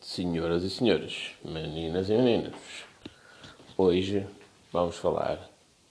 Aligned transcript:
Senhoras 0.00 0.62
e 0.64 0.70
senhores, 0.70 1.32
meninas 1.44 2.08
e 2.08 2.14
meninos, 2.14 2.56
hoje 3.76 4.26
vamos 4.72 4.96
falar 4.96 5.38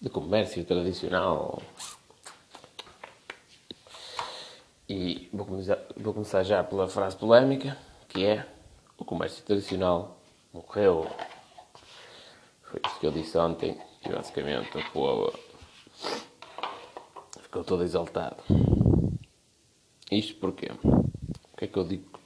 de 0.01 0.09
comércio 0.09 0.65
tradicional. 0.65 1.61
E 4.89 5.29
vou 5.31 5.45
começar, 5.45 5.77
vou 5.95 6.11
começar 6.11 6.41
já 6.41 6.63
pela 6.63 6.87
frase 6.87 7.15
polémica, 7.17 7.77
que 8.07 8.25
é 8.25 8.47
o 8.97 9.05
comércio 9.05 9.45
tradicional 9.45 10.19
morreu. 10.51 11.07
Foi 12.63 12.81
isso 12.83 12.99
que 12.99 13.05
eu 13.05 13.11
disse 13.11 13.37
ontem 13.37 13.79
e 14.03 14.09
basicamente 14.09 14.75
o 14.75 14.91
povo 14.91 15.31
ficou 17.43 17.63
todo 17.63 17.83
exaltado. 17.83 18.37
Isto 20.11 20.33
porquê? 20.39 20.71
O 20.83 21.55
que 21.55 21.65
é 21.65 21.67
que 21.67 21.77
eu 21.77 21.83
digo 21.83 22.18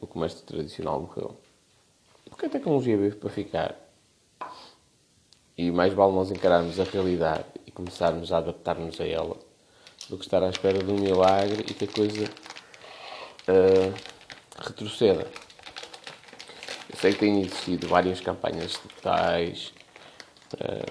o 0.00 0.06
comércio 0.06 0.44
tradicional 0.44 1.00
morreu? 1.00 1.36
Porque 2.28 2.46
a 2.46 2.48
tecnologia 2.48 2.96
veio 2.96 3.16
para 3.16 3.28
ficar. 3.28 3.76
E 5.56 5.70
mais 5.70 5.92
vale 5.92 6.12
nós 6.14 6.30
encararmos 6.30 6.80
a 6.80 6.84
realidade 6.84 7.44
e 7.66 7.70
começarmos 7.70 8.32
a 8.32 8.38
adaptar-nos 8.38 9.00
a 9.00 9.06
ela 9.06 9.36
do 10.08 10.16
que 10.16 10.24
estar 10.24 10.42
à 10.42 10.48
espera 10.48 10.78
de 10.78 10.90
um 10.90 10.98
milagre 10.98 11.64
e 11.68 11.74
que 11.74 11.84
a 11.84 11.88
coisa 11.88 12.24
uh, 12.24 13.94
retroceda. 14.58 15.26
Eu 16.88 16.96
sei 16.98 17.12
que 17.12 17.20
têm 17.20 17.40
existido 17.42 17.86
várias 17.88 18.20
campanhas 18.20 18.72
estatais 18.72 19.72
para 20.48 20.84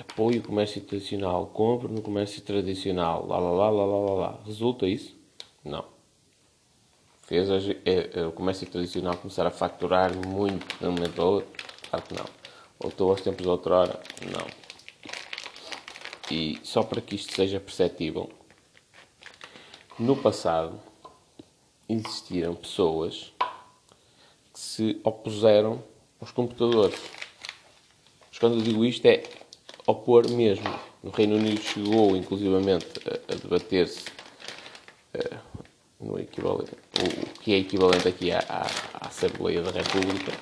apoio 0.00 0.38
ao 0.38 0.46
comércio 0.46 0.80
tradicional, 0.80 1.46
compra 1.46 1.88
no 1.88 2.02
comércio 2.02 2.42
tradicional, 2.42 3.26
lá 3.26 3.38
lá 3.38 3.50
lá 3.50 3.70
lá 3.70 3.84
lá. 3.84 4.14
lá. 4.14 4.40
Resulta 4.44 4.86
isso? 4.86 5.14
Não. 5.64 5.84
Fez 7.30 7.48
é, 7.48 8.10
é, 8.12 8.26
o 8.26 8.32
comércio 8.32 8.68
tradicional 8.68 9.16
começar 9.16 9.46
a 9.46 9.52
facturar 9.52 10.12
muito 10.12 10.76
de 10.80 10.84
um 10.84 10.90
momento 10.90 11.22
outro? 11.22 11.64
Claro 11.88 12.04
que 12.04 12.14
não. 12.14 12.26
Voltou 12.76 13.08
aos 13.12 13.20
tempos 13.20 13.42
de 13.42 13.48
outrora? 13.48 14.00
Não. 14.32 14.44
E 16.28 16.58
só 16.64 16.82
para 16.82 17.00
que 17.00 17.14
isto 17.14 17.32
seja 17.32 17.60
perceptível, 17.60 18.28
no 19.96 20.16
passado 20.16 20.80
existiram 21.88 22.52
pessoas 22.56 23.32
que 24.52 24.58
se 24.58 25.00
opuseram 25.04 25.84
aos 26.20 26.32
computadores. 26.32 27.00
Mas 28.28 28.40
quando 28.40 28.56
eu 28.56 28.62
digo 28.62 28.84
isto 28.84 29.06
é 29.06 29.22
opor 29.86 30.28
mesmo. 30.28 30.66
No 31.00 31.12
Reino 31.12 31.36
Unido 31.36 31.60
chegou, 31.60 32.16
inclusivamente, 32.16 32.86
a, 33.06 33.32
a 33.32 33.36
debater-se 33.36 34.04
uh, 35.14 35.38
no 36.00 36.18
equivalente, 36.18 36.72
o, 37.04 37.40
que 37.40 37.54
é 37.54 37.58
equivalente 37.58 38.08
aqui 38.08 38.30
à, 38.32 38.38
à, 38.48 39.08
Assembleia 39.08 39.62
da 39.62 39.70
República, 39.70 40.32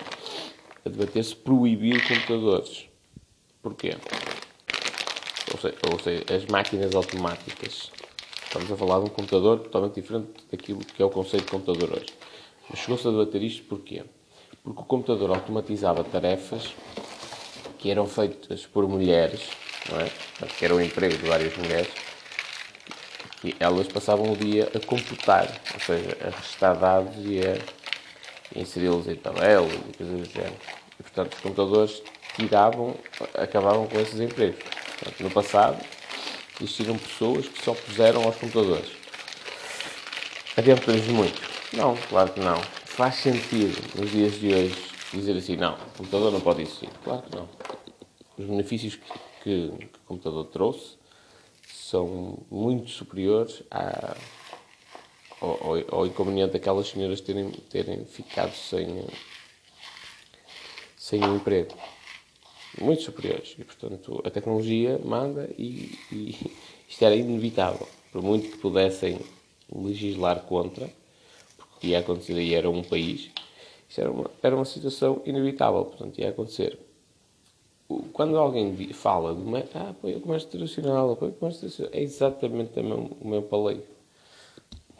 a 0.84 0.88
debater-se 0.88 1.34
proibir 1.34 2.06
computadores. 2.06 2.86
Porquê? 3.62 3.96
Ou 5.52 5.58
seja, 5.58 5.76
ou 5.90 5.98
seja, 5.98 6.24
as 6.34 6.44
máquinas 6.46 6.94
automáticas. 6.94 7.90
Estamos 8.44 8.70
a 8.72 8.76
falar 8.76 9.00
de 9.00 9.04
um 9.06 9.08
computador 9.08 9.58
totalmente 9.60 10.00
diferente 10.00 10.28
daquilo 10.50 10.80
que 10.80 11.02
é 11.02 11.04
o 11.04 11.10
conceito 11.10 11.44
de 11.44 11.50
computador 11.50 11.98
hoje. 11.98 12.12
Mas 12.70 12.80
chegou-se 12.80 13.06
a 13.06 13.10
debater 13.10 13.42
isto 13.42 13.64
porquê? 13.64 14.04
Porque 14.62 14.80
o 14.80 14.84
computador 14.84 15.30
automatizava 15.30 16.02
tarefas 16.04 16.74
que 17.78 17.90
eram 17.90 18.06
feitas 18.06 18.66
por 18.66 18.86
mulheres, 18.88 19.48
não 19.90 20.00
é? 20.00 20.10
que 20.58 20.64
era 20.64 20.74
o 20.74 20.80
emprego 20.80 21.16
de 21.16 21.26
várias 21.26 21.56
mulheres, 21.56 21.88
e 23.44 23.54
elas 23.60 23.86
passavam 23.86 24.32
o 24.32 24.36
dia 24.36 24.70
a 24.74 24.80
computar, 24.84 25.48
ou 25.74 25.80
seja, 25.80 26.16
a 26.20 26.30
restar 26.30 26.76
dados 26.76 27.14
e 27.18 27.40
a 27.40 28.58
inseri-los 28.58 29.06
em 29.06 29.16
tabelas 29.16 29.72
e 29.72 29.96
coisas 29.96 30.28
do 30.28 30.32
género. 30.32 30.56
E, 30.98 31.02
portanto, 31.02 31.34
os 31.34 31.40
computadores 31.40 32.02
tiravam, 32.34 32.94
acabavam 33.34 33.86
com 33.86 34.00
esses 34.00 34.18
empregos. 34.20 34.62
Portanto, 34.98 35.22
no 35.22 35.30
passado, 35.30 35.84
existiram 36.60 36.98
pessoas 36.98 37.46
que 37.46 37.62
se 37.62 37.70
opuseram 37.70 38.24
aos 38.24 38.36
computadores. 38.36 38.90
Adiantamos 40.56 41.06
muito? 41.06 41.40
Não, 41.72 41.96
claro 42.08 42.32
que 42.32 42.40
não. 42.40 42.60
Faz 42.84 43.16
sentido, 43.16 43.80
nos 43.96 44.10
dias 44.10 44.40
de 44.40 44.52
hoje, 44.52 44.74
dizer 45.12 45.36
assim, 45.36 45.56
não, 45.56 45.74
o 45.74 45.98
computador 45.98 46.32
não 46.32 46.40
pode 46.40 46.62
existir. 46.62 46.88
Claro 47.04 47.22
que 47.22 47.36
não. 47.36 47.48
Os 48.36 48.44
benefícios 48.44 48.96
que, 48.96 49.12
que, 49.42 49.68
que 49.78 49.84
o 49.84 50.06
computador 50.06 50.46
trouxe 50.46 50.98
são 51.88 52.38
muito 52.50 52.90
superiores 52.90 53.62
à, 53.70 54.14
ao, 55.40 55.74
ao, 55.90 56.06
inconveniente 56.06 56.52
daquelas 56.52 56.88
senhoras 56.88 57.22
terem, 57.22 57.50
terem 57.50 58.04
ficado 58.04 58.54
sem, 58.54 59.06
sem 60.98 61.24
um 61.24 61.36
emprego. 61.36 61.74
Muito 62.78 63.02
superiores. 63.02 63.56
E, 63.58 63.64
portanto, 63.64 64.20
a 64.22 64.30
tecnologia 64.30 65.00
manda 65.02 65.48
e, 65.56 65.98
e 66.12 66.36
isto 66.86 67.02
era 67.02 67.16
inevitável. 67.16 67.88
Por 68.12 68.22
muito 68.22 68.50
que 68.50 68.58
pudessem 68.58 69.18
legislar 69.74 70.42
contra, 70.42 70.90
porque 71.56 71.88
ia 71.88 72.00
acontecer 72.00 72.34
aí 72.34 72.52
era 72.52 72.68
um 72.68 72.82
país, 72.82 73.30
isto 73.88 74.00
era 74.00 74.10
uma, 74.10 74.30
era 74.42 74.54
uma 74.54 74.64
situação 74.66 75.22
inevitável, 75.24 75.86
portanto, 75.86 76.18
ia 76.18 76.28
acontecer 76.28 76.78
quando 78.12 78.36
alguém 78.36 78.74
fala 78.92 79.34
de 79.34 79.40
uma, 79.40 79.64
ah, 79.74 79.90
apoio 79.90 80.20
comércio 80.20 80.50
tradicional, 80.50 81.12
apoio 81.12 81.32
comércio 81.32 81.60
tradicional, 81.60 81.94
é 81.94 82.02
exatamente 82.02 82.78
o 82.78 83.26
mesmo 83.26 83.42
paleio. 83.48 83.82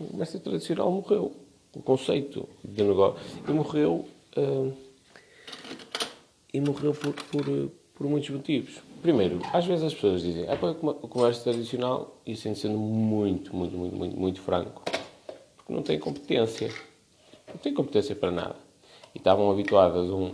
O 0.00 0.04
comércio 0.04 0.41
tradicional 0.41 0.91
morreu. 0.91 1.32
O 1.75 1.82
conceito 1.82 2.49
de 2.65 2.82
negócio. 2.82 3.21
E 3.47 3.53
morreu. 3.53 4.06
Uh, 4.34 4.72
e 6.53 6.60
morreu 6.62 6.94
por, 6.94 7.12
por, 7.12 7.71
por 7.94 8.06
muitos 8.06 8.31
motivos. 8.31 8.81
Primeiro, 9.03 9.41
às 9.53 9.66
vezes 9.66 9.84
as 9.84 9.94
pessoas 9.94 10.22
dizem, 10.22 10.49
apoio 10.49 10.76
o 10.81 11.09
comércio 11.09 11.44
tradicional, 11.44 12.16
e 12.25 12.32
assim 12.32 12.55
sendo 12.55 12.78
muito, 12.78 13.55
muito, 13.55 13.76
muito, 13.76 13.94
muito, 13.94 14.16
muito 14.16 14.41
franco, 14.41 14.82
porque 15.56 15.72
não 15.72 15.82
tem 15.82 15.99
competência. 15.99 16.72
Não 17.49 17.59
tem 17.59 17.75
competência 17.75 18.16
para 18.16 18.31
nada. 18.31 18.56
E 19.15 19.19
estavam 19.19 19.50
habituadas 19.50 20.09
um, 20.09 20.32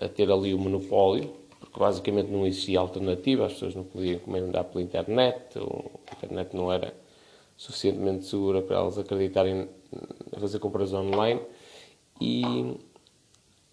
a 0.00 0.08
ter 0.08 0.30
ali 0.30 0.54
o 0.54 0.58
monopólio 0.58 1.41
porque 1.72 1.80
basicamente 1.80 2.30
não 2.30 2.46
existia 2.46 2.78
alternativa, 2.78 3.46
as 3.46 3.54
pessoas 3.54 3.74
não 3.74 3.82
podiam 3.82 4.16
encomendar 4.16 4.64
pela 4.64 4.84
internet, 4.84 5.58
a 5.58 6.16
internet 6.16 6.54
não 6.54 6.70
era 6.70 6.94
suficientemente 7.56 8.26
segura 8.26 8.60
para 8.60 8.76
elas 8.76 8.98
acreditarem 8.98 9.68
a 10.36 10.38
fazer 10.38 10.58
compras 10.58 10.92
online 10.92 11.40
e, 12.20 12.76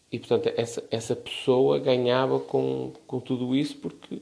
e 0.10 0.18
portanto 0.18 0.50
essa, 0.56 0.82
essa 0.90 1.14
pessoa 1.14 1.78
ganhava 1.78 2.40
com, 2.40 2.94
com 3.06 3.20
tudo 3.20 3.54
isso 3.54 3.76
porque 3.76 4.22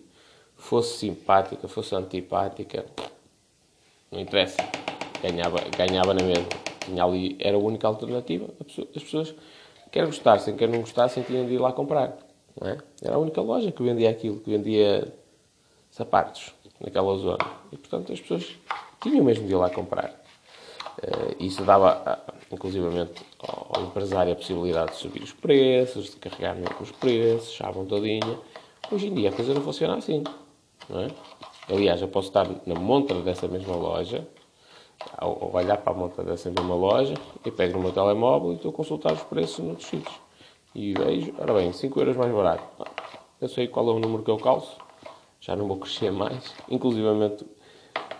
fosse 0.56 0.98
simpática, 0.98 1.68
fosse 1.68 1.94
antipática, 1.94 2.84
não 4.12 4.20
interessa, 4.20 4.58
ganhava, 5.22 5.58
ganhava 5.78 6.16
na 6.16 6.24
mesma. 6.24 6.50
Tinha 6.84 7.04
ali, 7.04 7.38
era 7.40 7.56
a 7.56 7.60
única 7.60 7.88
alternativa, 7.88 8.50
as 8.96 9.04
pessoas, 9.04 9.36
quer 9.92 10.06
gostassem, 10.06 10.56
quer 10.56 10.68
não 10.68 10.80
gostassem, 10.80 11.22
tinham 11.22 11.46
de 11.46 11.54
ir 11.54 11.60
lá 11.60 11.72
comprar. 11.72 12.27
É? 12.62 12.78
Era 13.04 13.16
a 13.16 13.20
única 13.20 13.42
loja 13.42 13.72
que 13.72 13.84
vendia 13.84 14.10
aquilo, 14.10 14.40
que 14.40 14.50
vendia 14.50 15.14
sapatos 15.92 16.54
naquela 16.80 17.16
zona. 17.18 17.46
E, 17.72 17.78
portanto, 17.78 18.12
as 18.12 18.20
pessoas 18.20 18.56
tinham 19.02 19.24
mesmo 19.24 19.46
de 19.46 19.54
ir 19.54 19.56
lá 19.56 19.70
comprar. 19.70 20.10
Uh, 20.98 21.44
isso 21.44 21.64
dava, 21.64 22.26
uh, 22.28 22.34
inclusivamente, 22.52 23.24
ao, 23.40 23.84
empresário 23.84 24.34
a 24.34 24.36
possibilidade 24.36 24.94
de 24.94 24.98
subir 24.98 25.22
os 25.22 25.32
preços, 25.32 26.06
de 26.06 26.16
carregar 26.16 26.56
os 26.82 26.92
preços, 26.92 27.60
à 27.62 27.70
vontadinha. 27.70 28.40
Hoje 28.92 29.08
em 29.08 29.14
dia 29.14 29.30
a 29.30 29.32
coisa 29.32 29.54
não 29.54 29.62
funciona 29.62 29.96
assim. 29.96 30.24
Não 30.90 31.02
é? 31.02 31.08
Aliás, 31.70 32.02
eu 32.02 32.08
posso 32.08 32.30
estar 32.30 32.48
na 32.66 32.76
montra 32.76 33.22
dessa 33.22 33.48
mesma 33.48 33.76
loja, 33.76 34.28
ou 35.22 35.54
olhar 35.54 35.78
para 35.78 35.94
a 35.94 35.96
montra 35.96 36.24
dessa 36.24 36.50
mesma 36.50 36.74
loja, 36.74 37.14
e 37.46 37.52
pego 37.52 37.78
no 37.78 37.84
meu 37.84 37.92
telemóvel 37.92 38.54
e 38.54 38.56
estou 38.56 38.72
a 38.72 38.74
consultar 38.74 39.14
os 39.14 39.22
preços 39.24 39.60
noutros 39.60 39.88
sítios. 39.88 40.27
E 40.78 40.94
vejo, 40.94 41.34
ora 41.40 41.56
bem, 41.56 41.74
5 41.74 42.00
euros 42.00 42.16
mais 42.16 42.32
barato. 42.32 42.64
Eu 43.42 43.50
sei 43.50 43.68
qual 43.68 43.90
é 43.90 43.94
o 43.94 44.00
número 44.00 44.22
que 44.22 44.30
eu 44.30 44.38
calço, 44.38 44.78
já 45.42 45.56
não 45.56 45.68
vou 45.68 45.78
crescer 45.78 46.12
mais. 46.12 46.54
Inclusivamente, 46.70 47.44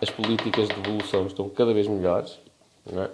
as 0.02 0.10
políticas 0.10 0.66
de 0.66 0.74
devolução 0.74 1.24
estão 1.28 1.48
cada 1.48 1.72
vez 1.72 1.86
melhores, 1.86 2.36
não 2.84 3.04
é? 3.04 3.10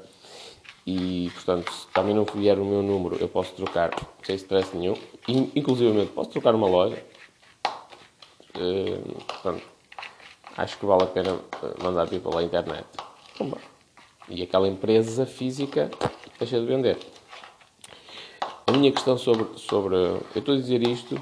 E, 0.87 1.31
portanto, 1.35 1.71
se 1.71 1.87
também 1.89 2.15
não 2.15 2.25
vier 2.25 2.59
o 2.59 2.65
meu 2.65 2.83
número, 2.83 3.17
eu 3.17 3.29
posso 3.29 3.53
trocar 3.53 3.91
sem 4.23 4.35
stress 4.37 4.75
nenhum. 4.75 4.95
E, 5.29 5.51
inclusivamente, 5.55 6.13
posso 6.13 6.31
trocar 6.31 6.55
uma 6.55 6.67
loja. 6.67 7.05
Uh, 8.57 9.25
portanto, 9.25 9.63
acho 10.57 10.79
que 10.79 10.87
vale 10.87 11.03
a 11.03 11.07
pena 11.07 11.39
eh, 11.63 11.83
mandar 11.83 12.07
vir 12.07 12.21
pela 12.21 12.43
internet. 12.43 12.87
E 14.27 14.43
aquela 14.43 14.67
empresa 14.67 15.27
física 15.27 15.91
deixa 16.39 16.59
de 16.59 16.65
vender. 16.65 16.97
A 18.67 18.73
minha 18.73 18.91
questão 18.91 19.19
sobre, 19.19 19.59
sobre. 19.59 19.95
Eu 19.95 20.23
estou 20.35 20.55
a 20.55 20.59
dizer 20.59 20.83
isto, 20.83 21.21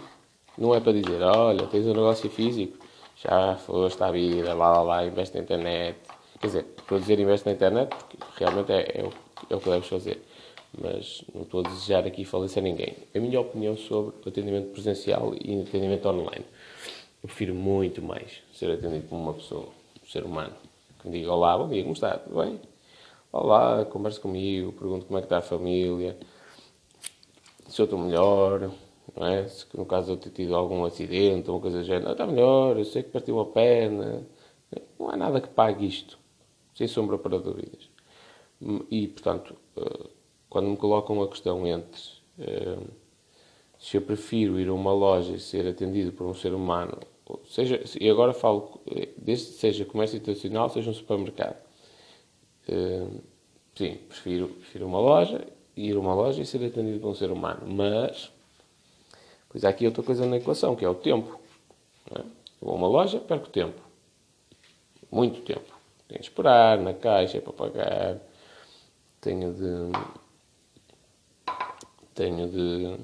não 0.57 0.73
é 0.73 0.79
para 0.79 0.93
dizer, 0.93 1.21
olha, 1.23 1.67
tens 1.67 1.85
um 1.87 1.93
negócio 1.93 2.31
físico, 2.31 2.79
já 3.17 3.57
foste 3.57 4.01
à 4.01 4.13
vida, 4.13 4.55
lá, 4.55 4.71
lá, 4.71 4.83
lá, 4.83 5.07
investe 5.07 5.37
na 5.37 5.43
internet. 5.43 5.99
Quer 6.41 6.47
dizer, 6.47 6.67
estou 6.79 6.99
a 6.99 7.01
dizer 7.01 7.19
investe 7.19 7.47
na 7.47 7.53
internet 7.53 7.89
porque 7.97 8.17
realmente 8.37 8.71
é, 8.71 9.01
é, 9.01 9.03
o, 9.03 9.13
é 9.51 9.57
o 9.57 9.61
que 9.61 9.71
deves 9.71 9.89
fazer. 9.89 10.23
mas 10.81 11.25
não 11.35 11.43
estou 11.43 11.61
a 11.61 11.69
desejar 11.69 12.07
aqui 12.07 12.25
a 12.25 12.61
ninguém. 12.61 12.97
A 13.13 13.19
minha 13.19 13.41
opinião 13.41 13.77
sobre 13.77 14.15
atendimento 14.25 14.71
presencial 14.71 15.35
e 15.35 15.63
atendimento 15.63 16.09
online. 16.09 16.45
Eu 17.23 17.27
prefiro 17.27 17.57
muito 17.57 18.01
mais 18.01 18.41
ser 18.55 18.71
atendido 18.71 19.09
por 19.09 19.17
uma 19.17 19.35
pessoa, 19.35 19.67
um 20.01 20.09
ser 20.09 20.25
humano, 20.25 20.55
que 21.01 21.09
me 21.09 21.19
diga 21.19 21.33
olá, 21.33 21.59
bom 21.59 21.69
dia, 21.69 21.83
como 21.83 21.95
está? 21.95 22.19
Tudo 22.19 22.41
bem? 22.41 22.61
Olá, 23.33 23.85
conversa 23.85 24.21
comigo, 24.21 24.73
pergunto 24.73 25.07
como 25.07 25.19
é 25.19 25.23
que 25.23 25.27
está 25.27 25.39
a 25.39 25.43
família, 25.43 26.17
se 27.73 27.81
eu 27.81 27.85
estou 27.85 27.99
melhor, 27.99 28.71
não 29.17 29.27
é? 29.27 29.49
Se 29.49 29.67
no 29.75 29.87
caso 29.87 30.13
eu 30.13 30.17
ter 30.19 30.31
tido 30.31 30.55
algum 30.55 30.85
acidente 30.85 31.51
ou 31.51 31.59
coisa 31.59 31.79
do 31.79 31.85
género, 31.85 32.11
ah, 32.11 32.13
está 32.13 32.27
melhor, 32.27 32.77
eu 32.79 32.85
sei 32.85 33.03
que 33.03 33.11
partiu 33.11 33.41
a 33.41 33.47
perna. 33.47 34.27
Não 34.99 35.09
há 35.11 35.17
nada 35.17 35.41
que 35.41 35.49
pague 35.49 35.87
isto, 35.87 36.19
sem 36.75 36.87
sombra 36.87 37.17
para 37.17 37.39
dúvidas. 37.39 37.89
E, 38.91 39.09
portanto, 39.09 39.57
eh, 39.77 40.09
quando 40.51 40.69
me 40.69 40.77
colocam 40.77 41.23
a 41.23 41.29
questão 41.29 41.67
entre 41.67 42.01
eh, 42.39 42.79
se 43.79 43.97
eu 43.97 44.03
prefiro 44.03 44.61
ir 44.61 44.69
a 44.69 44.75
uma 44.75 44.93
loja 44.93 45.33
e 45.35 45.41
ser 45.41 45.67
atendido 45.67 46.13
por 46.13 46.27
um 46.27 46.35
ser 46.35 46.53
humano, 46.55 46.99
seja, 47.49 47.83
e 48.01 48.09
agora 48.11 48.35
falo, 48.35 48.81
eh, 48.95 49.09
desde 49.17 49.47
seja 49.53 49.85
comércio 49.87 50.19
internacional, 50.19 50.69
seja 50.69 50.91
um 50.91 50.95
supermercado. 50.95 51.57
Sim, 53.75 53.95
prefiro, 54.09 54.49
prefiro 54.49 54.87
uma 54.87 55.01
loja, 55.01 55.47
ir 55.77 55.97
a 55.97 56.01
uma 56.01 56.15
loja 56.15 56.43
e 56.43 56.47
ser 56.47 56.65
atendido 56.65 57.01
por 57.01 57.09
um 57.09 57.15
ser 57.15 57.31
humano. 57.31 57.67
Mas, 57.67 58.31
pois 59.49 59.65
há 59.65 59.69
aqui 59.69 59.87
outra 59.87 60.03
coisa 60.03 60.27
na 60.27 60.37
equação, 60.37 60.77
que 60.77 60.85
é 60.85 60.89
o 60.89 60.95
tempo. 60.95 61.41
É? 62.15 62.21
Eu 62.21 62.27
vou 62.61 62.73
a 62.73 62.77
uma 62.77 62.89
loja, 62.89 63.19
perco 63.19 63.49
tempo. 63.49 63.81
Muito 65.11 65.43
tempo. 65.43 65.73
Tenho 66.09 66.21
de 66.21 66.27
esperar 66.27 66.79
na 66.79 66.95
caixa 66.95 67.41
para 67.41 67.53
pagar. 67.53 68.19
Tenho 69.21 69.53
de 69.53 69.93
tenho 72.15 72.49
de, 72.49 72.99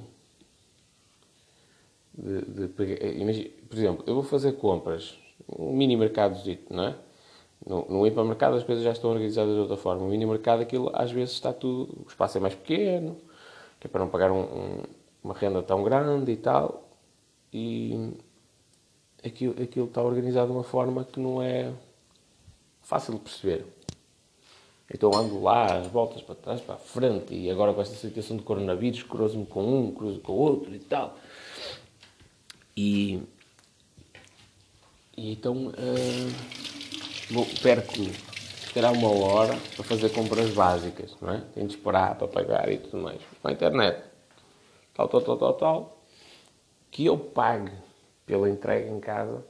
de, 2.14 2.42
de 2.42 2.68
pegar, 2.68 3.06
imagina, 3.06 3.50
por 3.68 3.78
exemplo, 3.78 4.04
eu 4.06 4.14
vou 4.14 4.22
fazer 4.22 4.52
compras, 4.52 5.18
um 5.48 5.72
mini 5.72 5.96
mercadozito, 5.96 6.74
não 6.74 6.88
é? 6.88 6.94
No, 7.68 7.84
no 7.86 8.06
hipermercado 8.06 8.56
as 8.56 8.64
coisas 8.64 8.82
já 8.82 8.92
estão 8.92 9.10
organizadas 9.10 9.52
de 9.52 9.60
outra 9.60 9.76
forma. 9.76 10.02
No 10.02 10.08
mini 10.08 10.24
mercado 10.24 10.62
aquilo 10.62 10.90
às 10.94 11.12
vezes 11.12 11.34
está 11.34 11.52
tudo, 11.52 12.02
o 12.02 12.08
espaço 12.08 12.38
é 12.38 12.40
mais 12.40 12.54
pequeno, 12.54 13.18
que 13.78 13.86
é 13.86 13.90
para 13.90 14.00
não 14.00 14.08
pagar 14.08 14.32
um, 14.32 14.40
um, 14.40 14.82
uma 15.22 15.34
renda 15.34 15.62
tão 15.62 15.82
grande 15.82 16.32
e 16.32 16.36
tal. 16.36 16.88
E 17.52 18.14
aquilo, 19.22 19.62
aquilo 19.62 19.86
está 19.86 20.02
organizado 20.02 20.46
de 20.46 20.52
uma 20.54 20.64
forma 20.64 21.04
que 21.04 21.20
não 21.20 21.42
é 21.42 21.70
fácil 22.80 23.12
de 23.12 23.20
perceber. 23.20 23.66
Então 24.90 25.14
ando 25.14 25.42
lá, 25.42 25.66
às 25.66 25.86
voltas 25.88 26.22
para 26.22 26.34
trás, 26.34 26.62
para 26.62 26.76
a 26.76 26.78
frente, 26.78 27.34
e 27.34 27.50
agora 27.50 27.74
com 27.74 27.82
esta 27.82 27.94
situação 27.94 28.38
de 28.38 28.42
coronavírus, 28.42 29.02
cruzo-me 29.02 29.44
com 29.44 29.62
um, 29.62 29.92
cruzo 29.92 30.20
com 30.20 30.32
o 30.32 30.36
outro 30.36 30.74
e 30.74 30.78
tal. 30.78 31.18
E, 32.74 33.22
e 35.14 35.32
então 35.32 35.66
uh, 35.66 36.88
vou, 37.30 37.46
perco, 37.62 37.92
terá 38.72 38.90
uma 38.90 39.10
hora 39.10 39.56
para 39.75 39.84
fazer 39.84 40.10
compras 40.10 40.50
básicas, 40.50 41.16
não 41.20 41.32
é? 41.32 41.42
Tenho 41.54 41.66
de 41.66 41.76
esperar 41.76 42.14
para 42.16 42.28
pagar 42.28 42.70
e 42.70 42.78
tudo 42.78 43.02
mais. 43.02 43.20
A 43.44 43.52
internet, 43.52 44.02
tal, 44.94 45.08
tal, 45.08 45.20
tal, 45.20 45.36
tal, 45.36 45.54
tal, 45.54 46.02
que 46.90 47.06
eu 47.06 47.19
pague 47.19 47.72
pela 48.26 48.48
entrega 48.48 48.90
em 48.90 49.00
casa 49.00 49.44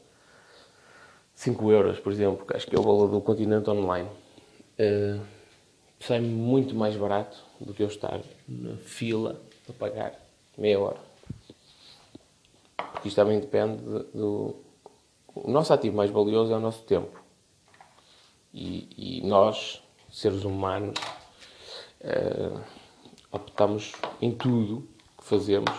5 1.35 1.71
euros, 1.71 2.01
por 2.01 2.13
exemplo, 2.13 2.45
que 2.45 2.57
acho 2.57 2.67
que 2.67 2.75
é 2.75 2.79
o 2.79 2.83
valor 2.83 3.09
do 3.09 3.21
continente 3.21 3.71
online 3.71 4.09
uh, 4.79 5.21
sai 6.01 6.21
muito 6.21 6.75
mais 6.75 6.97
barato 6.97 7.37
do 7.61 7.75
que 7.75 7.83
eu 7.83 7.89
estar 7.89 8.21
na 8.49 8.77
fila 8.77 9.41
a 9.69 9.73
pagar 9.73 10.15
meia 10.57 10.79
hora. 10.79 10.99
Porque 12.93 13.09
isto 13.09 13.17
também 13.17 13.41
depende 13.41 13.83
do. 14.15 14.57
O 15.35 15.51
nosso 15.51 15.73
ativo 15.73 15.97
mais 15.97 16.11
valioso 16.11 16.53
é 16.53 16.57
o 16.57 16.61
nosso 16.61 16.83
tempo. 16.85 17.28
E, 18.53 19.21
e 19.21 19.27
nós, 19.27 19.83
seres 20.11 20.45
humanos, 20.45 20.99
uh, 22.01 22.61
optamos 23.31 23.93
em 24.21 24.33
tudo 24.33 24.89
que 25.19 25.25
fazemos 25.25 25.71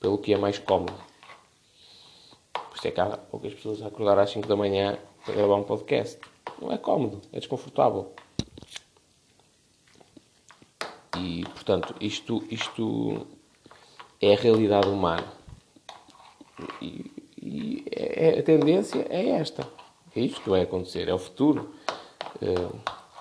pelo 0.00 0.18
que 0.18 0.32
é 0.32 0.38
mais 0.38 0.58
cómodo. 0.58 0.94
Por 2.52 2.76
isso 2.76 2.88
é 2.88 2.90
que 2.90 3.00
há 3.00 3.16
poucas 3.16 3.54
pessoas 3.54 3.82
a 3.82 3.88
acordar 3.88 4.18
às 4.18 4.30
5 4.30 4.46
da 4.46 4.56
manhã 4.56 4.98
para 5.24 5.34
gravar 5.34 5.56
um 5.56 5.64
podcast. 5.64 6.18
Não 6.60 6.72
é 6.72 6.78
cómodo, 6.78 7.20
é 7.32 7.38
desconfortável. 7.38 8.12
E, 11.16 11.44
portanto, 11.44 11.94
isto, 12.00 12.44
isto 12.50 13.26
é 14.20 14.34
a 14.34 14.36
realidade 14.36 14.88
humana. 14.88 15.32
E, 16.80 17.10
e 17.40 17.84
é, 17.90 18.38
a 18.38 18.42
tendência 18.42 19.06
é 19.08 19.30
esta. 19.30 19.66
É 20.14 20.20
isto 20.20 20.40
que 20.40 20.50
vai 20.50 20.62
acontecer, 20.62 21.08
é 21.08 21.14
o 21.14 21.18
futuro. 21.18 21.74
Eh, 22.42 22.68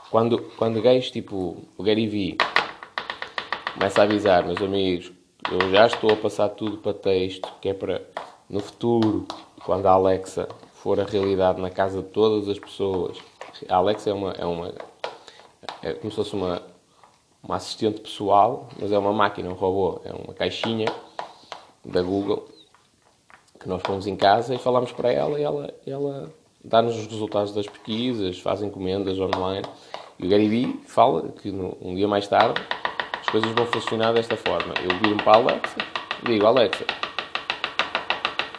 quando, 0.09 0.39
quando 0.57 0.81
gajos 0.81 1.11
tipo 1.11 1.63
o 1.77 1.83
Gary 1.83 2.07
Vee 2.07 2.37
começa 3.73 4.01
a 4.01 4.03
avisar, 4.03 4.45
meus 4.45 4.61
amigos, 4.61 5.11
eu 5.51 5.71
já 5.71 5.87
estou 5.87 6.11
a 6.11 6.15
passar 6.15 6.49
tudo 6.49 6.77
para 6.77 6.93
texto, 6.93 7.51
que 7.61 7.69
é 7.69 7.73
para 7.73 8.01
no 8.49 8.59
futuro, 8.59 9.25
quando 9.65 9.85
a 9.85 9.91
Alexa 9.91 10.47
for 10.73 10.99
a 10.99 11.03
realidade 11.03 11.61
na 11.61 11.69
casa 11.69 12.01
de 12.01 12.09
todas 12.09 12.47
as 12.47 12.57
pessoas. 12.57 13.17
A 13.67 13.75
Alexa 13.75 14.09
é 14.09 14.13
uma, 14.13 14.31
é 14.31 14.45
uma 14.45 14.73
é 15.81 15.93
como 15.93 16.09
se 16.11 16.15
fosse 16.15 16.33
uma 16.35 16.61
uma 17.43 17.55
assistente 17.55 18.01
pessoal, 18.01 18.67
mas 18.79 18.91
é 18.91 18.97
uma 18.97 19.13
máquina, 19.13 19.49
um 19.49 19.53
robô, 19.53 20.01
é 20.03 20.11
uma 20.11 20.33
caixinha 20.33 20.87
da 21.83 22.01
Google 22.01 22.45
que 23.59 23.69
nós 23.69 23.81
pomos 23.81 24.05
em 24.05 24.15
casa 24.15 24.53
e 24.53 24.57
falamos 24.57 24.91
para 24.91 25.11
ela 25.11 25.39
e 25.39 25.43
ela, 25.43 25.73
ela 25.85 26.33
dá-nos 26.67 26.97
os 26.97 27.07
resultados 27.07 27.53
das 27.53 27.65
pesquisas, 27.65 28.39
faz 28.39 28.61
encomendas 28.61 29.17
online. 29.19 29.65
E 30.19 30.25
o 30.25 30.29
Gary 30.29 30.47
Vee 30.47 30.79
fala 30.85 31.29
que 31.29 31.51
no, 31.51 31.77
um 31.81 31.95
dia 31.95 32.07
mais 32.07 32.27
tarde 32.27 32.61
as 33.19 33.27
coisas 33.27 33.49
vão 33.51 33.65
funcionar 33.65 34.13
desta 34.13 34.35
forma. 34.37 34.73
Eu 34.83 34.89
viro-me 34.99 35.23
para 35.23 35.37
a 35.37 35.41
Alexa 35.41 35.77
e 36.23 36.31
digo, 36.31 36.45
Alexa, 36.45 36.85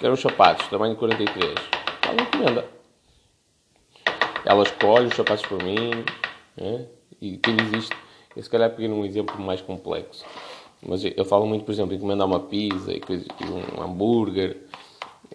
quero 0.00 0.12
uns 0.12 0.20
sapatos, 0.20 0.66
tamanho 0.68 0.96
43. 0.96 1.54
Ela 2.02 2.22
encomenda. 2.22 2.64
Ela 4.44 4.62
escolhe 4.62 5.06
os 5.06 5.14
sapatos 5.14 5.44
para 5.44 5.64
mim 5.64 6.04
né? 6.56 6.86
e 7.20 7.36
tudo 7.36 7.62
existe 7.62 7.94
eu 8.38 8.42
se 8.44 8.48
calhar 8.48 8.70
peguei 8.70 8.86
num 8.86 9.04
exemplo 9.04 9.40
mais 9.40 9.60
complexo. 9.60 10.24
Mas 10.80 11.02
eu 11.04 11.24
falo 11.24 11.44
muito, 11.44 11.64
por 11.64 11.72
exemplo, 11.72 11.92
encomendar 11.92 12.24
uma 12.24 12.38
pizza 12.38 12.92
um 13.76 13.82
hambúrguer. 13.82 14.56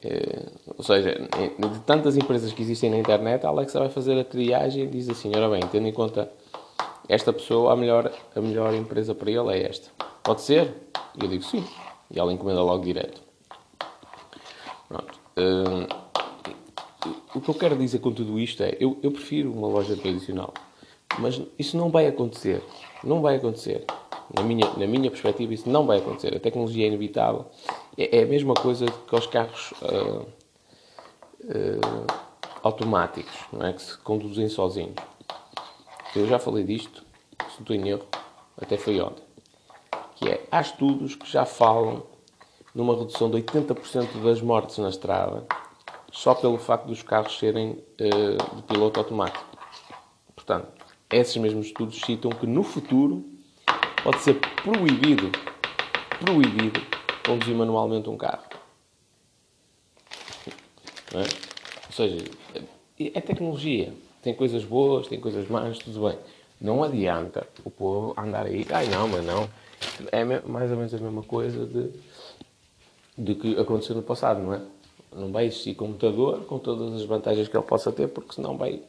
É, 0.01 0.45
ou 0.77 0.83
seja, 0.83 1.27
de 1.57 1.79
tantas 1.81 2.17
empresas 2.17 2.51
que 2.51 2.61
existem 2.61 2.89
na 2.89 2.97
internet, 2.97 3.45
a 3.45 3.49
Alexa 3.49 3.79
vai 3.79 3.89
fazer 3.89 4.19
a 4.19 4.23
triagem 4.23 4.83
e 4.83 4.87
diz 4.87 5.09
assim: 5.09 5.31
ora 5.35 5.49
bem, 5.49 5.61
tendo 5.71 5.87
em 5.87 5.93
conta 5.93 6.31
esta 7.07 7.31
pessoa, 7.33 7.73
a 7.73 7.75
melhor, 7.75 8.11
a 8.35 8.41
melhor 8.41 8.73
empresa 8.73 9.13
para 9.13 9.29
ele 9.29 9.51
é 9.53 9.69
esta. 9.69 9.89
Pode 10.23 10.41
ser? 10.41 10.73
Eu 11.21 11.27
digo 11.27 11.43
sim. 11.43 11.63
E 12.09 12.19
ela 12.19 12.31
encomenda 12.31 12.61
logo 12.61 12.83
direto. 12.83 13.21
Pronto. 14.87 15.19
Uh, 15.37 15.87
o 17.35 17.41
que 17.41 17.49
eu 17.49 17.55
quero 17.55 17.75
dizer 17.75 17.99
com 17.99 18.11
tudo 18.11 18.39
isto 18.39 18.63
é: 18.63 18.77
eu, 18.79 18.97
eu 19.03 19.11
prefiro 19.11 19.51
uma 19.51 19.67
loja 19.67 19.95
tradicional. 19.95 20.53
Mas 21.19 21.41
isso 21.59 21.77
não 21.77 21.89
vai 21.89 22.07
acontecer. 22.07 22.63
Não 23.03 23.21
vai 23.21 23.35
acontecer. 23.35 23.85
Na 24.35 24.41
minha, 24.43 24.65
na 24.77 24.87
minha 24.87 25.11
perspectiva, 25.11 25.53
isso 25.53 25.69
não 25.69 25.85
vai 25.85 25.99
acontecer. 25.99 26.35
A 26.35 26.39
tecnologia 26.39 26.85
é 26.85 26.87
inevitável. 26.87 27.45
É, 27.97 28.19
é 28.19 28.23
a 28.23 28.25
mesma 28.25 28.53
coisa 28.53 28.85
que 28.85 29.15
os 29.15 29.27
carros 29.27 29.73
uh, 29.81 30.21
uh, 31.43 32.07
automáticos, 32.63 33.33
não 33.51 33.65
é? 33.65 33.73
que 33.73 33.81
se 33.81 33.97
conduzem 33.97 34.47
sozinhos. 34.47 34.95
Eu 36.15 36.27
já 36.27 36.39
falei 36.39 36.63
disto, 36.63 37.03
se 37.49 37.55
não 37.55 37.61
estou 37.61 37.75
em 37.75 37.89
erro, 37.89 38.05
até 38.59 38.77
foi 38.77 38.99
ontem. 39.01 39.23
Que 40.15 40.29
é, 40.29 40.47
há 40.51 40.61
estudos 40.61 41.15
que 41.15 41.29
já 41.29 41.45
falam 41.45 42.03
numa 42.73 42.95
redução 42.95 43.29
de 43.29 43.37
80% 43.37 44.23
das 44.23 44.41
mortes 44.41 44.77
na 44.77 44.89
estrada 44.89 45.45
só 46.13 46.35
pelo 46.35 46.59
facto 46.59 46.85
dos 46.85 47.01
carros 47.01 47.37
serem 47.37 47.71
uh, 47.71 48.55
de 48.55 48.61
piloto 48.63 48.99
automático. 48.99 49.43
Portanto, 50.35 50.82
esses 51.11 51.35
mesmos 51.37 51.67
estudos 51.67 52.01
citam 52.01 52.31
que 52.31 52.47
no 52.47 52.63
futuro 52.63 53.25
pode 54.03 54.19
ser 54.19 54.39
proibido, 54.63 55.31
proibido 56.19 56.81
conduzir 57.25 57.55
manualmente 57.55 58.09
um 58.09 58.17
carro. 58.17 58.43
É? 61.13 61.19
Ou 61.87 61.91
seja, 61.91 62.25
é 62.99 63.21
tecnologia. 63.21 63.93
Tem 64.21 64.33
coisas 64.33 64.63
boas, 64.63 65.07
tem 65.07 65.19
coisas 65.19 65.47
más, 65.47 65.77
tudo 65.77 66.07
bem. 66.07 66.17
Não 66.59 66.83
adianta 66.83 67.45
o 67.63 67.69
povo 67.69 68.13
andar 68.17 68.45
aí, 68.45 68.65
ai 68.71 68.87
não, 68.87 69.07
mas 69.07 69.25
não. 69.25 69.49
É 70.11 70.23
mais 70.23 70.71
ou 70.71 70.77
menos 70.77 70.93
a 70.93 70.97
mesma 70.97 71.23
coisa 71.23 71.65
de, 71.65 71.89
de 73.17 73.35
que 73.35 73.59
aconteceu 73.59 73.95
no 73.95 74.01
passado, 74.01 74.41
não 74.41 74.53
é? 74.53 74.61
Não 75.13 75.31
vai 75.31 75.45
existir 75.45 75.75
computador 75.75 76.45
com 76.45 76.57
todas 76.57 76.93
as 76.93 77.03
vantagens 77.03 77.47
que 77.47 77.55
ele 77.55 77.65
possa 77.65 77.91
ter, 77.91 78.07
porque 78.07 78.33
senão 78.33 78.57
vai 78.57 78.81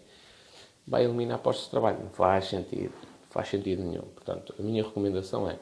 vai 0.86 1.04
eliminar 1.04 1.38
postos 1.38 1.66
de 1.66 1.70
trabalho. 1.70 1.98
Não 2.02 2.10
faz 2.10 2.46
sentido. 2.46 2.92
Não 3.02 3.30
faz 3.30 3.48
sentido 3.48 3.82
nenhum. 3.82 4.02
Portanto, 4.02 4.54
a 4.58 4.62
minha 4.62 4.82
recomendação 4.82 5.48
é 5.48 5.58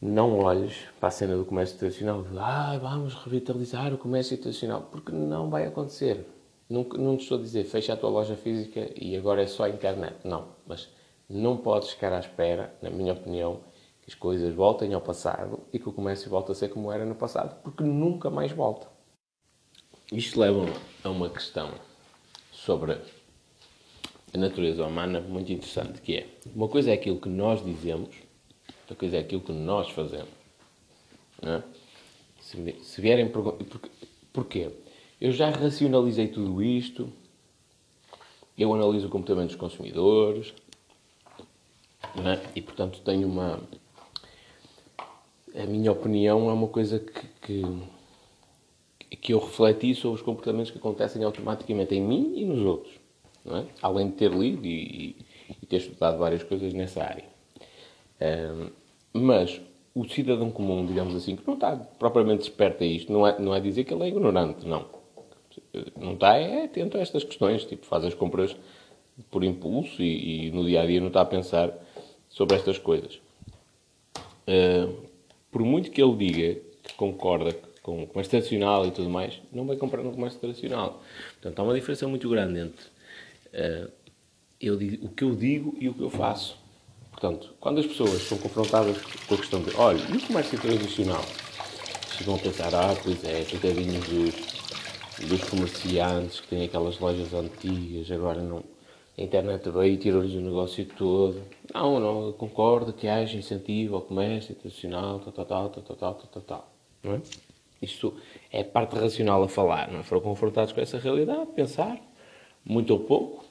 não 0.00 0.38
olhes 0.38 0.86
para 0.98 1.08
a 1.08 1.12
cena 1.12 1.36
do 1.36 1.44
comércio 1.44 1.76
de 1.90 2.04
ah, 2.38 2.78
vamos 2.80 3.14
revitalizar 3.14 3.92
o 3.92 3.98
comércio 3.98 4.34
internacional, 4.34 4.88
porque 4.90 5.12
não 5.12 5.50
vai 5.50 5.66
acontecer. 5.66 6.26
Não, 6.70 6.84
não 6.84 7.16
te 7.16 7.24
estou 7.24 7.36
a 7.36 7.40
dizer 7.40 7.64
fecha 7.64 7.92
a 7.92 7.96
tua 7.96 8.08
loja 8.08 8.34
física 8.34 8.90
e 8.96 9.14
agora 9.14 9.42
é 9.42 9.46
só 9.46 9.64
a 9.64 9.68
internet. 9.68 10.16
Não, 10.24 10.48
mas 10.66 10.88
não 11.28 11.56
podes 11.58 11.90
ficar 11.90 12.12
à 12.14 12.18
espera, 12.18 12.74
na 12.80 12.88
minha 12.88 13.12
opinião, 13.12 13.60
que 14.00 14.08
as 14.08 14.14
coisas 14.14 14.54
voltem 14.54 14.94
ao 14.94 15.02
passado 15.02 15.60
e 15.70 15.78
que 15.78 15.88
o 15.88 15.92
comércio 15.92 16.30
volte 16.30 16.52
a 16.52 16.54
ser 16.54 16.68
como 16.68 16.90
era 16.90 17.04
no 17.04 17.14
passado, 17.14 17.60
porque 17.62 17.82
nunca 17.82 18.30
mais 18.30 18.52
volta. 18.52 18.86
Isto 20.10 20.40
leva 20.40 20.64
a 21.04 21.10
uma 21.10 21.28
questão 21.28 21.70
sobre 22.50 22.98
a 24.32 24.38
natureza 24.38 24.84
humana 24.84 25.20
muito 25.20 25.52
interessante, 25.52 26.00
que 26.00 26.16
é 26.16 26.26
uma 26.54 26.68
coisa 26.68 26.90
é 26.90 26.94
aquilo 26.94 27.20
que 27.20 27.28
nós 27.28 27.64
dizemos 27.64 28.10
Outra 28.90 28.98
coisa 28.98 29.16
é 29.18 29.20
aquilo 29.20 29.40
que 29.40 29.52
nós 29.52 29.88
fazemos. 29.90 30.28
É? 31.42 31.62
Se, 32.40 32.76
se, 32.82 33.00
vierem 33.00 33.28
perguntar. 33.28 33.64
Porquê? 34.32 34.68
Eu 35.20 35.30
já 35.30 35.48
racionalizei 35.48 36.26
tudo 36.26 36.60
isto. 36.60 37.08
Eu 38.58 38.74
analiso 38.74 39.06
o 39.06 39.10
comportamento 39.10 39.50
dos 39.50 39.56
consumidores. 39.56 40.52
É? 42.02 42.50
E, 42.56 42.60
portanto, 42.60 43.00
tenho 43.04 43.28
uma. 43.28 43.60
A 45.54 45.66
minha 45.66 45.92
opinião 45.92 46.50
é 46.50 46.52
uma 46.52 46.66
coisa 46.66 46.98
que, 46.98 47.62
que, 49.06 49.16
que 49.18 49.32
eu 49.32 49.38
refleti 49.38 49.94
sobre 49.94 50.16
os 50.16 50.22
comportamentos 50.22 50.72
que 50.72 50.78
acontecem 50.78 51.22
automaticamente 51.22 51.94
em 51.94 52.00
mim 52.00 52.34
e 52.36 52.44
nos 52.44 52.60
outros. 52.60 52.99
É? 53.46 53.64
Além 53.80 54.08
de 54.08 54.14
ter 54.14 54.30
lido 54.30 54.66
e, 54.66 55.16
e, 55.62 55.66
ter 55.66 55.78
estudado 55.78 56.18
várias 56.18 56.42
coisas 56.42 56.72
nessa 56.74 57.02
área. 57.02 57.24
Um, 58.20 58.70
mas 59.12 59.60
o 59.94 60.06
cidadão 60.08 60.50
comum, 60.50 60.84
digamos 60.84 61.14
assim, 61.14 61.36
que 61.36 61.46
não 61.46 61.54
está 61.54 61.74
propriamente 61.74 62.40
desperto 62.40 62.84
a 62.84 62.86
isto, 62.86 63.12
não 63.12 63.26
é, 63.26 63.38
não 63.38 63.54
é 63.54 63.60
dizer 63.60 63.84
que 63.84 63.94
ele 63.94 64.04
é 64.04 64.08
ignorante, 64.08 64.66
não. 64.66 64.84
Não 65.98 66.14
está, 66.14 66.36
é 66.36 66.64
atento 66.64 66.96
a 66.96 67.00
estas 67.00 67.24
questões, 67.24 67.64
tipo, 67.64 67.86
faz 67.86 68.04
as 68.04 68.14
compras 68.14 68.54
por 69.30 69.42
impulso 69.42 70.02
e, 70.02 70.48
e 70.48 70.50
no 70.50 70.64
dia 70.64 70.82
a 70.82 70.86
dia 70.86 71.00
não 71.00 71.08
está 71.08 71.22
a 71.22 71.24
pensar 71.24 71.72
sobre 72.28 72.56
estas 72.56 72.78
coisas. 72.78 73.20
Uh, 74.46 75.08
por 75.50 75.62
muito 75.62 75.90
que 75.90 76.02
ele 76.02 76.16
diga 76.16 76.60
que 76.82 76.94
concorda 76.94 77.52
com 77.82 78.02
o 78.02 78.06
comércio 78.06 78.30
tradicional 78.30 78.86
e 78.86 78.90
tudo 78.90 79.08
mais, 79.08 79.40
não 79.52 79.66
vai 79.66 79.76
comprar 79.76 80.02
no 80.02 80.12
comércio 80.12 80.38
tradicional. 80.38 81.02
Portanto, 81.40 81.58
há 81.58 81.62
uma 81.62 81.74
diferença 81.74 82.06
muito 82.06 82.28
grande 82.28 82.60
entre 82.60 82.86
uh, 83.54 83.90
eu, 84.60 84.74
o 85.02 85.08
que 85.08 85.24
eu 85.24 85.34
digo 85.34 85.74
e 85.80 85.88
o 85.88 85.94
que 85.94 86.02
eu 86.02 86.10
faço. 86.10 86.58
Portanto, 87.10 87.54
quando 87.60 87.80
as 87.80 87.86
pessoas 87.86 88.22
são 88.22 88.38
confrontadas 88.38 88.96
com 89.26 89.34
a 89.34 89.38
questão 89.38 89.62
de, 89.62 89.74
olha, 89.76 89.98
e 89.98 90.16
o 90.16 90.26
comércio 90.26 90.58
tradicional? 90.58 91.24
Chegam 92.16 92.34
a 92.34 92.38
pensar, 92.38 92.74
ah, 92.74 92.94
pois 93.02 93.24
é, 93.24 93.44
coitadinhos 93.44 94.06
dos, 94.08 95.28
dos 95.28 95.44
comerciantes 95.48 96.40
que 96.40 96.48
têm 96.48 96.64
aquelas 96.64 96.98
lojas 96.98 97.32
antigas, 97.32 98.10
agora 98.10 98.42
não. 98.42 98.62
A 99.18 99.22
internet 99.22 99.68
veio 99.68 99.94
e 99.94 99.96
tirou-lhes 99.98 100.34
o 100.34 100.40
negócio 100.40 100.84
todo. 100.96 101.42
Não, 101.74 102.00
não, 102.00 102.32
concordo 102.32 102.92
que 102.92 103.06
haja 103.06 103.36
incentivo 103.36 103.96
ao 103.96 104.02
comércio 104.02 104.54
tradicional, 104.54 105.18
tal, 105.20 105.32
tal, 105.32 105.46
tal, 105.46 105.68
tal, 105.68 105.82
tal, 105.82 105.96
tal, 105.96 106.14
tal, 106.14 106.42
tal. 106.42 106.72
Não 107.02 107.14
é? 107.14 107.20
Isto 107.82 108.14
é 108.50 108.62
parte 108.62 108.96
racional 108.96 109.42
a 109.42 109.48
falar, 109.48 109.90
não 109.90 110.00
é? 110.00 110.02
Foram 110.02 110.22
confrontados 110.22 110.72
com 110.72 110.80
essa 110.80 110.98
realidade, 110.98 111.46
pensar, 111.54 111.98
muito 112.70 112.92
ou 112.92 113.00
pouco, 113.00 113.44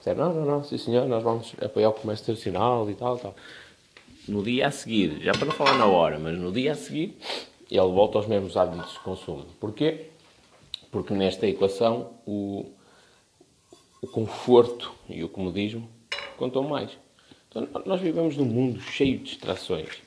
Disseram, 0.00 0.32
não, 0.32 0.34
não, 0.34 0.46
não, 0.46 0.64
sim 0.64 0.78
senhor, 0.78 1.06
nós 1.06 1.22
vamos 1.22 1.54
apoiar 1.60 1.90
o 1.90 1.92
comércio 1.92 2.24
tradicional 2.24 2.90
e 2.90 2.94
tal, 2.94 3.18
tal. 3.18 3.34
No 4.26 4.42
dia 4.42 4.68
a 4.68 4.70
seguir, 4.70 5.20
já 5.20 5.32
para 5.32 5.44
não 5.44 5.52
falar 5.52 5.76
na 5.76 5.84
hora, 5.84 6.18
mas 6.18 6.38
no 6.38 6.50
dia 6.50 6.72
a 6.72 6.74
seguir, 6.74 7.18
ele 7.70 7.80
volta 7.80 8.16
aos 8.16 8.26
mesmos 8.26 8.56
hábitos 8.56 8.94
de 8.94 8.98
consumo. 9.00 9.44
Porquê? 9.60 10.06
Porque 10.90 11.12
nesta 11.12 11.46
equação 11.46 12.14
o, 12.26 12.72
o 14.00 14.06
conforto 14.06 14.90
e 15.06 15.22
o 15.22 15.28
comodismo 15.28 15.86
contam 16.38 16.62
mais. 16.62 16.90
Então, 17.50 17.68
nós 17.84 18.00
vivemos 18.00 18.38
num 18.38 18.46
mundo 18.46 18.80
cheio 18.80 19.18
de 19.18 19.24
distrações, 19.24 19.98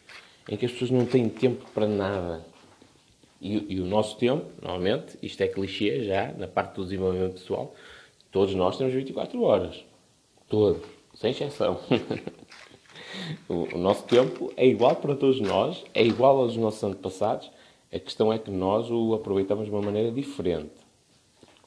em 0.49 0.57
que 0.57 0.65
as 0.65 0.71
pessoas 0.71 0.89
não 0.89 1.05
têm 1.05 1.29
tempo 1.29 1.67
para 1.71 1.87
nada. 1.87 2.43
E, 3.39 3.75
e 3.75 3.79
o 3.79 3.85
nosso 3.85 4.17
tempo, 4.17 4.45
normalmente, 4.59 5.19
isto 5.21 5.39
é 5.41 5.47
clichê 5.47 6.03
já, 6.03 6.31
na 6.31 6.47
parte 6.47 6.77
do 6.77 6.83
desenvolvimento 6.83 7.33
pessoal, 7.33 7.75
Todos 8.33 8.55
nós 8.55 8.77
temos 8.77 8.91
24 8.91 9.41
horas. 9.43 9.85
Todos. 10.49 10.81
Sem 11.13 11.29
exceção. 11.29 11.79
o 13.47 13.77
nosso 13.77 14.05
tempo 14.05 14.51
é 14.57 14.65
igual 14.65 14.95
para 14.95 15.15
todos 15.15 15.39
nós, 15.39 15.83
é 15.93 16.03
igual 16.03 16.39
aos 16.39 16.57
nossos 16.57 16.83
antepassados. 16.83 17.51
A 17.93 17.99
questão 17.99 18.33
é 18.33 18.39
que 18.39 18.49
nós 18.49 18.89
o 18.89 19.13
aproveitamos 19.13 19.65
de 19.65 19.71
uma 19.71 19.83
maneira 19.83 20.11
diferente. 20.11 20.73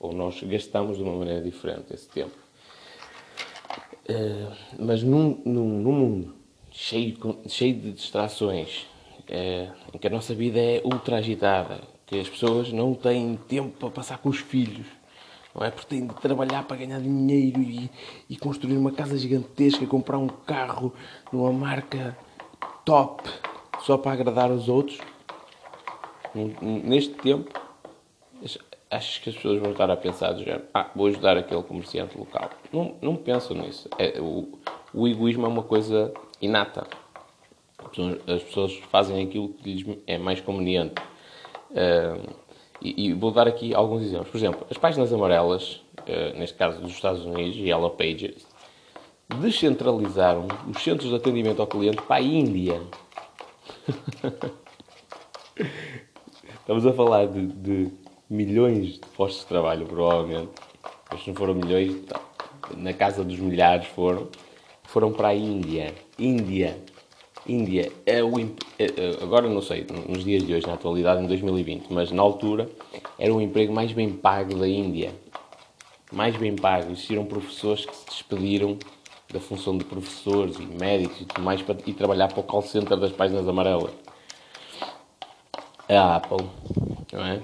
Ou 0.01 0.13
nós 0.13 0.43
gastamos 0.43 0.97
de 0.97 1.05
uma 1.05 1.17
maneira 1.17 1.41
diferente 1.41 1.95
esse 1.95 2.09
tempo. 2.09 2.35
Uh, 4.09 4.53
mas 4.77 5.05
num, 5.05 5.41
num, 5.45 5.81
num, 5.81 5.93
mundo 5.93 6.35
cheio, 6.73 7.17
cheio 7.49 7.75
de 7.75 7.93
distrações, 7.93 8.87
uh, 9.31 9.73
em 9.95 9.99
que 9.99 10.07
a 10.07 10.11
nossa 10.11 10.35
vida 10.35 10.59
é 10.59 10.83
ultra 10.85 11.19
agitada, 11.19 11.81
que 12.05 12.19
as 12.19 12.29
pessoas 12.29 12.73
não 12.73 12.93
têm 12.93 13.37
tempo 13.49 13.71
para 13.79 13.91
passar 13.91 14.19
com 14.19 14.29
os 14.29 14.39
filhos, 14.39 14.87
não 15.57 15.67
é? 15.67 15.71
Porque 15.71 15.89
tem 15.89 16.07
de 16.07 16.15
trabalhar 16.17 16.65
para 16.65 16.77
ganhar 16.77 17.01
dinheiro 17.01 17.61
e, 17.61 17.91
e 18.29 18.37
construir 18.37 18.77
uma 18.77 18.93
casa 18.93 19.17
gigantesca, 19.17 19.87
comprar 19.87 20.19
um 20.19 20.29
carro 20.29 20.93
numa 21.33 21.53
marca 21.53 22.17
top 22.85 23.23
só 23.81 23.97
para 23.97 24.13
agradar 24.13 24.51
os 24.51 24.69
outros. 24.69 24.99
Neste 26.61 27.15
tempo, 27.15 27.51
acho 28.91 29.23
que 29.23 29.31
as 29.31 29.37
pessoas 29.37 29.59
vão 29.59 29.73
estar 29.73 29.91
a 29.91 29.97
pensar 29.97 30.33
do 30.33 30.45
género, 30.45 30.65
ah, 30.75 30.91
vou 30.95 31.07
ajudar 31.07 31.39
aquele 31.39 31.63
comerciante 31.63 32.19
local. 32.19 32.51
Não, 32.71 32.95
não 33.01 33.17
pensam 33.17 33.57
nisso. 33.57 33.89
É, 33.99 34.21
o, 34.21 34.59
o 34.93 35.09
egoísmo 35.09 35.47
é 35.47 35.49
uma 35.49 35.63
coisa 35.63 36.13
inata. 36.41 36.87
As 38.27 38.43
pessoas 38.43 38.75
fazem 38.91 39.25
aquilo 39.25 39.49
que 39.49 39.73
lhes 39.73 39.99
é 40.07 40.19
mais 40.19 40.41
conveniente. 40.41 40.95
Uh, 41.71 42.46
e, 42.81 43.07
e, 43.07 43.13
vou 43.13 43.31
dar 43.31 43.49
aqui 43.49 43.75
alguns 43.75 44.03
exemplos. 44.03 44.29
Por 44.29 44.37
exemplo, 44.37 44.67
as 44.71 44.77
páginas 44.77 45.13
amarelas, 45.13 45.83
uh, 46.01 46.39
neste 46.39 46.57
caso 46.57 46.81
dos 46.81 46.93
Estados 46.93 47.25
Unidos, 47.25 47.57
Yellow 47.57 47.91
Pages, 47.91 48.47
descentralizaram 49.41 50.47
os 50.69 50.83
centros 50.83 51.11
de 51.11 51.17
atendimento 51.17 51.61
ao 51.61 51.67
cliente 51.67 52.03
para 52.03 52.17
a 52.17 52.21
Índia. 52.21 52.81
Estamos 56.61 56.87
a 56.87 56.93
falar 56.93 57.27
de, 57.27 57.47
de, 57.47 57.93
milhões 58.29 58.95
de 58.95 59.07
postos 59.17 59.43
de 59.43 59.47
trabalho, 59.47 59.87
provavelmente. 59.87 60.51
Mas 61.11 61.23
se 61.23 61.29
não 61.29 61.37
foram 61.37 61.55
milhões, 61.55 62.05
tá. 62.07 62.21
na 62.77 62.93
casa 62.93 63.25
dos 63.25 63.39
milhares 63.39 63.87
foram. 63.87 64.29
Foram 64.85 65.13
para 65.13 65.29
a 65.29 65.35
Índia. 65.35 65.95
Índia. 66.19 66.77
Índia 67.49 67.93
é 68.05 68.23
o. 68.23 68.39
É, 68.39 68.85
é, 68.85 69.23
agora 69.23 69.49
não 69.49 69.63
sei, 69.63 69.87
nos 70.09 70.25
dias 70.25 70.43
de 70.45 70.55
hoje, 70.55 70.67
na 70.67 70.75
atualidade, 70.75 71.23
em 71.23 71.27
2020, 71.27 71.87
mas 71.91 72.11
na 72.11 72.23
altura 72.23 72.69
era 73.19 73.33
o 73.33 73.41
emprego 73.41 73.73
mais 73.73 73.93
bem 73.93 74.13
pago 74.13 74.55
da 74.55 74.69
Índia. 74.69 75.13
Mais 76.13 76.37
bem 76.37 76.55
pago. 76.55 76.93
Existiram 76.93 77.25
professores 77.25 77.85
que 77.85 77.97
se 77.97 78.07
despediram 78.07 78.79
da 79.33 79.41
função 79.41 79.77
de 79.77 79.85
professores 79.85 80.57
e 80.57 80.63
médicos 80.63 81.21
e 81.21 81.25
tudo 81.25 81.43
mais 81.43 81.61
para 81.63 81.77
ir 81.87 81.95
trabalhar 81.95 82.29
para 82.29 82.41
o 82.41 82.45
call 82.45 82.63
center 82.63 82.97
das 82.97 83.13
páginas 83.13 83.49
amarelas. 83.49 83.93
A 85.89 86.17
Apple, 86.17 86.47
não 87.13 87.25
é? 87.25 87.41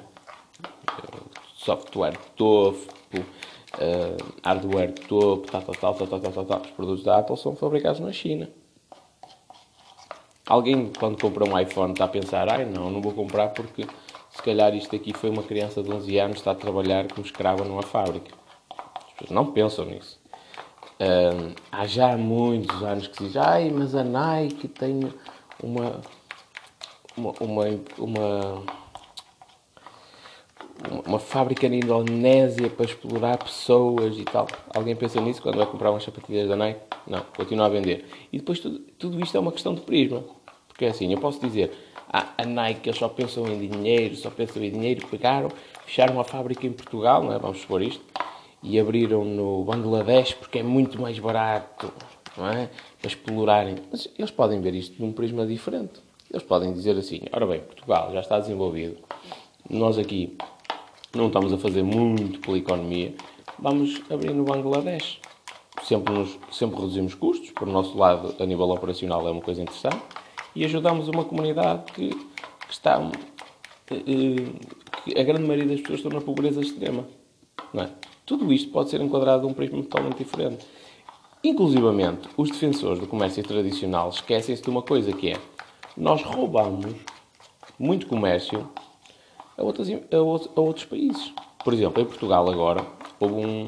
Software 1.57 2.17
topo, 2.37 2.77
uh, 3.15 4.33
hardware 4.45 4.93
topo, 4.93 5.51
tal, 5.51 5.63
tal, 5.63 5.75
tal, 5.75 5.95
tal, 5.95 6.21
tal, 6.21 6.33
tal, 6.33 6.45
tal. 6.45 6.61
Os 6.61 6.71
produtos 6.71 7.05
da 7.05 7.19
Apple 7.19 7.37
são 7.37 7.55
fabricados 7.55 8.01
na 8.01 8.13
China. 8.13 8.49
Alguém, 10.47 10.91
quando 10.99 11.21
compra 11.21 11.49
um 11.49 11.59
iPhone, 11.59 11.93
está 11.93 12.05
a 12.05 12.09
pensar: 12.09 12.49
ai 12.49 12.65
não, 12.65 12.91
não 12.91 13.01
vou 13.01 13.13
comprar 13.13 13.49
porque 13.49 13.87
se 14.31 14.43
calhar 14.43 14.75
isto 14.75 14.95
aqui 14.97 15.13
foi 15.13 15.31
uma 15.31 15.43
criança 15.43 15.83
de 15.83 15.91
11 15.91 16.19
anos 16.19 16.37
está 16.39 16.53
a 16.53 16.55
trabalhar 16.55 17.07
como 17.13 17.25
escrava 17.25 17.65
numa 17.65 17.83
fábrica. 17.83 18.35
As 18.71 19.13
pessoas 19.13 19.31
não 19.31 19.53
pensam 19.53 19.85
nisso. 19.85 20.21
Há 21.71 21.87
já 21.87 22.17
muitos 22.17 22.83
anos 22.83 23.07
que 23.07 23.17
se 23.17 23.25
diz: 23.25 23.37
ai, 23.37 23.71
mas 23.71 23.95
a 23.95 24.05
Nike 24.05 24.69
tem 24.69 25.13
uma. 25.63 26.01
uma, 27.17 27.33
uma, 27.41 27.65
uma 27.99 28.83
uma 31.07 31.19
fábrica 31.19 31.69
na 31.69 31.77
Indonésia 31.77 32.69
para 32.69 32.87
explorar 32.87 33.39
pessoas 33.39 34.19
e 34.19 34.25
tal. 34.25 34.49
Alguém 34.75 34.97
pensa 34.97 35.21
nisso 35.21 35.41
quando 35.41 35.57
vai 35.57 35.67
comprar 35.67 35.91
umas 35.91 36.03
sapatilhas 36.03 36.49
da 36.49 36.57
Nike? 36.57 36.81
Não, 37.07 37.21
continua 37.37 37.67
a 37.67 37.69
vender. 37.69 38.05
E 38.33 38.39
depois 38.39 38.59
tudo, 38.59 38.85
tudo 39.03 39.21
isto 39.21 39.37
é 39.37 39.41
uma 39.41 39.51
questão 39.51 39.75
de 39.75 39.81
prisma. 39.81 40.23
Porque 40.69 40.87
assim, 40.87 41.13
eu 41.13 41.19
posso 41.19 41.41
dizer, 41.41 41.73
ah, 42.09 42.29
a 42.39 42.45
Nike 42.47 42.89
eles 42.89 42.99
só 42.99 43.09
pensam 43.09 43.47
em 43.49 43.69
dinheiro, 43.69 44.15
só 44.15 44.31
pensam 44.31 44.63
em 44.63 44.71
dinheiro, 44.71 45.05
pegaram, 45.09 45.51
fecharam 45.85 46.15
uma 46.15 46.25
fábrica 46.25 46.65
em 46.67 46.73
Portugal, 46.73 47.23
não 47.25 47.33
é? 47.33 47.39
vamos 47.39 47.61
supor 47.61 47.83
isto, 47.83 48.03
e 48.63 48.79
abriram 48.79 49.25
no 49.25 49.65
Bangladesh 49.65 50.35
porque 50.35 50.61
é 50.61 50.63
muito 50.63 51.03
mais 51.03 51.19
barato, 51.19 51.93
não 52.37 52.49
é? 52.49 52.71
Para 53.01 53.09
explorarem. 53.09 53.75
Mas 53.91 54.09
eles 54.17 54.31
podem 54.31 54.61
ver 54.61 54.75
isto 54.75 54.97
de 54.97 55.03
um 55.03 55.13
prisma 55.13 55.45
diferente. 55.45 56.01
Eles 56.31 56.45
podem 56.45 56.73
dizer 56.73 56.97
assim: 56.97 57.23
ora 57.33 57.45
bem, 57.45 57.61
Portugal 57.61 58.13
já 58.13 58.21
está 58.21 58.39
desenvolvido, 58.39 58.99
nós 59.69 59.99
aqui 59.99 60.37
não 61.15 61.27
estamos 61.27 61.53
a 61.53 61.59
fazer 61.59 61.83
muito 61.83 62.39
pela 62.39 62.57
economia, 62.57 63.15
vamos 63.59 64.01
abrir 64.09 64.33
no 64.33 64.45
Bangladesh. 64.45 65.19
Sempre, 65.85 66.15
nos, 66.15 66.39
sempre 66.51 66.77
reduzimos 66.77 67.15
custos, 67.15 67.51
por 67.51 67.67
nosso 67.67 67.97
lado, 67.99 68.35
a 68.39 68.47
nível 68.47 68.71
operacional, 68.71 69.27
é 69.27 69.31
uma 69.31 69.41
coisa 69.41 69.61
interessante, 69.61 70.01
e 70.55 70.65
ajudamos 70.65 71.09
uma 71.09 71.25
comunidade 71.25 71.91
que, 71.93 72.11
que 72.11 72.73
está. 72.73 73.01
que 73.87 74.55
a 75.19 75.23
grande 75.23 75.43
maioria 75.43 75.67
das 75.67 75.81
pessoas 75.81 75.99
estão 75.99 76.13
na 76.13 76.21
pobreza 76.21 76.61
extrema. 76.61 77.07
Não 77.73 77.85
é? 77.85 77.91
Tudo 78.25 78.53
isto 78.53 78.71
pode 78.71 78.91
ser 78.91 79.01
enquadrado 79.01 79.47
de 79.47 79.53
um 79.53 79.55
prisma 79.55 79.83
totalmente 79.83 80.19
diferente. 80.19 80.65
Inclusivamente, 81.43 82.29
os 82.37 82.51
defensores 82.51 83.01
do 83.01 83.07
comércio 83.07 83.43
tradicional 83.43 84.11
esquecem-se 84.11 84.63
de 84.63 84.71
uma 84.71 84.83
coisa 84.83 85.13
que 85.13 85.31
é 85.31 85.37
nós 85.97 86.23
roubamos 86.23 86.95
muito 87.79 88.07
comércio 88.07 88.69
a, 89.59 89.63
outros, 89.63 89.89
a 89.91 90.61
outros 90.61 90.85
países. 90.85 91.33
Por 91.65 91.75
exemplo, 91.75 92.01
em 92.01 92.07
Portugal 92.07 92.49
agora 92.49 92.87
houve 93.19 93.35
um. 93.35 93.67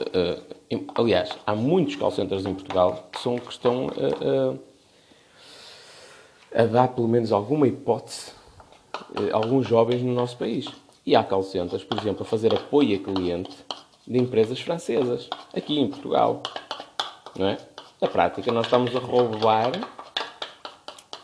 Uh, 0.00 0.84
aliás, 0.94 1.30
há 1.46 1.54
muitos 1.54 1.96
call 1.96 2.10
centers 2.10 2.46
em 2.46 2.54
Portugal 2.54 3.08
que, 3.12 3.20
são, 3.20 3.36
que 3.36 3.52
estão 3.52 3.86
uh, 3.86 4.58
a 6.54 6.64
dar 6.64 6.88
pelo 6.88 7.06
menos 7.06 7.32
alguma 7.32 7.68
hipótese 7.68 8.32
a 9.32 9.36
alguns 9.36 9.66
jovens 9.66 10.02
no 10.02 10.14
nosso 10.14 10.36
país. 10.36 10.66
E 11.04 11.14
há 11.14 11.22
call 11.22 11.42
centers, 11.42 11.84
por 11.84 11.98
exemplo, 11.98 12.22
a 12.22 12.24
fazer 12.24 12.54
apoio 12.54 12.96
a 12.96 13.02
cliente 13.02 13.56
de 14.06 14.18
empresas 14.18 14.60
francesas, 14.60 15.28
aqui 15.54 15.78
em 15.78 15.88
Portugal. 15.88 16.42
Não 17.38 17.48
é? 17.48 17.58
Na 18.00 18.08
prática, 18.08 18.50
nós 18.50 18.66
estamos 18.66 18.94
a 18.96 18.98
roubar, 18.98 19.72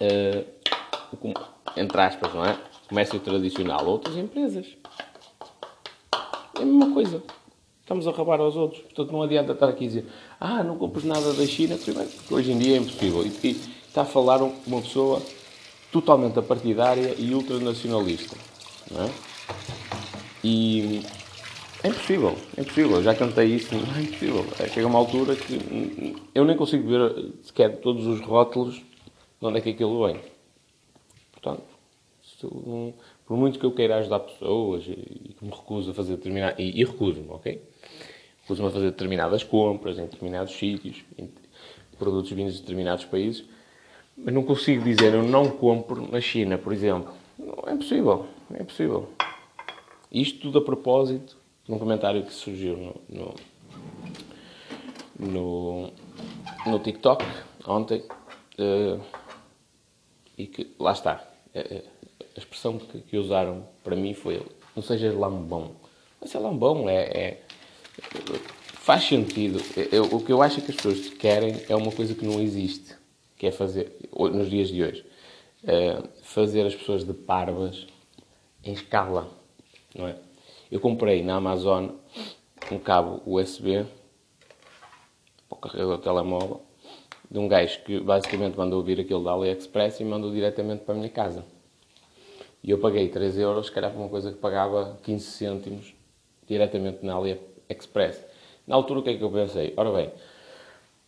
uh, 0.01 0.45
entre 1.77 2.01
aspas, 2.01 2.35
não 2.35 2.45
é? 2.45 2.59
Comércio 2.89 3.19
tradicional 3.21 3.81
a 3.81 3.85
outras 3.85 4.17
empresas. 4.17 4.67
É 6.59 6.63
a 6.63 6.65
mesma 6.65 6.93
coisa. 6.93 7.23
Estamos 7.87 8.05
a 8.09 8.11
roubar 8.11 8.41
aos 8.41 8.57
outros. 8.57 8.83
Portanto, 8.83 9.13
não 9.13 9.23
adianta 9.23 9.53
estar 9.53 9.69
aqui 9.69 9.85
a 9.85 9.87
dizer 9.87 10.07
ah, 10.41 10.65
não 10.65 10.77
compres 10.77 11.05
nada 11.05 11.33
da 11.33 11.47
China, 11.47 11.77
primeiro, 11.77 12.11
porque 12.11 12.35
hoje 12.35 12.51
em 12.51 12.59
dia 12.59 12.75
é 12.75 12.79
impossível. 12.81 13.25
E, 13.25 13.29
e 13.47 13.51
está 13.87 14.03
a 14.03 14.05
falar 14.05 14.43
uma 14.43 14.83
pessoa 14.83 15.23
totalmente 15.93 16.37
apartidária 16.37 17.15
e 17.17 17.33
ultranacionalista. 17.33 18.37
Não 18.91 19.05
é? 19.05 19.11
E 20.43 21.01
é 21.85 21.89
impossível, 21.89 22.35
é 22.57 22.63
impossível. 22.63 23.03
Já 23.05 23.15
cantei 23.15 23.55
isso, 23.55 23.73
é 23.73 24.03
impossível. 24.03 24.45
É, 24.59 24.67
chega 24.67 24.89
uma 24.89 24.99
altura 24.99 25.37
que 25.37 26.17
eu 26.35 26.45
nem 26.45 26.57
consigo 26.57 26.89
ver 26.89 27.35
sequer 27.45 27.77
todos 27.79 28.05
os 28.05 28.21
rótulos 28.21 28.75
de 28.75 29.47
onde 29.47 29.59
é 29.59 29.61
que 29.61 29.71
aquilo 29.71 30.05
vem. 30.05 30.21
Portanto, 31.31 31.63
por 33.25 33.37
muito 33.37 33.61
que 33.61 33.65
eu 33.65 33.71
queira 33.71 33.99
ajudar 33.99 34.19
pessoas 34.19 34.83
e 34.89 35.37
que 35.39 35.45
me 35.45 35.53
recuso 35.53 35.93
a 35.93 35.95
fazer 35.95 36.17
determinadas. 36.17 36.59
E, 36.59 36.81
e 36.81 36.85
recuso-me, 36.85 37.31
ok? 37.31 37.76
Recuso-me 38.47 38.69
a 38.69 38.71
fazer 38.71 38.91
determinadas 38.93 39.43
compras 39.43 39.99
em 39.99 40.03
determinados 40.03 40.57
sítios, 40.57 41.05
em 41.19 41.29
produtos 41.99 42.31
vindos 42.31 42.55
de 42.55 42.61
determinados 42.61 43.05
países, 43.05 43.45
mas 44.17 44.33
não 44.33 44.45
consigo 44.45 44.85
dizer 44.85 45.15
eu 45.15 45.25
não 45.25 45.51
compro 45.51 46.09
na 46.09 46.21
China, 46.21 46.57
por 46.57 46.73
exemplo. 46.73 47.13
Não, 47.37 47.65
é 47.67 47.73
impossível, 47.73 48.27
é 48.55 48.63
impossível. 48.63 49.09
Isto 50.13 50.43
tudo 50.43 50.59
a 50.59 50.63
propósito 50.63 51.37
num 51.67 51.77
comentário 51.77 52.23
que 52.23 52.33
surgiu 52.33 52.77
no, 53.09 53.35
no, 55.19 55.29
no, 55.29 55.93
no 56.67 56.79
TikTok 56.79 57.25
ontem 57.67 58.05
uh, 58.61 59.01
e 60.39 60.47
que 60.47 60.73
lá 60.79 60.93
está. 60.93 61.21
Uh, 61.53 61.83
a 62.37 62.39
expressão 62.39 62.79
que, 62.79 63.01
que, 63.01 63.17
usaram 63.17 63.67
para 63.83 63.97
mim 63.97 64.15
foi 64.15 64.41
não 64.77 64.85
seja 64.85 65.13
lambão. 65.13 65.73
Mas 66.21 66.33
é 66.33 66.39
lambão, 66.39 66.89
é, 66.89 67.03
é 67.03 67.43
faz 68.87 69.05
sentido. 69.05 69.61
Eu, 69.91 70.05
o 70.05 70.25
que 70.25 70.33
eu 70.33 70.43
acho 70.43 70.61
que 70.61 70.71
as 70.71 70.77
pessoas 70.77 71.09
querem 71.11 71.61
é 71.69 71.75
uma 71.75 71.91
coisa 71.91 72.15
que 72.15 72.25
não 72.25 72.41
existe, 72.41 72.95
que 73.37 73.47
é 73.47 73.51
fazer, 73.51 73.93
nos 74.13 74.49
dias 74.49 74.69
de 74.69 74.83
hoje, 74.83 75.05
uh, 75.65 76.09
fazer 76.23 76.67
as 76.67 76.75
pessoas 76.75 77.05
de 77.05 77.13
parvas 77.13 77.87
em 78.63 78.73
escala, 78.73 79.29
não 79.95 80.07
é? 80.07 80.17
Eu 80.71 80.81
comprei 80.81 81.23
na 81.23 81.37
Amazon 81.37 81.91
um 82.71 82.79
cabo 82.79 83.23
USB 83.25 83.87
para 85.49 85.57
o 85.57 85.61
carregador 85.61 85.97
do 85.97 86.03
telemóvel 86.03 86.63
de 87.31 87.39
um 87.39 87.49
gajo 87.49 87.83
que 87.85 88.01
basicamente 88.01 88.57
mandou 88.57 88.83
vir 88.83 89.01
aquilo 89.01 89.23
da 89.23 89.33
AliExpress 89.33 90.01
e 90.01 90.05
mandou 90.05 90.33
diretamente 90.33 90.85
para 90.85 90.95
a 90.95 90.99
minha 90.99 91.11
casa. 91.11 91.45
E 92.63 92.71
eu 92.71 92.79
paguei 92.79 93.09
3 93.09 93.39
euros, 93.39 93.71
que 93.71 93.79
era 93.79 93.89
uma 93.89 94.09
coisa 94.09 94.33
que 94.33 94.39
pagava 94.39 94.99
15 95.03 95.25
cêntimos 95.25 95.95
diretamente 96.49 97.05
na 97.05 97.15
AliExpress. 97.15 97.56
Na 98.67 98.77
altura 98.77 99.01
o 99.01 99.03
que 99.03 99.11
é 99.11 99.17
que 99.17 99.23
eu 99.23 99.31
pensei? 99.31 99.75
Ora 99.77 99.93
bem, 99.93 100.13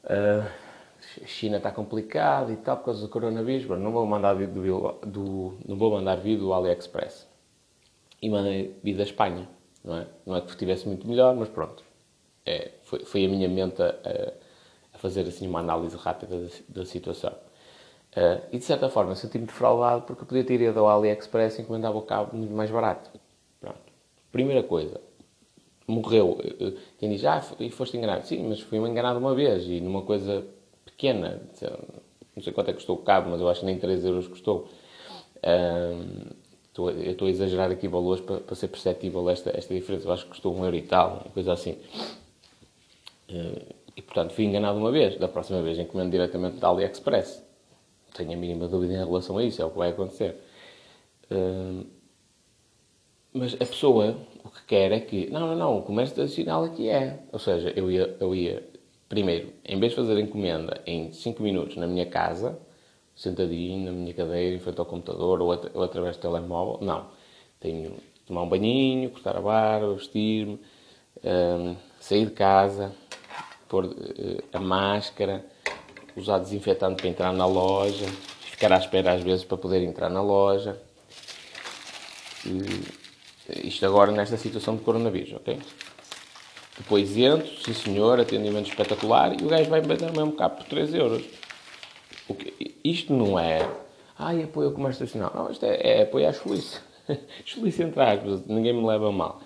a 0.04 1.26
China 1.26 1.56
está 1.56 1.70
complicada 1.70 2.52
e 2.52 2.56
tal 2.56 2.76
por 2.78 2.86
causa 2.86 3.00
do 3.00 3.08
coronavírus, 3.08 3.66
não 3.78 3.92
vou 3.92 4.06
mandar 4.06 4.34
vir 4.34 4.48
do, 4.48 4.92
do, 5.04 5.58
não 5.66 5.76
vou 5.76 5.90
mandar 5.90 6.16
vir 6.16 6.38
do 6.38 6.52
AliExpress 6.52 7.26
e 8.20 8.28
mandei 8.28 8.76
vir 8.82 8.96
da 8.96 9.02
Espanha. 9.02 9.48
Não 9.84 9.96
é? 9.96 10.06
não 10.26 10.36
é 10.36 10.40
que 10.40 10.50
estivesse 10.50 10.86
muito 10.86 11.06
melhor, 11.06 11.34
mas 11.34 11.48
pronto. 11.48 11.82
É, 12.44 12.72
foi, 12.82 13.04
foi 13.04 13.24
a 13.24 13.28
minha 13.28 13.48
mente 13.48 13.82
a, 13.82 13.94
a, 14.94 14.98
fazer 14.98 15.22
assim 15.22 15.46
uma 15.46 15.60
análise 15.60 15.96
rápida 15.96 16.40
da, 16.40 16.48
da 16.68 16.84
situação. 16.84 17.32
Uh, 18.16 18.42
e 18.50 18.58
de 18.58 18.64
certa 18.64 18.88
forma 18.88 19.14
senti-me 19.14 19.46
defraudado 19.46 20.02
porque 20.02 20.24
podia 20.24 20.42
ter 20.42 20.60
ido 20.60 20.80
ao 20.80 20.88
AliExpress 20.88 21.58
e 21.58 21.62
encomendava 21.62 21.96
o 21.96 22.02
cabo 22.02 22.36
muito 22.36 22.52
mais 22.52 22.70
barato. 22.70 23.10
Pronto. 23.60 23.78
Primeira 24.32 24.62
coisa, 24.62 25.00
morreu. 25.88 26.38
Quem 26.98 27.10
diz, 27.10 27.24
ah, 27.24 27.42
e 27.58 27.70
foste 27.70 27.96
enganado. 27.96 28.26
Sim, 28.26 28.48
mas 28.48 28.60
fui-me 28.60 28.88
enganado 28.88 29.18
uma 29.18 29.34
vez 29.34 29.64
e 29.64 29.80
numa 29.80 30.02
coisa 30.02 30.44
pequena. 30.84 31.42
Não 32.36 32.42
sei 32.42 32.52
quanto 32.52 32.68
é 32.68 32.72
que 32.72 32.78
custou 32.78 32.96
o 32.96 33.02
cabo, 33.02 33.30
mas 33.30 33.40
eu 33.40 33.48
acho 33.48 33.60
que 33.60 33.66
nem 33.66 33.78
3 33.78 34.04
euros 34.04 34.28
custou. 34.28 34.68
Estou, 36.68 36.90
eu 36.90 37.12
estou 37.12 37.26
a 37.26 37.30
exagerar 37.30 37.70
aqui 37.70 37.88
valores 37.88 38.22
para, 38.22 38.54
ser 38.54 38.68
perceptível 38.68 39.28
esta, 39.28 39.50
esta 39.56 39.74
diferença. 39.74 40.06
Eu 40.06 40.12
acho 40.12 40.24
que 40.24 40.30
custou 40.30 40.54
um 40.54 40.64
euro 40.64 40.76
e 40.76 40.82
tal, 40.82 41.22
uma 41.24 41.32
coisa 41.32 41.52
assim. 41.52 41.76
Eh, 43.28 43.62
e, 43.96 44.02
portanto, 44.02 44.32
fui 44.32 44.44
enganado 44.44 44.78
uma 44.78 44.92
vez. 44.92 45.18
Da 45.18 45.26
próxima 45.26 45.62
vez 45.62 45.78
encomendo 45.78 46.10
diretamente 46.10 46.58
da 46.58 46.68
AliExpress. 46.68 47.44
Tenho 48.14 48.32
a 48.32 48.36
mínima 48.36 48.68
dúvida 48.68 48.94
em 48.94 49.04
relação 49.04 49.38
a 49.38 49.44
isso, 49.44 49.60
é 49.60 49.64
o 49.64 49.70
que 49.70 49.78
vai 49.78 49.90
acontecer. 49.90 50.36
Eh, 51.30 51.84
mas 53.32 53.54
a 53.54 53.64
pessoa 53.64 54.16
o 54.44 54.50
que 54.50 54.64
quer 54.66 54.92
é 54.92 55.00
que, 55.00 55.30
não, 55.30 55.40
não, 55.40 55.56
não, 55.56 55.78
o 55.78 55.82
comércio 55.82 56.14
tradicional 56.14 56.64
aqui 56.64 56.88
é. 56.88 57.20
Ou 57.32 57.38
seja, 57.38 57.72
eu 57.76 57.90
ia, 57.90 58.16
eu 58.18 58.34
ia 58.34 58.62
primeiro, 59.08 59.52
em 59.64 59.78
vez 59.78 59.92
de 59.92 59.96
fazer 59.96 60.18
encomenda 60.18 60.80
em 60.86 61.12
5 61.12 61.42
minutos 61.42 61.76
na 61.76 61.86
minha 61.86 62.06
casa, 62.06 62.58
sentadinho 63.16 63.86
na 63.86 63.92
minha 63.92 64.12
cadeira, 64.12 64.54
em 64.54 64.58
frente 64.58 64.78
ao 64.78 64.86
computador 64.86 65.40
ou, 65.40 65.48
ou 65.74 65.82
através 65.82 66.16
do 66.16 66.20
telemóvel. 66.20 66.78
Não. 66.86 67.06
Tenho 67.58 67.90
de 67.90 68.20
tomar 68.26 68.42
um 68.42 68.48
banhinho, 68.48 69.10
cortar 69.10 69.36
a 69.36 69.40
barba, 69.40 69.94
vestir-me, 69.94 70.60
um, 71.24 71.76
sair 71.98 72.26
de 72.26 72.32
casa, 72.32 72.92
pôr 73.68 73.86
uh, 73.86 74.44
a 74.52 74.60
máscara, 74.60 75.44
usar 76.16 76.38
desinfetante 76.38 76.96
para 76.96 77.08
entrar 77.08 77.32
na 77.32 77.46
loja, 77.46 78.06
ficar 78.42 78.72
à 78.72 78.76
espera 78.76 79.14
às 79.14 79.22
vezes 79.22 79.44
para 79.44 79.56
poder 79.56 79.82
entrar 79.82 80.10
na 80.10 80.22
loja. 80.22 80.80
Isto 83.64 83.84
agora 83.86 84.12
nesta 84.12 84.36
situação 84.36 84.76
de 84.76 84.82
coronavírus, 84.82 85.34
ok? 85.34 85.58
Depois 86.76 87.16
entro, 87.16 87.48
sim 87.60 87.72
senhor, 87.72 88.20
atendimento 88.20 88.68
espetacular 88.68 89.32
e 89.40 89.44
o 89.44 89.48
gajo 89.48 89.68
vai 89.68 89.80
bater 89.80 90.10
o 90.10 90.16
mesmo 90.16 90.32
cabo 90.32 90.56
por 90.56 90.66
3 90.66 90.94
euros. 90.94 91.24
Isto 92.84 93.12
não 93.12 93.38
é, 93.38 93.68
ai, 94.16 94.44
apoio 94.44 94.68
ao 94.68 94.74
comércio 94.74 95.04
nacional. 95.04 95.32
Não, 95.34 95.50
isto 95.50 95.64
é, 95.64 95.78
é 95.82 96.02
apoio 96.02 96.28
à 96.28 96.32
Suíça. 96.32 96.80
Suíça 97.44 97.82
entre 97.82 98.00
aspas, 98.00 98.46
ninguém 98.46 98.72
me 98.72 98.86
leva 98.86 99.10
mal. 99.10 99.40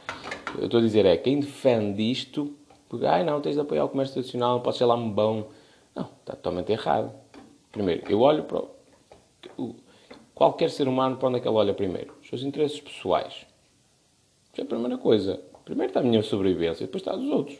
Eu 0.58 0.66
estou 0.66 0.78
a 0.78 0.82
dizer 0.82 1.06
é, 1.06 1.16
quem 1.16 1.40
defende 1.40 2.02
isto, 2.02 2.54
porque, 2.88 3.06
ai 3.06 3.24
não, 3.24 3.40
tens 3.40 3.54
de 3.54 3.60
apoiar 3.60 3.84
o 3.84 3.88
comércio 3.88 4.20
nacional, 4.20 4.56
não 4.56 4.60
podes 4.60 4.78
ser 4.78 4.84
lá 4.84 4.94
um 4.94 5.10
bom. 5.10 5.48
Não, 5.94 6.04
está 6.20 6.34
totalmente 6.34 6.70
errado. 6.72 7.12
Primeiro, 7.70 8.02
eu 8.10 8.20
olho 8.20 8.44
para 8.44 8.62
o, 9.56 9.74
qualquer 10.34 10.68
ser 10.68 10.86
humano, 10.86 11.16
para 11.16 11.28
onde 11.28 11.38
é 11.38 11.40
que 11.40 11.48
ele 11.48 11.56
olha 11.56 11.72
primeiro? 11.72 12.14
Os 12.20 12.28
seus 12.28 12.42
interesses 12.42 12.80
pessoais. 12.80 13.46
Isso 14.52 14.60
é 14.60 14.64
a 14.64 14.66
primeira 14.66 14.98
coisa. 14.98 15.40
Primeiro 15.64 15.90
está 15.90 16.00
a 16.00 16.02
minha 16.02 16.22
sobrevivência, 16.22 16.86
depois 16.86 17.00
está 17.00 17.12
a 17.12 17.16
dos 17.16 17.30
outros. 17.30 17.58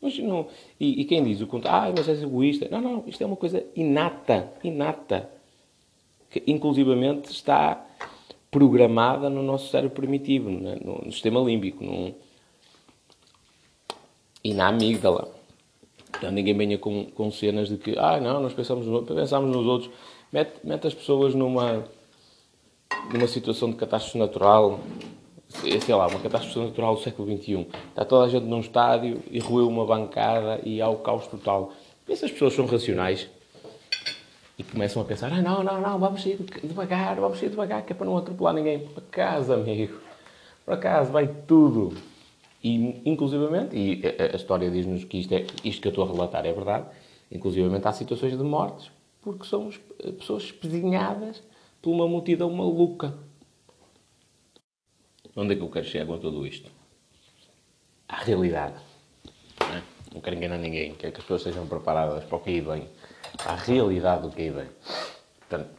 Mas 0.00 0.16
não, 0.18 0.46
e, 0.78 1.00
e 1.00 1.04
quem 1.04 1.24
diz 1.24 1.40
o 1.40 1.46
contrário, 1.46 1.90
ah, 1.90 1.94
mas 1.96 2.08
és 2.08 2.22
egoísta. 2.22 2.68
Não, 2.70 2.80
não, 2.80 3.04
isto 3.06 3.20
é 3.22 3.26
uma 3.26 3.36
coisa 3.36 3.64
inata, 3.74 4.52
inata, 4.62 5.28
que 6.30 6.42
inclusivamente 6.46 7.32
está 7.32 7.84
programada 8.50 9.28
no 9.28 9.42
nosso 9.42 9.70
cérebro 9.70 9.96
primitivo, 9.96 10.48
no, 10.50 10.76
no, 10.76 11.04
no 11.04 11.12
sistema 11.12 11.40
límbico, 11.40 11.82
no, 11.82 12.14
e 14.44 14.54
na 14.54 14.68
amígdala. 14.68 15.34
Então 16.16 16.30
ninguém 16.30 16.56
venha 16.56 16.78
com, 16.78 17.06
com 17.06 17.30
cenas 17.30 17.68
de 17.68 17.76
que, 17.76 17.98
ah, 17.98 18.20
não, 18.20 18.40
nós 18.40 18.54
pensamos, 18.54 18.86
pensamos 19.06 19.54
nos 19.54 19.66
outros. 19.66 19.90
Mete, 20.32 20.60
mete 20.62 20.86
as 20.86 20.94
pessoas 20.94 21.34
numa, 21.34 21.84
numa 23.12 23.26
situação 23.26 23.70
de 23.70 23.76
catástrofe 23.76 24.18
natural, 24.18 24.80
sei 25.48 25.94
lá, 25.94 26.06
uma 26.06 26.20
catástrofe 26.20 26.58
natural 26.68 26.94
do 26.94 27.00
século 27.00 27.36
XXI. 27.36 27.66
Está 27.88 28.04
toda 28.04 28.26
a 28.26 28.28
gente 28.28 28.44
num 28.44 28.60
estádio 28.60 29.22
e 29.30 29.38
ruiu 29.38 29.68
uma 29.68 29.84
bancada 29.84 30.60
e 30.64 30.80
há 30.80 30.88
o 30.88 30.96
caos 30.98 31.26
total. 31.26 31.72
Essas 32.08 32.30
pessoas 32.30 32.54
são 32.54 32.66
racionais 32.66 33.28
e 34.58 34.62
começam 34.62 35.02
a 35.02 35.04
pensar: 35.04 35.32
ah, 35.32 35.42
não, 35.42 35.62
não, 35.62 35.80
não, 35.80 35.98
vamos 35.98 36.22
sair 36.22 36.38
devagar, 36.62 37.16
vamos 37.16 37.38
sair 37.38 37.50
devagar, 37.50 37.84
que 37.84 37.92
é 37.92 37.96
para 37.96 38.06
não 38.06 38.16
atropelar 38.16 38.54
ninguém. 38.54 38.80
Para 38.80 39.02
casa, 39.10 39.54
amigo. 39.54 39.98
Para 40.64 40.76
casa, 40.76 41.10
vai 41.10 41.28
tudo. 41.46 41.96
E, 42.62 43.00
inclusivamente, 43.08 43.76
e 43.76 44.02
a, 44.04 44.34
a 44.34 44.36
história 44.36 44.70
diz-nos 44.70 45.04
que 45.04 45.18
isto, 45.18 45.32
é, 45.32 45.46
isto 45.64 45.80
que 45.80 45.88
eu 45.88 45.90
estou 45.90 46.04
a 46.04 46.12
relatar 46.12 46.44
é 46.44 46.52
verdade, 46.52 46.86
inclusivamente 47.30 47.86
há 47.86 47.92
situações 47.92 48.36
de 48.36 48.42
mortes 48.42 48.90
porque 49.28 49.44
somos 49.44 49.78
pessoas 50.18 50.44
espezinhadas 50.44 51.42
por 51.82 51.90
uma 51.90 52.08
multidão 52.08 52.50
maluca. 52.50 53.14
Onde 55.40 55.52
é 55.52 55.56
que 55.56 55.62
eu 55.62 55.68
quero 55.68 55.86
chegar 55.86 56.04
com 56.04 56.18
tudo 56.18 56.44
isto? 56.44 56.68
À 58.08 58.16
realidade. 58.16 58.74
Não, 59.60 59.68
é? 59.68 59.82
não 60.12 60.20
quero 60.20 60.34
enganar 60.34 60.58
ninguém, 60.58 60.94
quero 60.94 61.12
que 61.12 61.20
as 61.20 61.24
pessoas 61.24 61.42
estejam 61.42 61.64
preparadas 61.64 62.24
para 62.24 62.36
o 62.36 62.40
que 62.40 62.50
aí 62.50 62.60
vem. 62.60 62.88
À 63.46 63.54
realidade 63.54 64.22
do 64.22 64.30
que 64.30 64.42
aí 64.42 64.50
vem. 64.50 64.66
Portanto, 65.38 65.70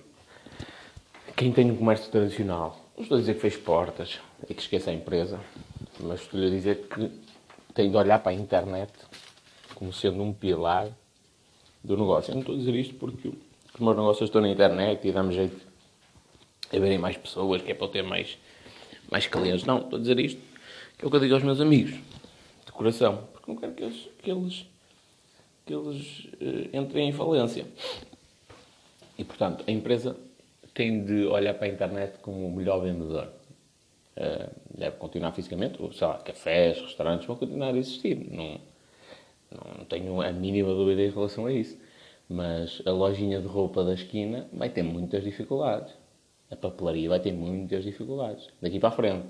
quem 1.36 1.52
tem 1.52 1.70
um 1.70 1.76
comércio 1.76 2.10
tradicional, 2.10 2.80
não 2.96 3.04
estou 3.04 3.18
a 3.18 3.20
dizer 3.20 3.34
que 3.34 3.42
fez 3.42 3.58
portas 3.58 4.22
e 4.48 4.54
que 4.54 4.62
esqueça 4.62 4.92
a 4.92 4.94
empresa, 4.94 5.38
mas 6.00 6.22
estou-lhe 6.22 6.48
a 6.48 6.50
dizer 6.50 6.88
que 6.88 7.12
tem 7.74 7.92
de 7.92 7.98
olhar 7.98 8.20
para 8.20 8.32
a 8.32 8.36
internet 8.36 8.94
como 9.76 9.92
sendo 9.92 10.24
um 10.24 10.32
pilar 10.32 10.88
do 11.84 11.98
negócio. 11.98 12.32
Eu 12.32 12.36
não 12.36 12.42
estou 12.44 12.56
a 12.56 12.58
dizer 12.58 12.76
isto 12.76 12.94
porque 12.94 13.28
os 13.28 13.80
meus 13.82 13.98
negócios 13.98 14.30
estão 14.30 14.40
na 14.40 14.48
internet 14.48 15.06
e 15.06 15.12
dá-me 15.12 15.34
jeito 15.34 15.68
a 16.72 16.80
verem 16.80 16.98
mais 16.98 17.18
pessoas, 17.18 17.62
que 17.62 17.72
é 17.72 17.74
para 17.74 17.88
eu 17.88 17.92
ter 17.92 18.04
mais, 18.04 18.38
mais 19.12 19.28
clientes. 19.28 19.66
Não, 19.66 19.80
estou 19.80 19.98
a 19.98 20.02
dizer 20.02 20.20
isto, 20.20 20.42
que 20.98 21.06
é 21.06 21.08
o 21.08 21.10
que 21.10 21.16
eu 21.16 21.20
digo 21.20 21.34
aos 21.34 21.44
meus 21.44 21.60
amigos, 21.60 21.92
de 22.66 22.72
coração, 22.72 23.28
porque 23.32 23.52
não 23.52 23.58
quero 23.58 23.74
que 23.74 23.84
eles, 23.84 24.10
que 24.22 24.32
eles, 24.32 24.66
que 25.66 25.74
eles 25.74 26.26
uh, 26.42 26.78
entrem 26.78 27.10
em 27.10 27.12
falência. 27.12 27.66
E, 29.18 29.24
portanto, 29.24 29.64
a 29.68 29.72
empresa 29.72 30.16
tem 30.74 31.04
de 31.04 31.26
olhar 31.26 31.54
para 31.56 31.68
a 31.68 31.70
internet 31.70 32.20
como 32.22 32.48
o 32.48 32.52
melhor 32.56 32.80
vendedor. 32.82 33.28
Uh, 34.16 34.50
deve 34.78 34.98
continuar 34.98 35.32
fisicamente, 35.32 35.82
ou, 35.82 35.92
sei 35.92 36.08
lá, 36.08 36.18
cafés, 36.20 36.80
restaurantes 36.82 37.26
vão 37.26 37.36
continuar 37.36 37.74
a 37.74 37.78
existir. 37.78 38.16
Não, 38.32 38.60
não 39.78 39.86
tenho 39.86 40.22
a 40.22 40.32
mínima 40.32 40.74
dúvida 40.74 41.02
em 41.02 41.10
relação 41.10 41.46
a 41.46 41.52
isso. 41.52 41.78
Mas 42.30 42.82
a 42.86 42.92
lojinha 42.92 43.42
de 43.42 43.48
roupa 43.48 43.84
da 43.84 43.94
esquina 43.94 44.48
vai 44.54 44.70
ter 44.70 44.84
muitas 44.84 45.24
dificuldades. 45.24 45.92
A 46.52 46.56
papelaria 46.56 47.10
vai 47.10 47.20
ter 47.20 47.32
muitas 47.32 47.84
dificuldades. 47.84 48.48
Daqui 48.62 48.80
para 48.80 48.90
a 48.90 48.92
frente. 48.92 49.28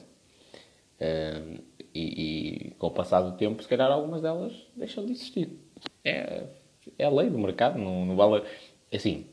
Uh, 0.99 1.61
e, 1.93 2.69
e, 2.69 2.71
com 2.71 2.87
o 2.87 2.91
passar 2.91 3.21
do 3.21 3.37
tempo, 3.37 3.61
se 3.61 3.67
calhar 3.67 3.91
algumas 3.91 4.21
delas 4.21 4.53
deixam 4.75 5.05
de 5.05 5.11
existir. 5.11 5.49
É, 6.03 6.43
é 6.97 7.05
a 7.05 7.09
lei 7.09 7.29
do 7.29 7.37
mercado. 7.37 7.77
Não, 7.77 8.05
não 8.05 8.15
vale. 8.15 8.43
Assim, 8.93 9.25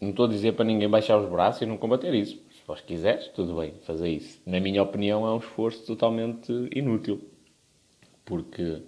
não 0.00 0.10
estou 0.10 0.26
a 0.26 0.28
dizer 0.28 0.52
para 0.52 0.64
ninguém 0.64 0.88
baixar 0.88 1.18
os 1.18 1.28
braços 1.28 1.62
e 1.62 1.66
não 1.66 1.76
combater 1.76 2.14
isso. 2.14 2.36
Se 2.36 2.62
vós 2.66 2.80
quiseres, 2.80 3.28
tudo 3.28 3.56
bem, 3.56 3.74
fazer 3.82 4.08
isso. 4.08 4.40
Na 4.46 4.60
minha 4.60 4.82
opinião, 4.82 5.26
é 5.26 5.32
um 5.32 5.38
esforço 5.38 5.86
totalmente 5.86 6.52
inútil. 6.74 7.20
Porque 8.24 8.82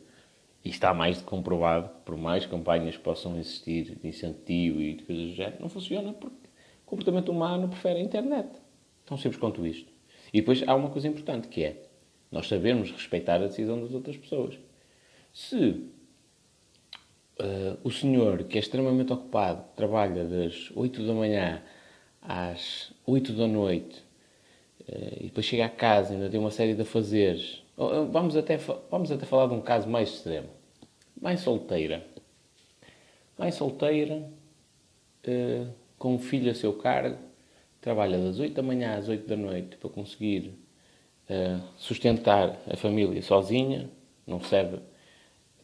está 0.65 0.93
mais 0.93 1.19
de 1.19 1.25
comprovado, 1.25 1.89
por 2.05 2.17
mais 2.17 2.47
campanhas 2.47 2.97
possam 2.97 3.39
existir 3.39 3.97
de 3.97 4.09
incentivo 4.09 4.81
e 4.81 4.95
de 4.95 5.05
coisas 5.05 5.29
do 5.29 5.35
género, 5.35 5.57
não 5.61 5.69
funciona 5.69 6.13
porque 6.13 6.48
comportamento 6.89 7.31
humano 7.31 7.69
prefere 7.69 8.01
a 8.01 8.03
internet. 8.03 8.49
Tão 9.05 9.17
simples 9.17 9.41
quanto 9.41 9.67
isto. 9.67 9.93
E 10.33 10.41
depois 10.41 10.63
há 10.67 10.75
uma 10.75 10.91
coisa 10.91 11.09
importante 11.09 11.49
que 11.49 11.65
é 11.65 11.83
nós 12.31 12.47
sabermos 12.49 12.91
respeitar 12.91 13.37
a 13.37 13.47
decisão 13.47 13.81
das 13.81 13.93
outras 13.93 14.17
pessoas. 14.17 14.59
Se 15.33 15.57
uh, 17.41 17.79
o 17.83 17.91
senhor, 17.91 18.45
que 18.45 18.59
é 18.59 18.61
extremamente 18.61 19.13
ocupado, 19.13 19.65
trabalha 19.75 20.25
das 20.25 20.71
8 20.75 21.07
da 21.07 21.15
manhã 21.15 21.63
às 22.21 22.93
8 23.07 23.33
da 23.33 23.47
noite 23.47 24.03
uh, 24.83 25.17
e 25.21 25.25
depois 25.25 25.47
chega 25.47 25.65
a 25.65 25.71
casa 25.71 26.13
e 26.13 26.17
ainda 26.17 26.29
tem 26.29 26.39
uma 26.39 26.51
série 26.51 26.75
de 26.75 26.83
afazeres 26.83 27.63
Vamos 28.11 28.37
até, 28.37 28.57
vamos 28.91 29.13
até 29.13 29.25
falar 29.25 29.47
de 29.47 29.55
um 29.55 29.61
caso 29.61 29.89
mais 29.89 30.09
extremo. 30.09 30.49
Mãe 31.21 31.37
solteira. 31.37 32.05
Mãe 33.39 33.53
solteira, 33.53 34.29
uh, 35.29 35.73
com 35.99 36.15
um 36.15 36.19
filho 36.19 36.51
a 36.51 36.55
seu 36.55 36.73
cargo, 36.75 37.19
trabalha 37.81 38.19
das 38.19 38.39
8 38.39 38.55
da 38.55 38.63
manhã 38.63 38.97
às 38.97 39.09
8 39.09 39.27
da 39.27 39.37
noite 39.37 39.77
para 39.77 39.91
conseguir 39.91 40.53
uh, 41.29 41.63
sustentar 41.77 42.57
a 42.71 42.77
família 42.77 43.21
sozinha, 43.23 43.91
não 44.27 44.39
recebe 44.39 44.79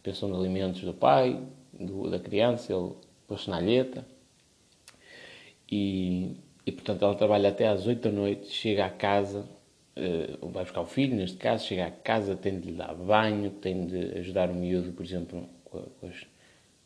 pensão 0.03 0.31
de 0.31 0.37
alimentos 0.37 0.83
do 0.83 0.92
pai, 0.92 1.40
do, 1.73 2.11
da 2.11 2.18
criança, 2.18 2.73
ele 2.73 2.92
pôs 3.27 3.47
na 3.47 3.57
alheta. 3.57 4.07
E, 5.70 6.37
e, 6.66 6.73
portanto, 6.73 7.03
ela 7.05 7.14
trabalha 7.14 7.49
até 7.49 7.68
às 7.68 7.87
8 7.87 8.03
da 8.03 8.11
noite, 8.11 8.49
chega 8.49 8.85
à 8.85 8.90
casa 8.90 9.49
uh, 9.97 10.49
vai 10.49 10.64
buscar 10.64 10.81
o 10.81 10.87
filho, 10.87 11.16
neste 11.16 11.37
caso, 11.37 11.66
chega 11.66 11.87
à 11.87 11.90
casa, 11.90 12.37
tem 12.37 12.59
de 12.59 12.70
lhe 12.70 12.77
dar 12.77 12.94
banho, 12.94 13.51
tem 13.51 13.87
de 13.87 14.18
ajudar 14.18 14.51
o 14.51 14.55
miúdo, 14.55 14.92
por 14.92 15.05
exemplo, 15.05 15.49
com, 15.64 15.83
com, 15.83 16.07
os, 16.07 16.27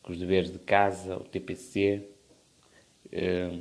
com 0.02 0.12
os, 0.12 0.18
deveres 0.18 0.52
de 0.52 0.58
casa, 0.58 1.16
o 1.16 1.24
TPC. 1.24 2.02
Eh, 3.12 3.59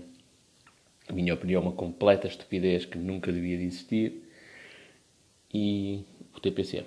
na 1.07 1.15
minha 1.15 1.33
opinião, 1.33 1.61
uma 1.61 1.71
completa 1.71 2.27
estupidez 2.27 2.85
que 2.85 2.97
nunca 2.97 3.31
devia 3.31 3.57
de 3.57 3.63
existir. 3.65 4.23
E 5.53 6.03
o 6.35 6.39
TPC. 6.39 6.83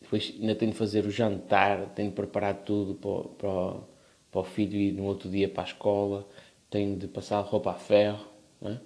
Depois 0.00 0.34
ainda 0.40 0.54
tem 0.54 0.70
de 0.70 0.76
fazer 0.76 1.04
o 1.06 1.10
jantar, 1.10 1.90
tem 1.94 2.08
de 2.08 2.14
preparar 2.14 2.54
tudo 2.64 2.94
para, 2.94 3.28
para, 3.34 3.80
para 4.30 4.40
o 4.40 4.44
filho 4.44 4.76
ir 4.76 4.92
no 4.92 5.04
outro 5.04 5.30
dia 5.30 5.48
para 5.48 5.62
a 5.62 5.66
escola, 5.66 6.28
tem 6.68 6.96
de 6.96 7.06
passar 7.08 7.38
a 7.38 7.42
roupa 7.42 7.70
a 7.70 7.74
ferro. 7.74 8.26
É? 8.62 8.76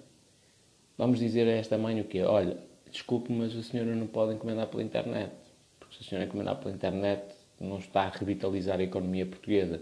Vamos 0.97 1.19
dizer 1.19 1.47
a 1.47 1.51
esta 1.51 1.77
mãe 1.77 1.99
o 1.99 2.05
quê? 2.05 2.21
Olha, 2.21 2.57
desculpe, 2.91 3.31
mas 3.31 3.55
a 3.55 3.63
senhora 3.63 3.95
não 3.95 4.07
pode 4.07 4.33
encomendar 4.33 4.67
pela 4.67 4.83
internet. 4.83 5.31
Porque 5.79 5.95
se 5.95 6.03
a 6.03 6.09
senhora 6.09 6.25
encomendar 6.25 6.57
pela 6.57 6.73
internet, 6.73 7.35
não 7.59 7.79
está 7.79 8.03
a 8.03 8.09
revitalizar 8.09 8.79
a 8.79 8.83
economia 8.83 9.25
portuguesa. 9.25 9.81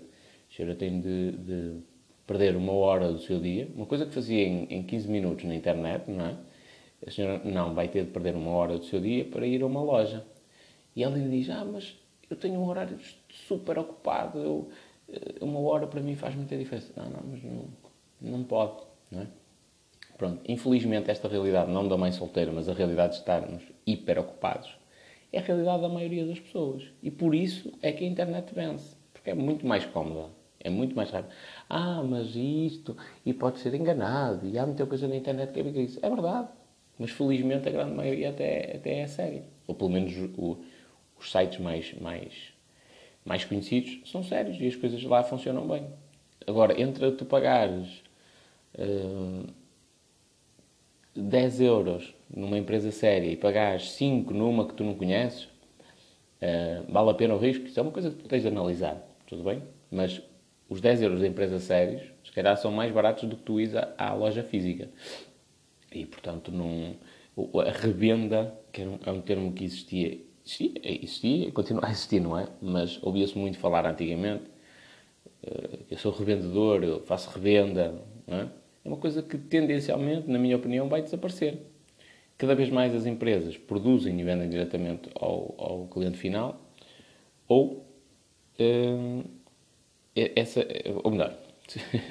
A 0.51 0.55
senhora 0.55 0.75
tem 0.75 0.99
de, 0.99 1.31
de 1.31 1.81
perder 2.25 2.55
uma 2.55 2.73
hora 2.73 3.11
do 3.11 3.19
seu 3.19 3.39
dia, 3.39 3.67
uma 3.75 3.85
coisa 3.85 4.05
que 4.05 4.13
fazia 4.13 4.43
em, 4.43 4.65
em 4.69 4.83
15 4.83 5.09
minutos 5.09 5.43
na 5.45 5.55
internet, 5.55 6.09
não 6.09 6.25
é? 6.25 6.37
A 7.05 7.11
senhora 7.11 7.41
não 7.43 7.73
vai 7.73 7.89
ter 7.89 8.05
de 8.05 8.11
perder 8.11 8.35
uma 8.35 8.51
hora 8.51 8.77
do 8.77 8.85
seu 8.85 8.99
dia 9.01 9.25
para 9.25 9.45
ir 9.45 9.61
a 9.61 9.65
uma 9.65 9.81
loja. 9.81 10.25
E 10.95 11.03
ela 11.03 11.17
lhe 11.17 11.29
diz: 11.29 11.49
Ah, 11.49 11.65
mas 11.65 11.97
eu 12.29 12.37
tenho 12.37 12.59
um 12.59 12.67
horário 12.67 12.97
super 13.47 13.77
ocupado, 13.77 14.39
eu, 14.39 14.69
eh, 15.09 15.35
uma 15.41 15.59
hora 15.59 15.85
para 15.85 16.01
mim 16.01 16.15
faz 16.15 16.33
muita 16.35 16.55
diferença. 16.57 16.93
Não, 16.95 17.09
não, 17.09 17.23
mas 17.29 17.43
não, 17.43 17.65
não 18.21 18.43
pode, 18.43 18.83
não 19.11 19.21
é? 19.21 19.27
Pronto, 20.17 20.39
infelizmente 20.47 21.09
esta 21.11 21.27
realidade, 21.27 21.71
não 21.71 21.87
da 21.87 21.97
mãe 21.97 22.11
solteira, 22.11 22.51
mas 22.51 22.69
a 22.69 22.73
realidade 22.73 23.13
de 23.13 23.19
estarmos 23.19 23.63
hiper 23.85 24.19
ocupados, 24.19 24.77
é 25.31 25.39
a 25.39 25.41
realidade 25.41 25.81
da 25.81 25.89
maioria 25.89 26.25
das 26.25 26.39
pessoas. 26.39 26.83
E 27.01 27.09
por 27.09 27.33
isso 27.33 27.73
é 27.81 27.91
que 27.91 28.05
a 28.05 28.07
internet 28.07 28.53
vence. 28.53 28.95
Porque 29.11 29.31
é 29.31 29.33
muito 29.33 29.65
mais 29.65 29.85
cómoda. 29.85 30.29
É 30.59 30.69
muito 30.69 30.95
mais 30.95 31.09
rápido. 31.09 31.33
Ah, 31.69 32.03
mas 32.03 32.35
isto, 32.35 32.95
e 33.25 33.33
pode 33.33 33.59
ser 33.59 33.73
enganado, 33.73 34.47
e 34.47 34.57
há 34.57 34.65
muita 34.65 34.85
coisa 34.85 35.07
na 35.07 35.15
internet 35.15 35.51
que 35.51 35.59
é 35.59 35.81
isso. 35.81 35.99
É 36.01 36.09
verdade. 36.09 36.49
Mas 36.99 37.11
felizmente 37.11 37.67
a 37.67 37.71
grande 37.71 37.93
maioria 37.93 38.29
até, 38.29 38.75
até 38.77 38.99
é 38.99 39.07
séria. 39.07 39.43
Ou 39.67 39.73
pelo 39.73 39.89
menos 39.89 40.13
o, 40.37 40.57
os 41.19 41.31
sites 41.31 41.59
mais, 41.59 41.93
mais, 41.99 42.53
mais 43.25 43.45
conhecidos 43.45 44.01
são 44.11 44.23
sérios 44.23 44.57
e 44.59 44.67
as 44.67 44.75
coisas 44.75 45.03
lá 45.03 45.23
funcionam 45.23 45.67
bem. 45.67 45.87
Agora, 46.45 46.79
entre 46.79 47.11
tu 47.13 47.25
pagares. 47.25 48.03
Uh, 48.77 49.47
10 51.15 51.61
euros 51.61 52.13
numa 52.29 52.57
empresa 52.57 52.91
séria 52.91 53.29
e 53.29 53.35
pagares 53.35 53.91
5 53.91 54.33
numa 54.33 54.67
que 54.67 54.73
tu 54.73 54.83
não 54.83 54.95
conheces, 54.95 55.43
uh, 55.43 56.91
vale 56.91 57.11
a 57.11 57.13
pena 57.13 57.35
o 57.35 57.37
risco? 57.37 57.65
Isso 57.65 57.79
é 57.79 57.83
uma 57.83 57.91
coisa 57.91 58.09
que 58.09 58.17
tu 58.17 58.27
tens 58.27 58.41
de 58.41 58.47
analisar, 58.47 58.97
tudo 59.27 59.43
bem? 59.43 59.61
Mas 59.91 60.21
os 60.73 60.81
10 60.81 61.03
euros 61.03 61.21
da 61.21 61.27
empresa 61.27 61.59
sérios, 61.59 62.01
se 62.23 62.31
calhar, 62.31 62.57
são 62.57 62.71
mais 62.71 62.91
baratos 62.91 63.29
do 63.29 63.37
que 63.37 63.43
tu 63.43 63.59
ires 63.59 63.75
à, 63.75 63.93
à 63.95 64.13
loja 64.13 64.43
física. 64.43 64.89
E, 65.91 66.03
portanto, 66.05 66.51
não, 66.51 66.95
a 67.61 67.71
revenda, 67.71 68.57
que 68.71 68.81
é 68.81 68.85
um, 68.85 68.99
é 69.05 69.11
um 69.11 69.21
termo 69.21 69.53
que 69.53 69.63
existia, 69.63 70.19
existia, 70.43 70.71
existia 70.83 71.51
continua 71.51 71.85
a 71.85 71.91
existir, 71.91 72.19
não 72.19 72.37
é? 72.39 72.47
Mas 72.59 73.01
ouvia-se 73.03 73.37
muito 73.37 73.59
falar 73.59 73.85
antigamente. 73.85 74.45
Uh, 75.43 75.85
eu 75.91 75.97
sou 75.97 76.11
revendedor, 76.11 76.83
eu 76.83 77.01
faço 77.01 77.29
revenda, 77.29 78.01
não 78.25 78.37
é? 78.39 78.49
é 78.83 78.87
uma 78.87 78.97
coisa 78.97 79.21
que 79.21 79.37
tendencialmente, 79.37 80.27
na 80.27 80.39
minha 80.39 80.55
opinião, 80.55 80.89
vai 80.89 81.03
desaparecer. 81.03 81.59
Cada 82.35 82.55
vez 82.55 82.71
mais 82.71 82.95
as 82.95 83.05
empresas 83.05 83.57
produzem 83.57 84.19
e 84.19 84.23
vendem 84.23 84.49
diretamente 84.49 85.07
ao, 85.13 85.53
ao 85.55 85.87
cliente 85.87 86.17
final, 86.17 86.59
ou, 87.47 87.85
uh, 88.59 89.42
essa, 90.15 90.65
ou 91.03 91.11
melhor, 91.11 91.35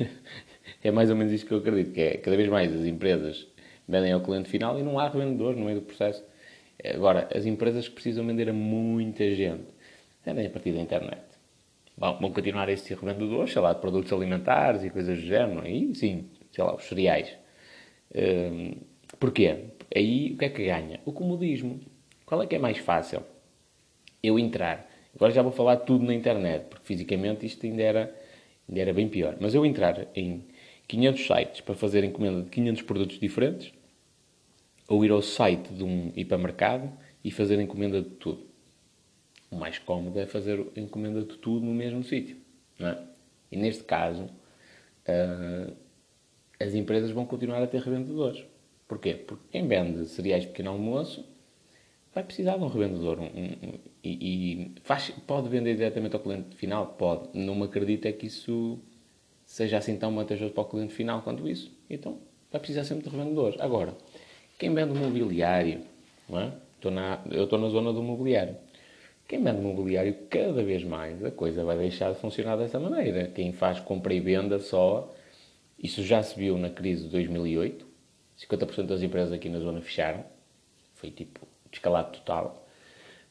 é 0.82 0.90
mais 0.90 1.10
ou 1.10 1.16
menos 1.16 1.32
isto 1.32 1.46
que 1.46 1.54
eu 1.54 1.58
acredito, 1.58 1.92
que 1.92 2.00
é 2.00 2.16
cada 2.16 2.36
vez 2.36 2.48
mais 2.48 2.74
as 2.74 2.86
empresas 2.86 3.46
vendem 3.86 4.12
ao 4.12 4.20
cliente 4.20 4.48
final 4.48 4.78
e 4.78 4.82
não 4.82 4.98
há 4.98 5.08
revendedores 5.08 5.58
no 5.58 5.64
meio 5.64 5.80
do 5.80 5.86
processo. 5.86 6.24
Agora, 6.84 7.28
as 7.34 7.46
empresas 7.46 7.88
que 7.88 7.94
precisam 7.94 8.26
vender 8.26 8.48
a 8.48 8.52
muita 8.52 9.34
gente, 9.34 9.66
vendem 10.24 10.46
a 10.46 10.50
partir 10.50 10.72
da 10.72 10.80
internet. 10.80 11.22
Bom, 11.96 12.18
vão 12.18 12.32
continuar 12.32 12.68
a 12.68 12.72
existir 12.72 12.96
revendedores, 12.98 13.52
sei 13.52 13.62
lá, 13.62 13.72
de 13.72 13.80
produtos 13.80 14.12
alimentares 14.12 14.82
e 14.82 14.90
coisas 14.90 15.18
do 15.18 15.24
género, 15.26 15.66
e 15.66 15.94
sim, 15.94 16.28
sei 16.50 16.64
lá, 16.64 16.74
os 16.74 16.84
cereais. 16.84 17.36
Hum, 18.14 18.76
porquê? 19.20 19.66
Aí 19.94 20.32
o 20.32 20.38
que 20.38 20.44
é 20.44 20.48
que 20.48 20.64
ganha? 20.64 21.00
O 21.04 21.12
comodismo. 21.12 21.80
Qual 22.24 22.42
é 22.42 22.46
que 22.46 22.56
é 22.56 22.58
mais 22.58 22.78
fácil? 22.78 23.22
Eu 24.22 24.38
entrar. 24.38 24.88
Agora 25.14 25.32
já 25.32 25.42
vou 25.42 25.52
falar 25.52 25.76
tudo 25.78 26.04
na 26.04 26.14
internet, 26.14 26.66
porque 26.68 26.86
fisicamente 26.86 27.44
isto 27.44 27.64
ainda 27.66 27.82
era, 27.82 28.14
ainda 28.68 28.80
era 28.80 28.92
bem 28.92 29.08
pior. 29.08 29.36
Mas 29.40 29.54
eu 29.54 29.64
entrar 29.64 30.06
em 30.14 30.44
500 30.88 31.26
sites 31.26 31.60
para 31.60 31.74
fazer 31.74 32.04
encomenda 32.04 32.42
de 32.42 32.50
500 32.50 32.82
produtos 32.82 33.18
diferentes, 33.18 33.72
ou 34.88 35.04
ir 35.04 35.10
ao 35.10 35.22
site 35.22 35.72
de 35.72 35.84
um 35.84 36.12
hipermercado 36.16 36.90
e 37.24 37.30
fazer 37.30 37.60
encomenda 37.60 38.02
de 38.02 38.10
tudo. 38.10 38.46
O 39.50 39.56
mais 39.56 39.78
cómodo 39.78 40.18
é 40.18 40.26
fazer 40.26 40.66
encomenda 40.76 41.20
de 41.22 41.36
tudo 41.36 41.64
no 41.64 41.72
mesmo 41.72 42.02
sítio. 42.02 42.36
É? 42.80 42.96
E 43.50 43.56
neste 43.56 43.84
caso, 43.84 44.24
uh, 44.24 45.72
as 46.58 46.74
empresas 46.74 47.10
vão 47.10 47.26
continuar 47.26 47.62
a 47.62 47.66
ter 47.66 47.80
revendedores. 47.80 48.44
Porquê? 48.88 49.14
Porque 49.14 49.44
quem 49.50 49.66
vende 49.66 50.06
cereais 50.06 50.44
pequeno 50.46 50.70
almoço 50.70 51.24
vai 52.14 52.22
precisar 52.22 52.56
de 52.56 52.64
um 52.64 52.68
revendedor. 52.68 53.18
Um, 53.18 53.24
um, 53.24 53.78
e, 54.02 54.10
e 54.52 54.72
faz, 54.82 55.10
pode 55.26 55.48
vender 55.48 55.74
diretamente 55.74 56.14
ao 56.14 56.20
cliente 56.20 56.56
final? 56.56 56.86
Pode. 56.98 57.28
Não 57.34 57.54
me 57.54 57.64
acredito 57.64 58.06
é 58.06 58.12
que 58.12 58.26
isso 58.26 58.78
seja 59.44 59.78
assim 59.78 59.96
tão 59.96 60.14
vantajoso 60.14 60.52
para 60.52 60.62
o 60.62 60.66
cliente 60.66 60.94
final 60.94 61.22
quanto 61.22 61.48
isso. 61.48 61.70
Então, 61.88 62.18
vai 62.50 62.60
precisar 62.60 62.84
sempre 62.84 63.04
de 63.04 63.16
revendedores. 63.16 63.60
Agora, 63.60 63.94
quem 64.58 64.74
vende 64.74 64.98
mobiliário, 64.98 65.80
não 66.28 66.40
é? 66.40 66.52
eu 67.30 67.44
estou 67.44 67.58
na 67.58 67.68
zona 67.68 67.92
do 67.92 68.02
mobiliário. 68.02 68.56
Quem 69.28 69.42
vende 69.42 69.60
mobiliário, 69.60 70.14
cada 70.28 70.62
vez 70.62 70.84
mais 70.84 71.24
a 71.24 71.30
coisa 71.30 71.64
vai 71.64 71.78
deixar 71.78 72.12
de 72.12 72.18
funcionar 72.18 72.56
dessa 72.56 72.78
maneira. 72.78 73.28
Quem 73.28 73.52
faz 73.52 73.80
compra 73.80 74.12
e 74.12 74.20
venda 74.20 74.58
só, 74.58 75.12
isso 75.78 76.02
já 76.02 76.22
se 76.22 76.38
viu 76.38 76.58
na 76.58 76.68
crise 76.68 77.04
de 77.04 77.10
2008. 77.10 77.86
50% 78.38 78.86
das 78.86 79.02
empresas 79.02 79.32
aqui 79.32 79.48
na 79.48 79.60
zona 79.60 79.80
fecharam. 79.80 80.24
Foi 80.94 81.10
tipo 81.10 81.46
descalado 81.72 82.12
total. 82.12 82.64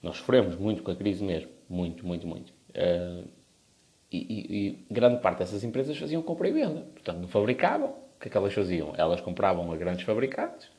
Nós 0.03 0.17
sofremos 0.17 0.55
muito 0.55 0.83
com 0.83 0.91
a 0.91 0.95
crise 0.95 1.23
mesmo. 1.23 1.49
Muito, 1.69 2.05
muito, 2.05 2.27
muito. 2.27 2.51
Uh, 2.71 3.25
e, 4.11 4.17
e, 4.17 4.67
e, 4.67 4.85
grande 4.91 5.21
parte 5.21 5.39
dessas 5.39 5.63
empresas 5.63 5.97
faziam 5.97 6.21
compra 6.21 6.49
e 6.49 6.51
venda. 6.51 6.81
Portanto, 6.93 7.19
não 7.19 7.27
fabricavam. 7.29 7.89
O 7.89 8.19
que 8.19 8.27
é 8.27 8.31
que 8.31 8.37
elas 8.37 8.53
faziam? 8.53 8.93
Elas 8.97 9.21
compravam 9.21 9.71
a 9.71 9.77
grandes 9.77 10.03
fabricantes, 10.03 10.69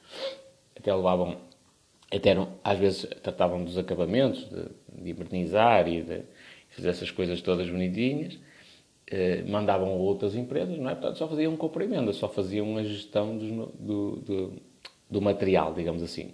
até 0.77 0.95
levavam, 0.95 1.39
até 2.15 2.31
eram, 2.31 2.51
às 2.63 2.79
vezes 2.79 3.07
tratavam 3.23 3.65
dos 3.65 3.77
acabamentos, 3.79 4.49
de, 4.49 5.03
de 5.03 5.11
hibernizar 5.11 5.89
e 5.89 6.03
de 6.03 6.23
fazer 6.69 6.91
essas 6.91 7.11
coisas 7.11 7.41
todas 7.41 7.69
bonitinhas, 7.69 8.39
eh, 9.09 9.43
mandavam 9.43 9.89
a 9.89 9.95
outras 9.95 10.37
empresas, 10.37 10.79
não 10.79 10.89
é? 10.89 10.95
Portanto, 10.95 11.19
só 11.19 11.27
faziam 11.27 11.57
compra 11.57 11.85
e 11.85 11.89
venda, 11.89 12.13
só 12.13 12.29
faziam 12.29 12.77
a 12.77 12.85
gestão 12.85 13.37
do, 13.37 13.67
do, 13.67 14.17
do, 14.17 14.53
do 15.11 15.21
material, 15.21 15.75
digamos 15.75 16.03
assim. 16.03 16.33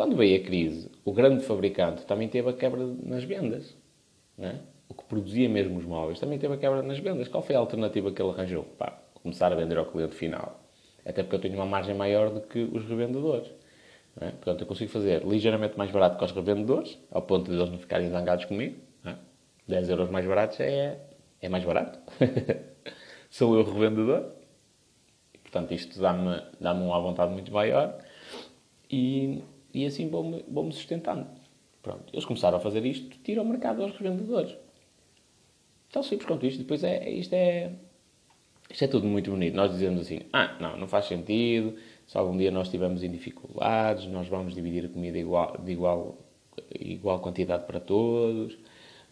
Quando 0.00 0.16
veio 0.16 0.40
a 0.40 0.42
crise, 0.42 0.90
o 1.04 1.12
grande 1.12 1.44
fabricante 1.44 2.06
também 2.06 2.26
teve 2.26 2.48
a 2.48 2.54
quebra 2.54 2.86
nas 3.02 3.22
vendas. 3.22 3.76
É? 4.38 4.54
O 4.88 4.94
que 4.94 5.04
produzia 5.04 5.46
mesmo 5.46 5.76
os 5.78 5.84
móveis 5.84 6.18
também 6.18 6.38
teve 6.38 6.54
a 6.54 6.56
quebra 6.56 6.80
nas 6.80 6.98
vendas. 6.98 7.28
Qual 7.28 7.42
foi 7.42 7.54
a 7.54 7.58
alternativa 7.58 8.10
que 8.10 8.22
ele 8.22 8.30
arranjou? 8.30 8.64
Pá, 8.78 8.98
começar 9.12 9.52
a 9.52 9.54
vender 9.54 9.76
ao 9.76 9.84
cliente 9.84 10.14
final. 10.14 10.58
Até 11.04 11.22
porque 11.22 11.36
eu 11.36 11.40
tenho 11.40 11.54
uma 11.56 11.66
margem 11.66 11.94
maior 11.94 12.30
do 12.30 12.40
que 12.40 12.60
os 12.60 12.82
revendedores. 12.88 13.50
É? 14.18 14.30
Portanto, 14.30 14.62
eu 14.62 14.66
consigo 14.66 14.90
fazer 14.90 15.22
ligeiramente 15.22 15.76
mais 15.76 15.90
barato 15.90 16.16
que 16.16 16.24
os 16.24 16.32
revendedores, 16.32 16.98
ao 17.10 17.20
ponto 17.20 17.50
de 17.50 17.58
eles 17.58 17.68
não 17.68 17.78
ficarem 17.78 18.08
zangados 18.08 18.46
comigo. 18.46 18.76
É? 19.04 19.16
10 19.68 19.90
euros 19.90 20.08
mais 20.08 20.24
baratos 20.24 20.60
é, 20.60 20.98
é 21.42 21.48
mais 21.50 21.62
barato. 21.62 21.98
Sou 23.28 23.54
eu 23.54 23.70
revendedor. 23.70 24.32
E, 25.34 25.36
portanto, 25.40 25.74
isto 25.74 26.00
dá-me 26.00 26.42
dá 26.58 26.72
uma 26.72 26.98
vontade 27.02 27.34
muito 27.34 27.52
maior. 27.52 27.98
E, 28.90 29.42
e 29.72 29.86
assim 29.86 30.08
vou-me 30.08 30.44
vou 30.48 30.70
sustentando. 30.72 31.26
Pronto, 31.82 32.04
eles 32.12 32.24
começaram 32.24 32.58
a 32.58 32.60
fazer 32.60 32.84
isto, 32.84 33.16
tiram 33.24 33.42
o 33.42 33.48
mercado 33.48 33.82
aos 33.82 33.92
revendedores. 33.96 34.56
Tão 35.90 36.02
simples 36.02 36.26
quanto 36.26 36.46
isto. 36.46 36.58
Depois 36.58 36.84
é, 36.84 37.08
isto 37.10 37.32
é, 37.32 37.72
isto 38.70 38.84
é 38.84 38.86
tudo 38.86 39.06
muito 39.06 39.30
bonito. 39.30 39.54
Nós 39.54 39.72
dizemos 39.72 40.02
assim, 40.02 40.20
ah, 40.32 40.56
não, 40.60 40.76
não 40.76 40.86
faz 40.86 41.06
sentido, 41.06 41.76
se 42.06 42.18
algum 42.18 42.36
dia 42.36 42.50
nós 42.50 42.66
estivermos 42.66 43.02
em 43.02 43.10
dificuldades, 43.10 44.06
nós 44.06 44.28
vamos 44.28 44.54
dividir 44.54 44.84
a 44.84 44.88
comida 44.88 45.18
igual, 45.18 45.56
de 45.58 45.72
igual, 45.72 46.18
igual 46.78 47.18
quantidade 47.20 47.64
para 47.64 47.80
todos, 47.80 48.58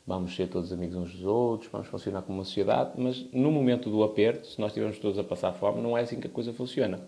vamos 0.06 0.36
ser 0.36 0.48
todos 0.48 0.72
amigos 0.72 0.94
uns 0.94 1.12
dos 1.12 1.24
outros, 1.24 1.70
vamos 1.70 1.88
funcionar 1.88 2.22
como 2.22 2.38
uma 2.38 2.44
sociedade, 2.44 2.92
mas 2.96 3.24
no 3.32 3.50
momento 3.50 3.90
do 3.90 4.02
aperto, 4.02 4.46
se 4.46 4.60
nós 4.60 4.70
estivermos 4.70 4.98
todos 4.98 5.18
a 5.18 5.24
passar 5.24 5.52
fome, 5.54 5.80
não 5.80 5.96
é 5.96 6.02
assim 6.02 6.20
que 6.20 6.26
a 6.26 6.30
coisa 6.30 6.52
funciona 6.52 7.00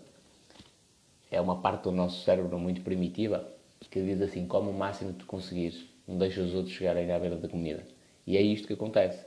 é 1.31 1.39
uma 1.39 1.61
parte 1.61 1.83
do 1.83 1.91
nosso 1.91 2.23
cérebro 2.23 2.59
muito 2.59 2.81
primitiva 2.81 3.49
que 3.89 4.01
diz 4.01 4.21
assim: 4.21 4.45
come 4.45 4.69
o 4.69 4.73
máximo 4.73 5.13
que 5.13 5.19
tu 5.19 5.25
conseguires, 5.25 5.85
não 6.07 6.17
deixa 6.17 6.41
os 6.41 6.53
outros 6.53 6.75
chegarem 6.75 7.09
à 7.11 7.17
beira 7.17 7.37
da 7.37 7.47
comida. 7.47 7.83
E 8.27 8.37
é 8.37 8.41
isto 8.41 8.67
que 8.67 8.73
acontece. 8.73 9.25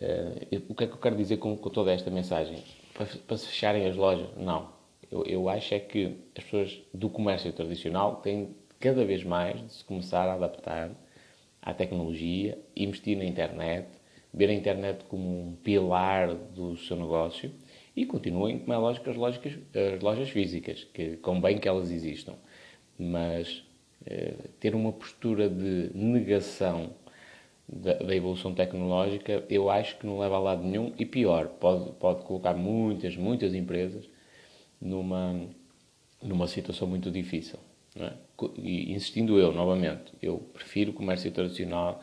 Uh, 0.00 0.64
o 0.68 0.74
que 0.74 0.84
é 0.84 0.86
que 0.86 0.94
eu 0.94 0.98
quero 0.98 1.16
dizer 1.16 1.36
com, 1.36 1.56
com 1.56 1.70
toda 1.70 1.92
esta 1.92 2.10
mensagem? 2.10 2.64
Para, 2.94 3.06
para, 3.06 3.36
se 3.36 3.46
fecharem 3.46 3.86
as 3.86 3.94
lojas? 3.94 4.28
Não. 4.36 4.72
Eu, 5.10 5.24
eu 5.26 5.48
acho 5.48 5.74
é 5.74 5.78
que 5.78 6.16
as 6.36 6.42
pessoas 6.44 6.80
do 6.92 7.10
comércio 7.10 7.52
tradicional 7.52 8.16
têm 8.16 8.56
cada 8.78 9.04
vez 9.04 9.22
mais 9.22 9.60
de 9.60 9.72
se 9.72 9.84
começar 9.84 10.26
a 10.26 10.34
adaptar 10.34 10.90
à 11.60 11.74
tecnologia, 11.74 12.58
investir 12.74 13.16
na 13.16 13.24
internet, 13.24 13.88
ver 14.32 14.48
a 14.48 14.54
internet 14.54 15.04
como 15.04 15.48
um 15.48 15.56
pilar 15.56 16.34
do 16.34 16.76
seu 16.78 16.96
negócio 16.96 17.52
e 17.94 18.06
continuem, 18.06 18.60
como 18.60 18.72
é 18.72 18.76
lógico, 18.76 19.10
as, 19.10 19.16
lógicas, 19.16 19.58
as 19.74 20.00
lojas 20.00 20.30
físicas, 20.30 20.84
que 20.84 21.16
convém 21.18 21.58
que 21.58 21.68
elas 21.68 21.90
existam. 21.90 22.34
Mas 22.98 23.64
eh, 24.06 24.34
ter 24.58 24.74
uma 24.74 24.92
postura 24.92 25.48
de 25.48 25.90
negação 25.94 26.90
da, 27.68 27.94
da, 27.94 28.14
evolução 28.14 28.54
tecnológica, 28.54 29.44
eu 29.48 29.68
acho 29.70 29.98
que 29.98 30.06
não 30.06 30.18
leva 30.18 30.36
a 30.36 30.40
lado 30.40 30.62
nenhum 30.62 30.92
e 30.98 31.04
pior, 31.04 31.48
pode, 31.48 31.92
pode 31.92 32.24
colocar 32.24 32.54
muitas, 32.54 33.16
muitas 33.16 33.54
empresas 33.54 34.08
numa, 34.80 35.46
numa 36.22 36.46
situação 36.46 36.88
muito 36.88 37.10
difícil. 37.10 37.58
É? 37.96 38.12
E 38.56 38.92
insistindo 38.92 39.38
eu, 39.38 39.52
novamente, 39.52 40.12
eu 40.22 40.38
prefiro 40.52 40.92
o 40.92 40.94
comércio 40.94 41.30
tradicional, 41.32 42.00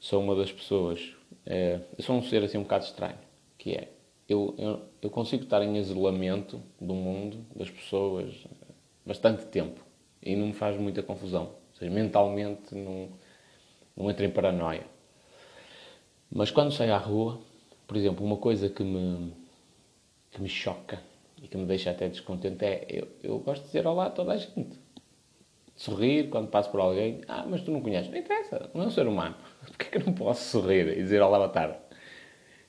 sou 0.00 0.22
uma 0.22 0.34
das 0.34 0.52
pessoas, 0.52 1.14
eu 1.46 2.04
sou 2.04 2.16
um 2.16 2.22
ser 2.22 2.42
assim 2.44 2.56
um 2.56 2.62
bocado 2.62 2.84
estranho, 2.84 3.18
que 3.58 3.72
é, 3.72 3.88
eu, 4.28 4.54
eu, 4.58 4.82
eu, 5.04 5.10
consigo 5.10 5.44
estar 5.44 5.62
em 5.62 5.76
isolamento 5.76 6.60
do 6.80 6.94
mundo, 6.94 7.44
das 7.54 7.70
pessoas, 7.70 8.46
bastante 9.04 9.46
tempo. 9.46 9.84
E 10.22 10.34
não 10.34 10.48
me 10.48 10.52
faz 10.52 10.78
muita 10.80 11.02
confusão. 11.02 11.44
Ou 11.44 11.78
seja, 11.78 11.90
mentalmente 11.90 12.74
não, 12.74 13.08
não 13.96 14.10
entro 14.10 14.24
em 14.24 14.30
paranoia. 14.30 14.86
Mas 16.30 16.50
quando 16.50 16.72
saio 16.72 16.94
à 16.94 16.98
rua, 16.98 17.40
por 17.86 17.96
exemplo, 17.96 18.24
uma 18.24 18.38
coisa 18.38 18.68
que 18.68 18.82
me, 18.82 19.32
que 20.30 20.40
me 20.40 20.48
choca 20.48 21.00
e 21.42 21.46
que 21.46 21.56
me 21.56 21.66
deixa 21.66 21.90
até 21.90 22.08
descontente 22.08 22.64
é 22.64 22.86
eu, 22.88 23.08
eu 23.22 23.38
gosto 23.38 23.62
de 23.62 23.66
dizer 23.68 23.86
olá 23.86 24.06
a 24.06 24.10
toda 24.10 24.32
a 24.32 24.36
gente. 24.36 24.78
Sorrir 25.76 26.30
quando 26.30 26.48
passo 26.48 26.70
por 26.70 26.80
alguém. 26.80 27.20
Ah, 27.28 27.44
mas 27.46 27.62
tu 27.62 27.70
não 27.70 27.80
conheces. 27.80 28.10
Não 28.10 28.18
interessa, 28.18 28.70
não 28.72 28.84
é 28.84 28.86
um 28.86 28.90
ser 28.90 29.06
humano. 29.06 29.36
Porquê 29.66 29.86
é 29.86 29.90
que 29.90 29.98
eu 29.98 30.06
não 30.06 30.14
posso 30.14 30.44
sorrir 30.44 30.88
e 30.88 31.02
dizer 31.02 31.20
olá, 31.20 31.38
boa 31.38 31.50
tarde? 31.50 31.76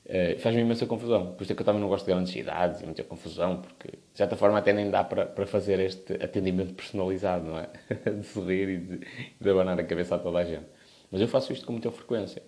Uh, 0.06 0.40
Faz-me 0.40 0.62
imensa 0.62 0.86
confusão. 0.86 1.34
Por 1.34 1.44
isso 1.44 1.52
é 1.52 1.56
que 1.56 1.62
eu 1.62 1.66
também 1.66 1.82
não 1.82 1.88
gosto 1.88 2.06
de 2.06 2.12
grandes 2.12 2.32
cidades 2.32 2.82
e 2.82 2.86
muita 2.86 3.04
confusão, 3.04 3.62
porque 3.62 3.88
de 3.88 4.18
certa 4.18 4.36
forma 4.36 4.60
até 4.60 4.72
nem 4.72 4.90
dá 4.92 5.04
para, 5.04 5.26
para 5.26 5.48
fazer 5.48 5.80
este 5.80 6.14
atendimento 6.14 6.76
personalizado, 6.76 7.46
não 7.46 7.58
é? 7.58 7.70
de 8.12 8.24
sorrir 8.24 8.70
e 8.70 8.78
de, 8.78 9.00
de 9.42 9.50
abanar 9.50 9.80
a 9.80 9.84
cabeça 9.84 10.16
a 10.16 10.20
toda 10.20 10.40
a 10.40 10.46
gente. 10.46 10.66
Mas 11.12 11.22
eu 11.22 11.28
faço 11.28 11.52
isto 11.52 11.66
com 11.66 11.72
muita 11.72 11.90
frequência. 11.90 12.44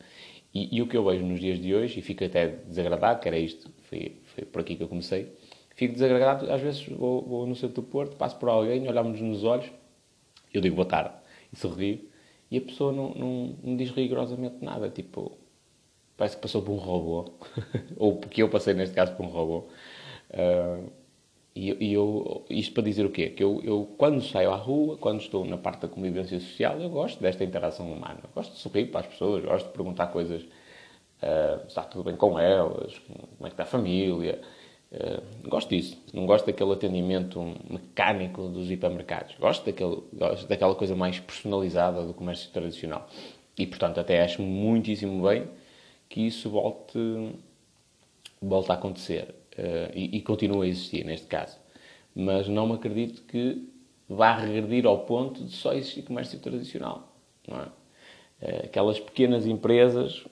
E, 0.53 0.77
e, 0.77 0.81
o 0.81 0.87
que 0.87 0.95
eu 0.95 1.03
vejo 1.05 1.25
nos 1.25 1.39
dias 1.39 1.59
de 1.59 1.73
hoje, 1.73 1.99
e 1.99 2.01
fico 2.01 2.23
até 2.23 2.47
desagradado, 2.47 3.19
que 3.19 3.27
era 3.27 3.37
isto, 3.37 3.71
foi, 3.83 4.21
foi 4.23 4.45
por 4.45 4.61
aqui 4.61 4.75
que 4.75 4.83
eu 4.83 4.87
comecei, 4.87 5.31
fico 5.75 5.93
desagradado, 5.93 6.51
às 6.51 6.61
vezes 6.61 6.87
vou, 6.87 7.21
vou 7.23 7.45
no 7.45 7.55
centro 7.55 7.81
do 7.81 7.83
Porto, 7.83 8.15
passo 8.17 8.37
por 8.37 8.49
alguém, 8.49 8.87
olhamos 8.87 9.19
nos 9.19 9.43
olhos, 9.43 9.71
eu 10.53 10.61
digo 10.61 10.75
boa 10.75 10.87
tarde, 10.87 11.13
e 11.51 11.57
sorrio, 11.57 11.99
e 12.49 12.57
a 12.57 12.61
pessoa 12.61 12.91
não, 12.91 13.13
não, 13.13 13.55
não 13.63 13.75
diz 13.75 13.91
rigorosamente 13.91 14.63
nada, 14.63 14.89
tipo, 14.89 15.37
parece 16.17 16.35
que 16.35 16.41
passou 16.41 16.61
por 16.61 16.71
um 16.71 16.77
robô, 16.77 17.31
ou 17.95 18.19
que 18.19 18.41
eu 18.41 18.49
passei 18.49 18.73
neste 18.73 18.95
caso 18.95 19.15
por 19.15 19.25
um 19.25 19.29
robô. 19.29 19.67
Uh, 20.31 20.91
e, 21.59 21.93
eu, 21.93 22.45
isto 22.51 22.73
para 22.73 22.83
dizer 22.83 23.03
o 23.03 23.09
quê? 23.09 23.29
Que 23.29 23.43
eu, 23.43 23.59
eu, 23.63 23.89
quando 23.97 24.21
saio 24.21 24.51
à 24.51 24.55
rua, 24.55 24.95
quando 24.97 25.21
estou 25.21 25.43
na 25.43 25.57
parte 25.57 25.81
da 25.81 25.87
convivência 25.87 26.39
social, 26.39 26.79
eu 26.79 26.89
gosto 26.89 27.19
desta 27.19 27.43
interação 27.43 27.91
humana. 27.91 28.19
Gosto 28.35 28.53
de 28.53 28.59
sorrir 28.59 28.85
para 28.85 28.99
as 29.01 29.07
pessoas, 29.07 29.43
gosto 29.43 29.65
de 29.65 29.73
perguntar 29.73 30.07
coisas, 30.07 30.43
uh, 30.43 31.65
está 31.67 31.81
tudo 31.81 32.03
bem 32.03 32.15
com 32.15 32.37
elas, 32.37 32.99
como 32.99 33.25
é 33.41 33.45
que 33.45 33.53
está 33.53 33.63
a 33.63 33.65
família. 33.65 34.39
Uh, 34.91 35.49
gosto 35.49 35.69
disso. 35.69 35.97
Não 36.13 36.27
gosto 36.27 36.45
daquele 36.45 36.73
atendimento 36.73 37.41
mecânico 37.67 38.49
dos 38.49 38.69
hipermercados. 38.69 39.35
Gosto, 39.39 39.65
daquele, 39.65 40.03
gosto 40.13 40.47
daquela 40.47 40.75
coisa 40.75 40.95
mais 40.95 41.19
personalizada 41.19 42.05
do 42.05 42.13
comércio 42.13 42.51
tradicional. 42.51 43.09
E, 43.57 43.65
portanto, 43.65 43.99
até 43.99 44.21
acho 44.21 44.43
muitíssimo 44.43 45.27
bem 45.27 45.47
que 46.09 46.21
isso 46.21 46.49
volte, 46.49 46.97
volte 48.41 48.71
a 48.71 48.75
acontecer. 48.75 49.35
Uh, 49.57 49.91
e, 49.95 50.17
e 50.17 50.21
continue 50.21 50.67
a 50.67 50.69
existir, 50.69 51.03
neste 51.03 51.27
caso. 51.27 51.57
Mas 52.15 52.47
não 52.47 52.67
me 52.67 52.73
acredito 52.73 53.23
que 53.23 53.67
vá 54.07 54.35
regredir 54.35 54.85
ao 54.85 54.99
ponto 54.99 55.43
de 55.43 55.51
só 55.51 55.73
existir 55.73 56.03
comércio 56.03 56.39
tradicional. 56.39 57.11
Não 57.47 57.59
é? 57.59 57.65
Uh, 58.39 58.65
aquelas 58.65 58.99
pequenas 58.99 59.47
empresas 59.47 60.25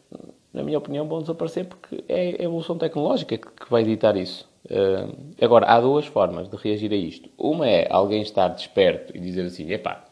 na 0.56 0.64
minha 0.64 0.78
opinião, 0.78 1.06
vão 1.06 1.20
desaparecer 1.20 1.66
porque 1.66 2.02
é 2.08 2.38
a 2.40 2.44
evolução 2.44 2.78
tecnológica 2.78 3.38
que 3.38 3.70
vai 3.70 3.82
editar 3.82 4.16
isso. 4.16 4.50
Uh, 4.66 5.14
agora, 5.44 5.66
há 5.66 5.82
duas 5.82 6.06
formas 6.06 6.48
de 6.48 6.56
reagir 6.56 6.94
a 6.94 6.96
isto. 6.96 7.30
Uma 7.38 7.68
é 7.68 7.88
alguém 7.92 8.22
estar 8.22 8.48
desperto 8.48 9.16
e 9.16 9.20
dizer 9.20 9.46
assim: 9.46 9.70
epá, 9.70 10.06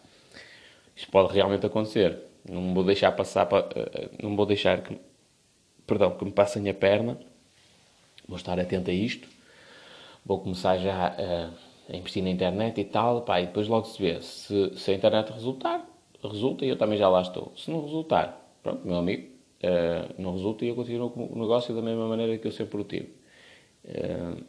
isto 0.94 1.10
pode 1.10 1.34
realmente 1.34 1.66
acontecer. 1.66 2.20
Não 2.48 2.74
vou 2.74 2.84
deixar 2.84 3.14
passar, 3.14 3.48
não 4.22 4.36
vou 4.36 4.46
deixar 4.46 4.82
que, 4.82 5.00
perdão, 5.94 6.18
que 6.18 6.26
me 6.26 6.32
passem 6.32 6.68
a 6.70 6.74
perna. 6.74 7.18
Vou 8.28 8.38
estar 8.38 8.60
atento 8.60 8.90
a 8.90 8.94
isto. 8.94 9.28
Vou 10.26 10.40
começar 10.40 10.78
já 10.78 11.12
uh, 11.12 11.54
a 11.94 11.96
investir 11.96 12.24
na 12.24 12.30
internet 12.30 12.82
e 12.82 12.86
tal. 12.86 13.22
Pá, 13.22 13.42
e 13.42 13.46
depois 13.46 13.68
logo 13.68 13.86
se 13.86 14.02
vê. 14.02 14.22
Se, 14.22 14.76
se 14.76 14.92
a 14.92 14.94
internet 14.94 15.32
resultar, 15.32 15.86
resulta 16.24 16.66
e 16.66 16.70
eu 16.70 16.78
também 16.78 16.98
já 16.98 17.08
lá 17.10 17.22
estou. 17.22 17.54
Se 17.56 17.70
não 17.70 17.84
resultar, 17.84 18.58
pronto, 18.64 18.86
meu 18.86 18.98
amigo, 18.98 19.28
uh, 19.64 20.14
não 20.18 20.34
resulta 20.34 20.66
e 20.66 20.70
eu 20.70 20.76
continuo 20.76 21.10
com 21.10 21.26
o 21.26 21.40
negócio 21.40 21.76
da 21.76 21.82
mesma 21.82 22.08
maneira 22.08 22.38
que 22.38 22.48
eu 22.48 22.52
sempre 22.52 22.82
o 22.82 22.84
tive. 22.84 23.14
Uh, 23.86 24.44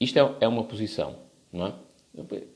isto 0.00 0.18
é, 0.18 0.34
é, 0.40 0.48
uma 0.48 0.64
posição, 0.64 1.16
não 1.52 1.66
é? 1.66 1.72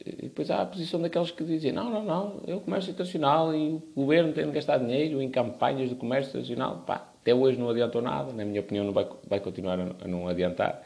E 0.04 0.22
depois 0.22 0.50
há 0.50 0.62
a 0.62 0.66
posição 0.66 1.00
daqueles 1.00 1.30
que 1.30 1.44
dizem 1.44 1.70
não, 1.70 1.88
não, 1.88 2.02
não, 2.02 2.40
é 2.46 2.54
o 2.54 2.60
comércio 2.60 2.90
internacional 2.90 3.54
e 3.54 3.74
o 3.74 3.82
governo 3.94 4.32
tem 4.32 4.44
de 4.46 4.50
gastar 4.50 4.78
dinheiro 4.78 5.22
em 5.22 5.30
campanhas 5.30 5.88
de 5.88 5.94
comércio 5.94 6.30
internacional. 6.30 6.82
Pá, 6.84 7.11
até 7.22 7.34
hoje 7.34 7.58
não 7.58 7.70
adiantou 7.70 8.02
nada, 8.02 8.32
na 8.32 8.44
minha 8.44 8.60
opinião 8.60 8.84
não 8.84 8.92
vai, 8.92 9.08
vai 9.26 9.40
continuar 9.40 9.78
a, 9.78 10.08
não 10.08 10.28
adiantar. 10.28 10.82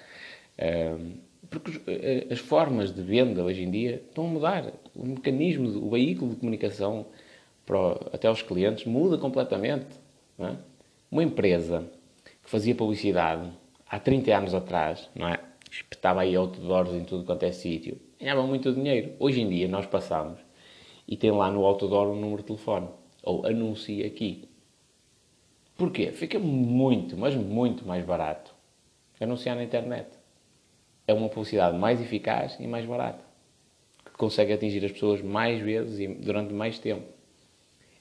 Uh, 0.58 1.16
porque 1.50 1.80
as 2.30 2.38
formas 2.38 2.94
de 2.94 3.02
venda 3.02 3.42
hoje 3.42 3.62
em 3.62 3.70
dia 3.70 4.02
estão 4.06 4.26
a 4.26 4.28
mudar. 4.28 4.72
O 4.94 5.06
mecanismo, 5.06 5.68
o 5.86 5.90
veículo 5.90 6.32
de 6.32 6.36
comunicação 6.36 7.06
para, 7.64 7.92
até 8.12 8.28
aos 8.28 8.42
clientes 8.42 8.84
muda 8.84 9.16
completamente. 9.16 9.86
É? 10.38 10.52
Uma 11.10 11.22
empresa 11.22 11.84
que 12.42 12.50
fazia 12.50 12.74
publicidade 12.74 13.48
há 13.88 13.98
30 13.98 14.36
anos 14.36 14.54
atrás, 14.54 15.08
não 15.14 15.28
é? 15.28 15.38
Espetava 15.70 16.22
aí 16.22 16.34
outdoors 16.36 16.92
em 16.92 17.04
tudo 17.04 17.24
quanto 17.24 17.44
é 17.44 17.52
sítio, 17.52 17.98
ganhava 18.20 18.42
muito 18.46 18.72
dinheiro. 18.72 19.12
Hoje 19.18 19.40
em 19.40 19.48
dia 19.48 19.68
nós 19.68 19.86
passamos 19.86 20.38
e 21.08 21.16
tem 21.16 21.30
lá 21.30 21.50
no 21.50 21.64
outdoor 21.64 22.08
um 22.08 22.20
número 22.20 22.42
de 22.42 22.48
telefone. 22.48 22.88
Ou 23.22 23.46
anuncia 23.46 24.06
aqui. 24.06 24.45
Porquê? 25.76 26.10
Fica 26.12 26.38
muito, 26.38 27.16
mas 27.16 27.34
muito 27.34 27.86
mais 27.86 28.04
barato 28.04 28.54
anunciar 29.20 29.56
na 29.56 29.64
internet. 29.64 30.08
É 31.06 31.14
uma 31.14 31.28
publicidade 31.28 31.76
mais 31.76 32.00
eficaz 32.00 32.56
e 32.58 32.66
mais 32.66 32.84
barata. 32.84 33.24
Que 34.04 34.12
consegue 34.12 34.52
atingir 34.52 34.84
as 34.84 34.92
pessoas 34.92 35.22
mais 35.22 35.60
vezes 35.60 35.98
e 35.98 36.08
durante 36.08 36.52
mais 36.52 36.78
tempo 36.78 37.06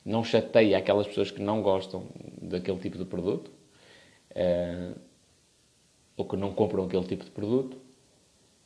não 0.05 0.23
chateia 0.23 0.77
aquelas 0.77 1.07
pessoas 1.07 1.31
que 1.31 1.41
não 1.41 1.61
gostam 1.63 2.05
daquele 2.39 2.77
tipo 2.77 2.97
de 2.97 3.05
produto 3.05 3.51
uh, 4.31 4.99
ou 6.15 6.25
que 6.25 6.37
não 6.37 6.53
compram 6.53 6.85
aquele 6.85 7.05
tipo 7.05 7.25
de 7.25 7.31
produto 7.31 7.75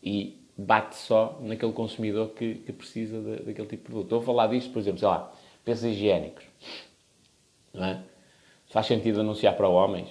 e 0.04 0.38
bate 0.58 0.98
só 0.98 1.40
naquele 1.42 1.72
consumidor 1.72 2.32
que, 2.32 2.56
que 2.56 2.74
precisa 2.74 3.22
de, 3.22 3.44
daquele 3.44 3.68
tipo 3.68 3.84
de 3.84 3.90
produto. 3.90 4.04
Estou 4.04 4.20
a 4.20 4.24
falar 4.24 4.48
disto, 4.48 4.72
por 4.74 4.80
exemplo, 4.80 5.00
sei 5.00 5.08
lá, 5.08 5.34
pensos 5.64 5.86
higiênicos. 5.86 6.44
Não 7.74 7.86
é? 7.86 8.04
Faz 8.70 8.86
sentido 8.86 9.22
anunciar 9.22 9.56
para 9.56 9.68
homens? 9.68 10.10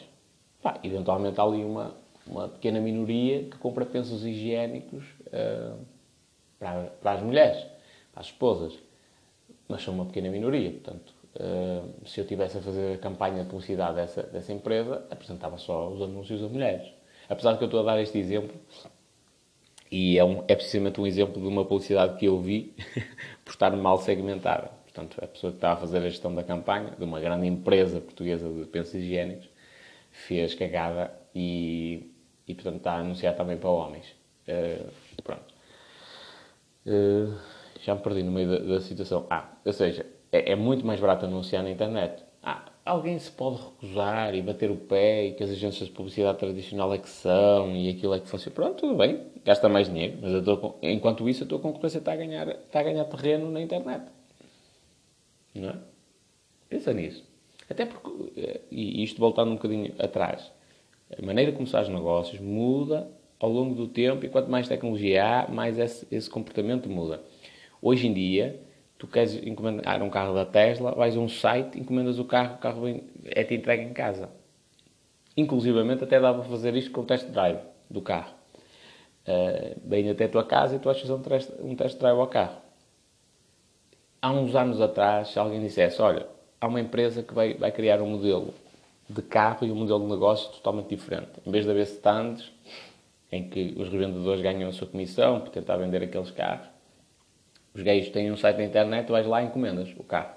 Pá, 0.63 0.79
eventualmente 0.83 1.41
há 1.41 1.45
ali 1.45 1.65
uma, 1.65 1.95
uma 2.27 2.49
pequena 2.49 2.81
minoria 2.81 3.45
que 3.45 3.57
compra 3.59 3.87
pensos 3.87 4.25
higiênicos 4.25 5.05
uh, 5.29 5.79
para, 6.59 6.85
para 7.01 7.13
as 7.13 7.23
mulheres, 7.23 7.63
para 8.13 8.21
as 8.21 8.27
esposas. 8.27 8.79
Mas 9.69 9.83
são 9.83 9.95
uma 9.95 10.07
pequena 10.07 10.29
minoria, 10.29 10.71
portanto, 10.71 11.19
Uh, 11.39 12.05
se 12.05 12.21
eu 12.21 12.27
tivesse 12.27 12.59
a 12.59 12.61
fazer 12.61 12.95
a 12.95 12.99
campanha 12.99 13.45
de 13.45 13.49
publicidade 13.49 13.95
dessa, 13.95 14.25
dessa 14.25 14.53
empresa, 14.53 15.07
apresentava 15.09 15.57
só 15.57 15.89
os 15.89 16.03
anúncios 16.03 16.43
a 16.43 16.49
mulheres. 16.49 16.89
Apesar 17.29 17.53
de 17.53 17.59
que 17.59 17.65
eu 17.65 17.67
estou 17.67 17.81
a 17.81 17.85
dar 17.85 18.01
este 18.01 18.19
exemplo, 18.19 18.57
e 19.91 20.19
é, 20.19 20.25
um, 20.25 20.43
é 20.49 20.57
precisamente 20.57 21.01
um 21.01 21.07
exemplo 21.07 21.41
de 21.41 21.47
uma 21.47 21.65
publicidade 21.65 22.19
que 22.19 22.27
eu 22.27 22.41
vi 22.41 22.75
por 23.45 23.53
estar 23.53 23.71
mal 23.77 23.99
segmentada. 23.99 24.71
Portanto, 24.99 25.23
a 25.23 25.29
pessoa 25.29 25.53
que 25.53 25.59
estava 25.59 25.75
a 25.75 25.77
fazer 25.77 25.99
a 25.99 26.09
gestão 26.09 26.35
da 26.35 26.43
campanha, 26.43 26.91
de 26.99 27.05
uma 27.05 27.21
grande 27.21 27.47
empresa 27.47 28.01
portuguesa 28.01 28.49
de 28.49 28.65
pensos 28.65 28.95
higiênicos, 28.95 29.49
fez 30.11 30.55
cagada 30.55 31.13
e, 31.33 32.13
e 32.49 32.55
portanto, 32.55 32.79
está 32.79 32.93
a 32.95 32.99
anunciar 32.99 33.37
também 33.37 33.57
para 33.57 33.71
homens. 33.71 34.07
Uh, 34.49 35.23
pronto. 35.23 35.55
Uh, 36.85 37.33
já 37.81 37.95
me 37.95 38.01
perdi 38.01 38.25
no 38.25 38.33
meio 38.33 38.49
da, 38.49 38.59
da 38.59 38.81
situação. 38.81 39.27
Ah, 39.31 39.53
ou 39.65 39.73
seja, 39.73 40.05
é, 40.33 40.53
é 40.53 40.57
muito 40.57 40.85
mais 40.85 40.99
barato 40.99 41.27
anunciar 41.27 41.63
na 41.63 41.71
internet. 41.71 42.25
Ah, 42.43 42.65
alguém 42.85 43.17
se 43.21 43.31
pode 43.31 43.59
recusar 43.63 44.35
e 44.35 44.43
bater 44.43 44.69
o 44.69 44.77
pé 44.77 45.27
e 45.27 45.33
que 45.35 45.45
as 45.45 45.51
agências 45.51 45.89
de 45.89 45.95
publicidade 45.95 46.39
tradicional 46.39 46.93
é 46.93 46.99
que 46.99 47.09
são 47.09 47.71
e 47.77 47.89
aquilo 47.91 48.15
é 48.15 48.21
que 48.21 48.27
funciona. 48.27 48.55
Pronto, 48.55 48.75
tudo 48.81 48.97
bem, 48.97 49.27
gasta 49.45 49.69
mais 49.69 49.89
dinheiro, 49.89 50.19
mas 50.21 50.33
estou, 50.33 50.77
enquanto 50.83 51.29
isso 51.29 51.45
a 51.45 51.47
tua 51.47 51.61
concorrência 51.61 51.99
está 51.99 52.15
a, 52.15 52.17
ganhar, 52.17 52.49
está 52.49 52.81
a 52.81 52.83
ganhar 52.83 53.05
terreno 53.05 53.49
na 53.51 53.61
internet. 53.61 54.18
Não 55.59 55.71
é? 55.71 55.77
Pensa 56.69 56.93
nisso. 56.93 57.25
Até 57.69 57.85
porque, 57.85 58.41
eh, 58.41 58.61
e 58.71 59.03
isto 59.03 59.19
voltando 59.19 59.51
um 59.51 59.57
bocadinho 59.57 59.95
atrás, 59.99 60.51
a 61.17 61.25
maneira 61.25 61.53
como 61.53 61.67
se 61.67 61.73
faz 61.73 61.89
negócios 61.89 62.41
muda 62.41 63.11
ao 63.39 63.51
longo 63.51 63.75
do 63.75 63.87
tempo 63.87 64.25
e 64.25 64.29
quanto 64.29 64.51
mais 64.51 64.69
tecnologia 64.69 65.25
há, 65.25 65.49
mais 65.49 65.79
esse, 65.79 66.07
esse 66.11 66.29
comportamento 66.29 66.89
muda. 66.89 67.23
Hoje 67.81 68.07
em 68.07 68.13
dia, 68.13 68.61
tu 68.99 69.07
queres 69.07 69.35
encomendar 69.35 70.03
um 70.03 70.11
carro 70.11 70.35
da 70.35 70.45
Tesla, 70.45 70.93
vais 70.93 71.17
a 71.17 71.21
um 71.21 71.29
site, 71.29 71.79
encomendas 71.79 72.19
o 72.19 72.25
carro, 72.25 72.57
o 72.57 72.59
carro 72.59 73.01
é-te 73.25 73.55
entregue 73.55 73.85
em 73.85 73.93
casa. 73.93 74.29
Inclusivamente 75.37 76.03
até 76.03 76.19
dá 76.19 76.35
para 76.35 76.43
fazer 76.43 76.75
isto 76.75 76.91
com 76.91 77.03
o 77.03 77.05
test 77.05 77.27
drive 77.29 77.61
do 77.89 78.03
carro. 78.03 78.35
Uh, 79.27 80.11
até 80.11 80.25
a 80.25 80.29
tua 80.29 80.45
casa 80.45 80.77
e 80.77 80.79
tu 80.79 80.93
fazer 80.93 81.13
um 81.13 81.23
test, 81.23 81.51
um 81.61 81.77
test 81.77 81.99
drive 81.99 82.19
ao 82.19 82.27
carro. 82.27 82.68
Há 84.21 84.33
uns 84.33 84.57
anos 84.57 84.81
atrás, 84.81 85.29
se 85.29 85.39
alguém 85.39 85.61
dissesse, 85.61 86.03
olha, 86.03 86.27
há 86.61 86.67
uma 86.67 86.81
empresa 86.81 87.23
que 87.23 87.33
vai, 87.33 87.55
vai 87.55 87.71
criar 87.71 88.03
um 88.03 88.11
modelo 88.11 88.53
de 89.09 89.23
carro 89.23 89.65
e 89.65 89.71
um 89.71 89.77
modelo 89.77 90.01
de 90.01 90.11
negócio 90.11 90.51
totalmente 90.51 90.89
diferente. 90.89 91.31
Em 91.47 91.51
vez 91.53 91.65
de 91.65 91.71
haver 91.71 91.85
stands 91.85 92.53
em 93.31 93.49
que 93.49 93.75
os 93.79 93.89
revendedores 93.89 94.43
ganham 94.43 94.69
a 94.69 94.73
sua 94.73 94.89
comissão 94.89 95.41
por 95.41 95.51
tentar 95.51 95.77
vender 95.77 96.03
aqueles 96.03 96.33
carros, 96.33 96.67
os 97.73 97.83
gays 97.83 98.09
têm 98.09 98.33
um 98.33 98.37
site 98.37 98.57
na 98.57 98.65
internet, 98.65 99.09
vais 99.09 99.25
lá 99.25 99.41
e 99.41 99.47
encomendas 99.47 99.95
o 99.97 100.03
carro. 100.03 100.35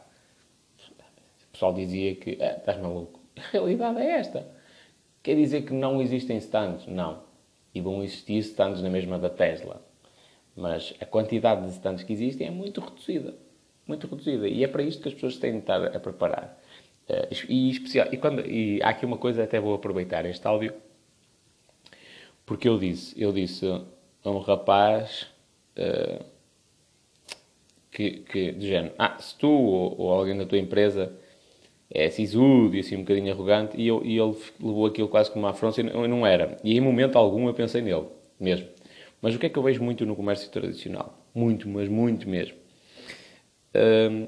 O 0.78 1.52
pessoal 1.52 1.74
dizia 1.74 2.14
que 2.16 2.38
é, 2.40 2.58
estás 2.58 2.80
maluco. 2.80 3.20
A 3.36 3.52
realidade 3.52 4.00
é 4.00 4.12
esta. 4.12 4.48
Quer 5.24 5.36
dizer 5.36 5.64
que 5.64 5.74
não 5.74 6.00
existem 6.00 6.38
stands? 6.38 6.86
Não. 6.86 7.24
E 7.74 7.82
vão 7.82 8.04
existir 8.04 8.38
stands 8.38 8.84
na 8.84 8.92
mesma 8.92 9.18
da 9.18 9.30
Tesla. 9.30 9.82
Mas 10.56 10.94
a 11.02 11.06
quantidade 11.06 11.64
de 11.66 11.72
stands 11.72 12.04
que 12.04 12.14
existem 12.14 12.48
é 12.48 12.52
muito 12.52 12.80
reduzida. 12.80 13.34
Muito 13.88 14.08
reduzida. 14.08 14.48
E 14.48 14.64
é 14.64 14.68
para 14.68 14.84
isto 14.84 15.02
que 15.02 15.08
as 15.10 15.14
pessoas 15.14 15.38
têm 15.38 15.54
de 15.54 15.60
estar 15.60 15.84
a 15.84 16.00
preparar. 16.00 16.60
Uh, 17.10 17.28
e, 17.50 17.70
especial, 17.72 18.08
e, 18.12 18.18
quando, 18.18 18.46
e 18.46 18.82
há 18.82 18.90
aqui 18.90 19.06
uma 19.06 19.18
coisa, 19.18 19.44
até 19.44 19.60
vou 19.60 19.74
aproveitar 19.74 20.26
este 20.26 20.48
áudio, 20.48 20.74
porque 22.46 22.68
eu 22.70 22.78
disse, 22.78 23.20
eu 23.22 23.32
disse 23.34 23.66
a 23.66 24.30
um 24.30 24.40
rapaz 24.40 25.28
uh, 25.78 26.24
que, 27.92 28.20
que 28.20 28.52
do 28.52 28.66
género, 28.66 28.94
ah, 28.98 29.18
se 29.20 29.38
tu 29.38 29.50
ou, 29.50 30.00
ou, 30.00 30.12
alguém 30.12 30.38
da 30.38 30.46
tua 30.46 30.58
empresa 30.58 31.12
é 31.90 32.10
sisudo 32.10 32.76
e 32.76 32.80
assim 32.80 32.96
um 32.96 33.02
bocadinho 33.02 33.34
arrogante, 33.34 33.76
e, 33.78 33.88
eu, 33.88 34.02
e 34.06 34.18
ele 34.18 34.36
levou 34.60 34.86
aquilo 34.86 35.08
quase 35.10 35.30
como 35.30 35.46
uma 35.46 35.52
afronta, 35.52 35.82
e 35.82 35.84
não 35.84 36.26
era. 36.26 36.58
E 36.64 36.78
em 36.78 36.80
momento 36.80 37.18
algum 37.18 37.48
eu 37.48 37.54
pensei 37.54 37.82
nele, 37.82 38.06
mesmo. 38.40 38.68
Mas 39.22 39.36
o 39.36 39.40
que 39.40 39.46
é 39.46 39.50
que 39.50 39.58
eu 39.58 39.64
vejo 39.64 39.84
muito 39.84 40.06
no 40.06 40.16
comércio 40.16 40.50
tradicional? 40.50 41.18
Muito, 41.34 41.68
mas 41.68 41.88
muito 41.90 42.30
mesmo. 42.30 42.61
Hum, 43.74 44.28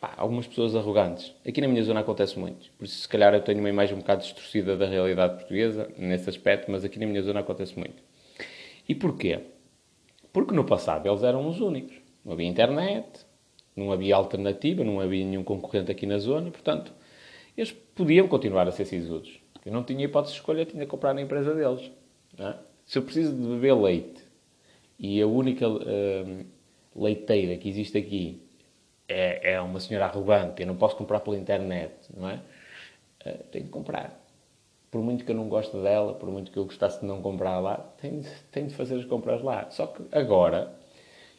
pá, 0.00 0.14
algumas 0.16 0.46
pessoas 0.46 0.74
arrogantes. 0.76 1.34
Aqui 1.46 1.60
na 1.60 1.68
minha 1.68 1.82
zona 1.82 2.00
acontece 2.00 2.38
muito. 2.38 2.70
Por 2.78 2.84
isso, 2.84 2.98
se 2.98 3.08
calhar, 3.08 3.34
eu 3.34 3.40
tenho 3.40 3.60
uma 3.60 3.68
imagem 3.68 3.94
um 3.94 4.00
bocado 4.00 4.22
distorcida 4.22 4.76
da 4.76 4.86
realidade 4.86 5.36
portuguesa, 5.36 5.90
nesse 5.96 6.28
aspecto, 6.28 6.70
mas 6.70 6.84
aqui 6.84 6.98
na 6.98 7.06
minha 7.06 7.22
zona 7.22 7.40
acontece 7.40 7.78
muito. 7.78 8.02
E 8.88 8.94
porquê? 8.94 9.40
Porque 10.32 10.54
no 10.54 10.64
passado 10.64 11.08
eles 11.08 11.22
eram 11.22 11.46
os 11.48 11.60
únicos. 11.60 11.96
Não 12.24 12.32
havia 12.32 12.46
internet, 12.46 13.24
não 13.76 13.92
havia 13.92 14.16
alternativa, 14.16 14.84
não 14.84 15.00
havia 15.00 15.24
nenhum 15.24 15.44
concorrente 15.44 15.90
aqui 15.90 16.06
na 16.06 16.18
zona, 16.18 16.50
portanto, 16.50 16.92
eles 17.56 17.72
podiam 17.72 18.28
continuar 18.28 18.66
a 18.68 18.72
ser 18.72 18.84
sisudos. 18.84 19.40
Eu 19.64 19.72
não 19.72 19.82
tinha 19.82 20.04
hipótese 20.04 20.34
de 20.34 20.40
escolha, 20.40 20.64
tinha 20.64 20.84
que 20.84 20.90
comprar 20.90 21.14
na 21.14 21.22
empresa 21.22 21.54
deles. 21.54 21.90
É? 22.38 22.54
Se 22.84 22.98
eu 22.98 23.02
preciso 23.02 23.32
de 23.32 23.46
beber 23.46 23.74
leite 23.74 24.22
e 24.98 25.20
a 25.20 25.26
única 25.26 25.68
uh, 25.68 26.46
leiteira 26.94 27.56
que 27.56 27.68
existe 27.68 27.96
aqui 27.96 28.42
é, 29.08 29.54
é 29.54 29.60
uma 29.60 29.80
senhora 29.80 30.06
arrogante, 30.06 30.62
eu 30.62 30.66
não 30.66 30.76
posso 30.76 30.96
comprar 30.96 31.20
pela 31.20 31.36
internet, 31.36 31.92
não 32.16 32.28
é? 32.28 32.40
Uh, 33.24 33.44
tenho 33.50 33.64
que 33.64 33.70
comprar. 33.70 34.20
Por 34.90 35.02
muito 35.02 35.24
que 35.24 35.30
eu 35.32 35.36
não 35.36 35.48
goste 35.48 35.76
dela, 35.76 36.14
por 36.14 36.30
muito 36.30 36.52
que 36.52 36.58
eu 36.58 36.64
gostasse 36.64 37.00
de 37.00 37.06
não 37.06 37.20
comprar 37.20 37.58
lá, 37.58 37.78
tenho, 38.00 38.22
tenho 38.52 38.68
de 38.68 38.74
fazer 38.74 38.96
as 38.96 39.04
compras 39.04 39.42
lá. 39.42 39.68
Só 39.70 39.86
que 39.86 40.02
agora 40.12 40.72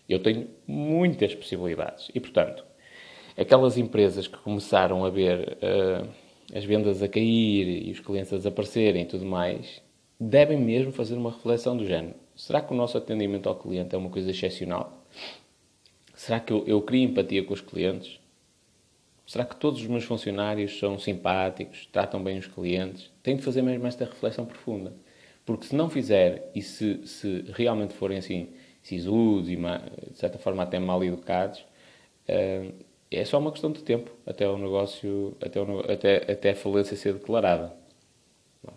eu 0.10 0.22
tenho 0.22 0.50
muitas 0.68 1.34
possibilidades. 1.34 2.12
E, 2.14 2.20
portanto, 2.20 2.66
aquelas 3.38 3.78
empresas 3.78 4.28
que 4.28 4.38
começaram 4.38 5.06
a 5.06 5.10
ver 5.10 5.58
uh, 5.62 6.08
as 6.54 6.64
vendas 6.64 7.02
a 7.02 7.08
cair 7.08 7.88
e 7.88 7.92
os 7.92 8.00
clientes 8.00 8.32
a 8.34 8.38
desaparecerem 8.38 9.04
e 9.04 9.06
tudo 9.06 9.26
mais, 9.26 9.82
devem 10.20 10.60
mesmo 10.60 10.92
fazer 10.92 11.16
uma 11.16 11.32
reflexão 11.32 11.76
do 11.76 11.86
género. 11.86 12.16
Será 12.36 12.62
que 12.62 12.74
o 12.74 12.76
nosso 12.76 12.98
atendimento 12.98 13.48
ao 13.48 13.56
cliente 13.56 13.96
é 13.96 13.98
uma 13.98 14.10
coisa 14.10 14.30
excepcional? 14.30 15.05
Será 16.26 16.40
que 16.40 16.52
eu, 16.52 16.64
eu 16.66 16.82
crio 16.82 17.04
empatia 17.04 17.44
com 17.44 17.54
os 17.54 17.62
clientes? 17.62 18.20
Será 19.28 19.46
que 19.46 19.56
todos 19.58 19.80
os 19.80 19.86
meus 19.86 20.06
funcionários 20.06 20.80
são 20.80 20.98
simpáticos, 20.98 21.86
tratam 21.92 22.24
bem 22.24 22.40
os 22.40 22.48
clientes? 22.48 23.12
Tenho 23.22 23.38
de 23.38 23.44
fazer 23.44 23.62
mesmo 23.62 23.86
esta 23.86 24.06
reflexão 24.06 24.44
profunda. 24.44 24.92
Porque 25.46 25.68
se 25.68 25.76
não 25.76 25.88
fizer 25.88 26.50
e 26.56 26.64
se, 26.64 27.06
se 27.06 27.46
realmente 27.54 27.94
forem 27.94 28.18
assim 28.18 28.50
sisudos 28.82 29.52
e, 29.52 29.56
de 29.56 30.18
certa 30.18 30.40
forma, 30.40 30.64
até 30.64 30.80
mal 30.80 31.04
educados, 31.04 31.60
uh, 31.60 32.74
é 33.12 33.24
só 33.24 33.38
uma 33.38 33.52
questão 33.52 33.72
de 33.72 33.84
tempo 33.84 34.10
até 34.26 34.50
o 34.50 34.58
negócio, 34.58 35.38
até, 35.40 35.62
o, 35.62 35.80
até, 35.82 36.32
até 36.32 36.50
a 36.50 36.56
falência 36.56 36.98
ser 36.98 37.14
declarada. 37.14 37.72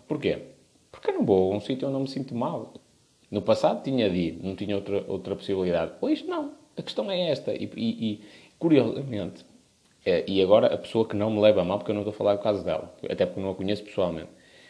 Porquê? 0.07 0.37
Porque 0.91 1.09
eu 1.09 1.15
não 1.15 1.25
vou 1.25 1.51
a 1.51 1.57
um 1.57 1.59
sítio 1.59 1.87
onde 1.87 1.93
não 1.93 2.01
me 2.01 2.09
sinto 2.09 2.35
mal. 2.35 2.75
No 3.31 3.41
passado 3.41 3.81
tinha 3.81 4.07
de 4.07 4.17
ir, 4.17 4.39
não 4.39 4.55
tinha 4.55 4.75
outra, 4.75 5.03
outra 5.07 5.35
possibilidade. 5.35 5.93
Hoje 5.99 6.23
não. 6.25 6.58
A 6.79 6.81
questão 6.81 7.11
é 7.11 7.29
esta. 7.29 7.53
E, 7.53 7.69
e, 7.75 8.11
e 8.11 8.21
curiosamente, 8.57 9.45
é, 10.05 10.23
e 10.27 10.41
agora 10.41 10.73
a 10.73 10.77
pessoa 10.77 11.05
que 11.05 11.15
não 11.15 11.29
me 11.29 11.41
leva 11.41 11.61
a 11.61 11.63
mal, 11.63 11.77
porque 11.77 11.91
eu 11.91 11.95
não 11.95 12.01
estou 12.01 12.13
a 12.13 12.17
falar 12.17 12.35
do 12.35 12.41
caso 12.41 12.63
dela, 12.63 12.95
até 13.09 13.25
porque 13.25 13.41
não 13.41 13.51
a 13.51 13.55
conheço 13.55 13.83
pessoalmente. 13.83 14.29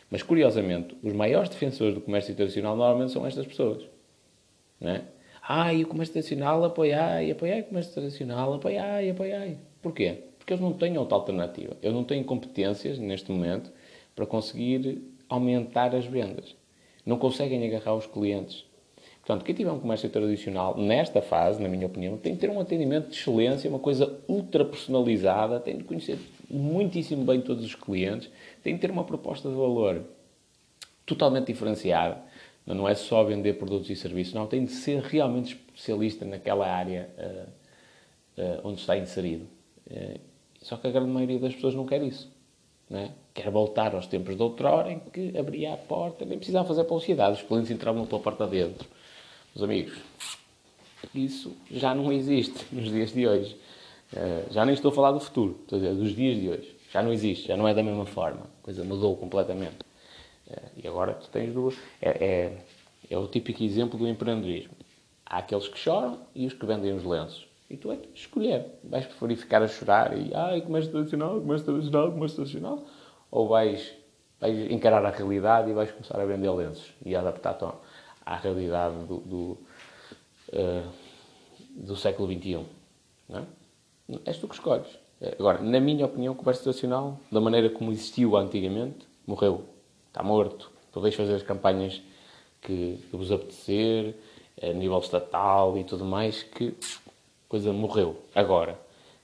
Mas 0.09 0.23
curiosamente, 0.23 0.97
os 1.03 1.13
maiores 1.13 1.49
defensores 1.49 1.93
do 1.93 2.01
comércio 2.01 2.31
internacional 2.31 2.75
normalmente 2.75 3.11
são 3.11 3.25
estas 3.27 3.45
pessoas. 3.45 3.83
Não 4.81 4.89
é? 4.89 5.03
Ai, 5.47 5.83
o 5.83 5.87
comércio 5.87 6.13
tradicional, 6.13 6.63
apoiai, 6.63 7.29
apoiai 7.29 7.61
o 7.61 7.63
comércio 7.65 7.93
tradicional, 7.93 8.55
apoiai, 8.55 9.11
apoiai. 9.11 9.57
Porquê? 9.81 10.23
Porque 10.37 10.53
eles 10.53 10.61
não 10.61 10.73
têm 10.73 10.97
outra 10.97 11.15
alternativa. 11.15 11.77
Eu 11.81 11.91
não 11.91 12.03
tenho 12.03 12.23
competências, 12.23 12.97
neste 12.97 13.31
momento, 13.31 13.71
para 14.15 14.25
conseguir 14.25 15.01
aumentar 15.27 15.95
as 15.95 16.05
vendas. 16.05 16.55
Não 17.05 17.17
conseguem 17.17 17.65
agarrar 17.67 17.95
os 17.95 18.07
clientes. 18.07 18.65
Portanto, 19.29 19.45
quem 19.45 19.53
tiver 19.53 19.69
um 19.69 19.79
comércio 19.79 20.09
tradicional, 20.09 20.75
nesta 20.75 21.21
fase, 21.21 21.61
na 21.61 21.69
minha 21.69 21.85
opinião, 21.85 22.17
tem 22.17 22.33
de 22.33 22.39
ter 22.39 22.49
um 22.49 22.59
atendimento 22.59 23.09
de 23.09 23.15
excelência, 23.15 23.69
uma 23.69 23.77
coisa 23.77 24.19
ultra 24.27 24.65
personalizada, 24.65 25.59
tem 25.59 25.77
de 25.77 25.83
conhecer 25.83 26.17
muitíssimo 26.49 27.23
bem 27.23 27.39
todos 27.39 27.63
os 27.63 27.75
clientes, 27.75 28.27
tem 28.63 28.73
de 28.73 28.81
ter 28.81 28.89
uma 28.89 29.03
proposta 29.03 29.47
de 29.47 29.53
valor 29.53 30.01
totalmente 31.05 31.45
diferenciada 31.45 32.23
não 32.65 32.87
é 32.87 32.93
só 32.95 33.23
vender 33.23 33.53
produtos 33.53 33.89
e 33.89 33.95
serviços, 33.95 34.33
não, 34.33 34.45
tem 34.45 34.65
de 34.65 34.71
ser 34.71 35.01
realmente 35.01 35.55
especialista 35.55 36.25
naquela 36.25 36.67
área 36.67 37.09
uh, 37.17 38.41
uh, 38.41 38.61
onde 38.63 38.79
está 38.79 38.95
inserido. 38.97 39.47
Uh, 39.89 40.19
só 40.61 40.77
que 40.77 40.87
a 40.87 40.91
grande 40.91 41.09
maioria 41.09 41.39
das 41.39 41.55
pessoas 41.55 41.73
não 41.73 41.85
quer 41.85 42.03
isso. 42.03 42.31
É? 42.91 43.09
Quer 43.33 43.49
voltar 43.51 43.93
aos 43.95 44.07
tempos 44.07 44.35
de 44.35 44.41
outrora 44.41 44.91
em 44.91 44.99
que 44.99 45.37
abria 45.37 45.73
a 45.73 45.77
porta, 45.77 46.25
nem 46.25 46.37
precisava 46.37 46.67
fazer 46.67 46.83
publicidade, 46.85 47.41
os 47.41 47.47
clientes 47.47 47.69
entravam 47.71 48.05
pela 48.05 48.21
porta 48.21 48.47
dentro. 48.47 48.87
Meus 49.55 49.63
amigos, 49.63 49.97
isso 51.13 51.55
já 51.71 51.95
não 51.95 52.11
existe 52.11 52.65
nos 52.71 52.89
dias 52.89 53.11
de 53.11 53.27
hoje. 53.27 53.57
já 54.51 54.65
nem 54.65 54.73
estou 54.73 54.91
a 54.91 54.93
falar 54.93 55.11
do 55.11 55.19
futuro, 55.19 55.59
estou 55.61 55.77
a 55.77 55.81
dizer 55.81 55.95
dos 55.95 56.15
dias 56.15 56.37
de 56.39 56.49
hoje. 56.49 56.75
Já 56.91 57.03
não 57.03 57.13
existe, 57.13 57.47
já 57.47 57.55
não 57.55 57.67
é 57.67 57.73
da 57.73 57.83
mesma 57.83 58.05
forma. 58.05 58.41
A 58.41 58.63
coisa 58.63 58.83
mudou 58.83 59.15
completamente. 59.15 59.77
É, 60.49 60.61
e 60.83 60.87
agora 60.87 61.13
tu 61.13 61.29
tens 61.29 61.53
duas. 61.53 61.75
É, 62.01 62.09
é, 62.09 62.57
é, 63.09 63.17
o 63.17 63.27
típico 63.27 63.63
exemplo 63.63 63.97
do 63.97 64.07
empreendedorismo. 64.07 64.73
Há 65.25 65.37
aqueles 65.37 65.67
que 65.67 65.77
choram 65.77 66.19
e 66.33 66.47
os 66.47 66.53
que 66.53 66.65
vendem 66.65 66.93
os 66.93 67.03
lenços. 67.03 67.47
E 67.69 67.77
tu 67.77 67.91
é 67.91 67.99
escolher. 68.15 68.65
Vais 68.83 69.05
preferir 69.05 69.37
ficar 69.37 69.61
a 69.61 69.67
chorar 69.67 70.17
e, 70.17 70.33
ai, 70.33 70.61
comércio 70.61 70.91
tradicional, 70.91 71.39
comércio 71.39 71.65
tradicional, 71.65 72.11
comércio 72.11 72.35
tradicional? 72.37 72.83
Ou 73.29 73.47
vais, 73.47 73.93
vais 74.39 74.71
encarar 74.71 75.05
a 75.05 75.11
realidade 75.11 75.69
e 75.69 75.73
vais 75.73 75.91
começar 75.91 76.19
a 76.19 76.25
vender 76.25 76.49
lenços 76.49 76.91
e 77.05 77.15
adaptar-te 77.15 77.65
à 78.29 78.35
realidade 78.35 78.95
do, 79.05 79.17
do, 79.17 79.57
uh, 80.53 80.89
do 81.75 81.95
século 81.95 82.31
XXI. 82.31 82.65
Não 83.27 83.39
é? 83.39 83.43
És 84.25 84.37
tu 84.37 84.47
que 84.47 84.55
escolhes. 84.55 84.87
Agora, 85.37 85.61
na 85.61 85.79
minha 85.79 86.05
opinião, 86.05 86.33
o 86.33 86.37
comércio 86.37 86.63
tradicional, 86.63 87.19
da 87.31 87.41
maneira 87.41 87.69
como 87.69 87.91
existiu 87.91 88.37
antigamente, 88.37 89.05
morreu 89.27 89.65
está 90.07 90.23
morto. 90.23 90.71
Podeis 90.91 91.15
fazer 91.15 91.35
as 91.35 91.43
campanhas 91.43 92.01
que, 92.61 92.99
que 93.09 93.17
vos 93.17 93.31
apetecer, 93.31 94.15
a 94.61 94.73
nível 94.73 94.99
estatal 94.99 95.77
e 95.77 95.83
tudo 95.83 96.03
mais, 96.03 96.43
que 96.43 96.75
coisa 97.47 97.71
morreu. 97.71 98.17
Agora, 98.35 98.79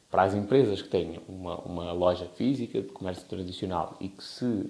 para 0.10 0.24
as 0.24 0.34
empresas 0.34 0.82
que 0.82 0.88
têm 0.90 1.20
uma, 1.28 1.58
uma 1.60 1.92
loja 1.92 2.26
física 2.36 2.82
de 2.82 2.88
comércio 2.90 3.28
tradicional 3.28 3.98
e 4.00 4.08
que 4.08 4.24
se 4.24 4.70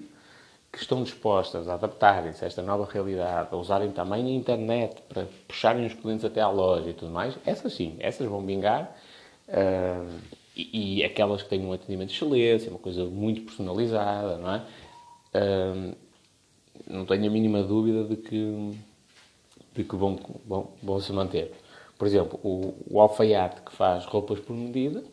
que 0.76 0.82
estão 0.82 1.02
dispostas 1.04 1.70
a 1.70 1.76
adaptarem-se 1.76 2.44
a 2.44 2.48
esta 2.48 2.62
nova 2.62 2.86
realidade, 2.92 3.48
a 3.50 3.56
usarem 3.56 3.92
também 3.92 4.26
a 4.26 4.30
internet 4.30 5.02
para 5.08 5.26
puxarem 5.48 5.86
os 5.86 5.94
clientes 5.94 6.26
até 6.26 6.42
à 6.42 6.50
loja 6.50 6.90
e 6.90 6.94
tudo 6.94 7.14
mais, 7.14 7.38
essas 7.46 7.74
sim, 7.74 7.96
essas 7.98 8.28
vão 8.28 8.46
vingar. 8.46 8.94
Uh, 9.48 10.20
e, 10.54 11.00
e, 11.00 11.04
aquelas 11.06 11.42
que 11.44 11.48
têm 11.48 11.66
um 11.66 11.72
atendimento 11.72 12.10
de 12.10 12.16
excelência, 12.16 12.70
uma 12.70 12.80
coisa 12.80 13.06
muito 13.06 13.44
personalizada, 13.44 14.38
não 14.38 14.54
é? 14.54 14.66
Uh, 15.34 15.96
não 16.88 17.06
tenho 17.06 17.26
a 17.26 17.30
mínima 17.30 17.64
dúvida 17.64 18.04
de 18.04 18.18
que, 18.18 18.78
de 19.74 19.84
que 19.86 19.96
vão, 19.96 20.20
vão, 20.46 20.74
vão 20.84 21.00
se 21.00 21.14
manter. 21.14 21.54
Por 21.98 22.06
exemplo, 22.06 22.38
o, 22.44 22.76
o 22.92 23.00
alfaiate 23.00 23.62
que 23.62 23.72
faz 23.72 24.04
roupas 24.04 24.42
por 24.42 24.54
medida, 24.54 25.06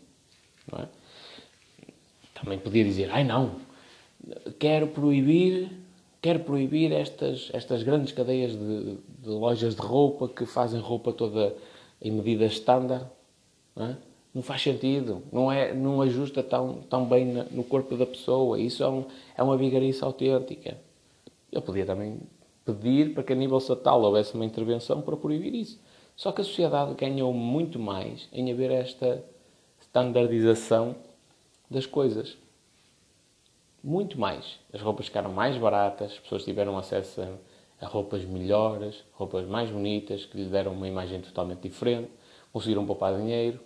é? 0.76 0.86
também 2.34 2.58
podia 2.58 2.82
dizer, 2.82 3.10
ai 3.12 3.22
não, 3.22 3.60
quero 4.58 4.88
proibir, 4.88 5.70
quero 6.20 6.40
proibir 6.40 6.92
estas, 6.92 7.50
estas 7.52 7.82
grandes 7.82 8.12
cadeias 8.12 8.52
de, 8.52 8.96
de 9.18 9.28
lojas 9.28 9.74
de 9.74 9.80
roupa 9.80 10.28
que 10.28 10.46
fazem 10.46 10.80
roupa 10.80 11.12
toda 11.12 11.54
em 12.00 12.10
medidas 12.10 12.52
estándar. 12.52 13.10
Não, 13.74 13.86
é? 13.86 13.96
não, 14.34 14.42
faz 14.42 14.62
sentido, 14.62 15.22
não, 15.32 15.50
é, 15.50 15.72
não 15.72 16.02
ajusta 16.02 16.42
tão, 16.42 16.82
tão 16.88 17.04
bem 17.06 17.26
no 17.50 17.64
corpo 17.64 17.96
da 17.96 18.06
pessoa. 18.06 18.58
Isso 18.58 18.82
é, 18.82 18.88
um, 18.88 19.04
é 19.36 19.42
uma 19.42 19.56
vigarice 19.56 20.02
autêntica. 20.04 20.76
Eu 21.50 21.62
podia 21.62 21.84
também 21.84 22.18
pedir 22.64 23.12
para 23.12 23.22
que 23.22 23.32
a 23.32 23.36
nível 23.36 23.58
estatal 23.58 24.02
houvesse 24.02 24.34
uma 24.34 24.44
intervenção 24.44 25.00
para 25.02 25.16
proibir 25.16 25.54
isso. 25.54 25.80
Só 26.16 26.30
que 26.30 26.40
a 26.40 26.44
sociedade 26.44 26.94
ganhou 26.94 27.32
muito 27.32 27.78
mais 27.78 28.28
em 28.32 28.52
haver 28.52 28.70
esta 28.70 29.24
standardização 29.80 30.94
das 31.70 31.86
coisas. 31.86 32.36
Muito 33.82 34.18
mais. 34.18 34.58
As 34.72 34.80
roupas 34.80 35.06
ficaram 35.06 35.32
mais 35.32 35.56
baratas, 35.56 36.12
as 36.12 36.18
pessoas 36.18 36.44
tiveram 36.44 36.78
acesso 36.78 37.20
a, 37.20 37.84
a 37.84 37.88
roupas 37.88 38.24
melhores, 38.24 39.04
roupas 39.12 39.46
mais 39.46 39.70
bonitas, 39.70 40.24
que 40.24 40.36
lhe 40.36 40.48
deram 40.48 40.72
uma 40.72 40.86
imagem 40.86 41.20
totalmente 41.20 41.60
diferente, 41.60 42.10
conseguiram 42.52 42.86
poupar 42.86 43.16
dinheiro. 43.16 43.58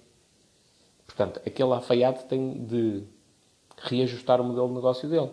Portanto, 1.06 1.40
aquele 1.46 1.72
alfaiate 1.72 2.24
tem 2.24 2.64
de 2.64 3.04
reajustar 3.76 4.40
o 4.40 4.44
modelo 4.44 4.68
de 4.68 4.74
negócio 4.74 5.08
dele. 5.08 5.30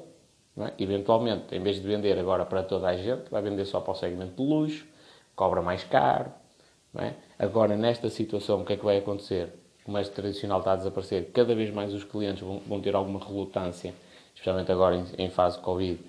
É? 0.58 0.74
Eventualmente, 0.78 1.56
em 1.56 1.62
vez 1.62 1.78
de 1.78 1.88
vender 1.88 2.18
agora 2.20 2.46
para 2.46 2.62
toda 2.62 2.88
a 2.88 2.96
gente, 2.96 3.30
vai 3.32 3.42
vender 3.42 3.66
só 3.66 3.80
para 3.80 3.94
o 3.94 3.96
segmento 3.96 4.36
de 4.36 4.48
luxo, 4.48 4.86
cobra 5.36 5.62
mais 5.62 5.84
caro. 5.84 6.32
É? 6.96 7.14
Agora, 7.40 7.76
nesta 7.76 8.10
situação, 8.10 8.62
o 8.62 8.66
que 8.66 8.74
é 8.74 8.78
que 8.78 8.86
vai 8.86 8.98
acontecer? 8.98 9.50
O 9.82 9.86
comércio 9.86 10.14
tradicional 10.14 10.60
está 10.60 10.74
a 10.74 10.76
desaparecer, 10.76 11.32
cada 11.32 11.56
vez 11.56 11.74
mais 11.74 11.94
os 11.94 12.04
clientes 12.04 12.42
vão, 12.42 12.60
vão 12.60 12.80
ter 12.80 12.96
alguma 12.96 13.20
relutância, 13.20 13.94
especialmente 14.34 14.72
agora 14.72 14.96
em, 14.96 15.26
em 15.26 15.30
fase 15.30 15.60
Covid, 15.60 16.00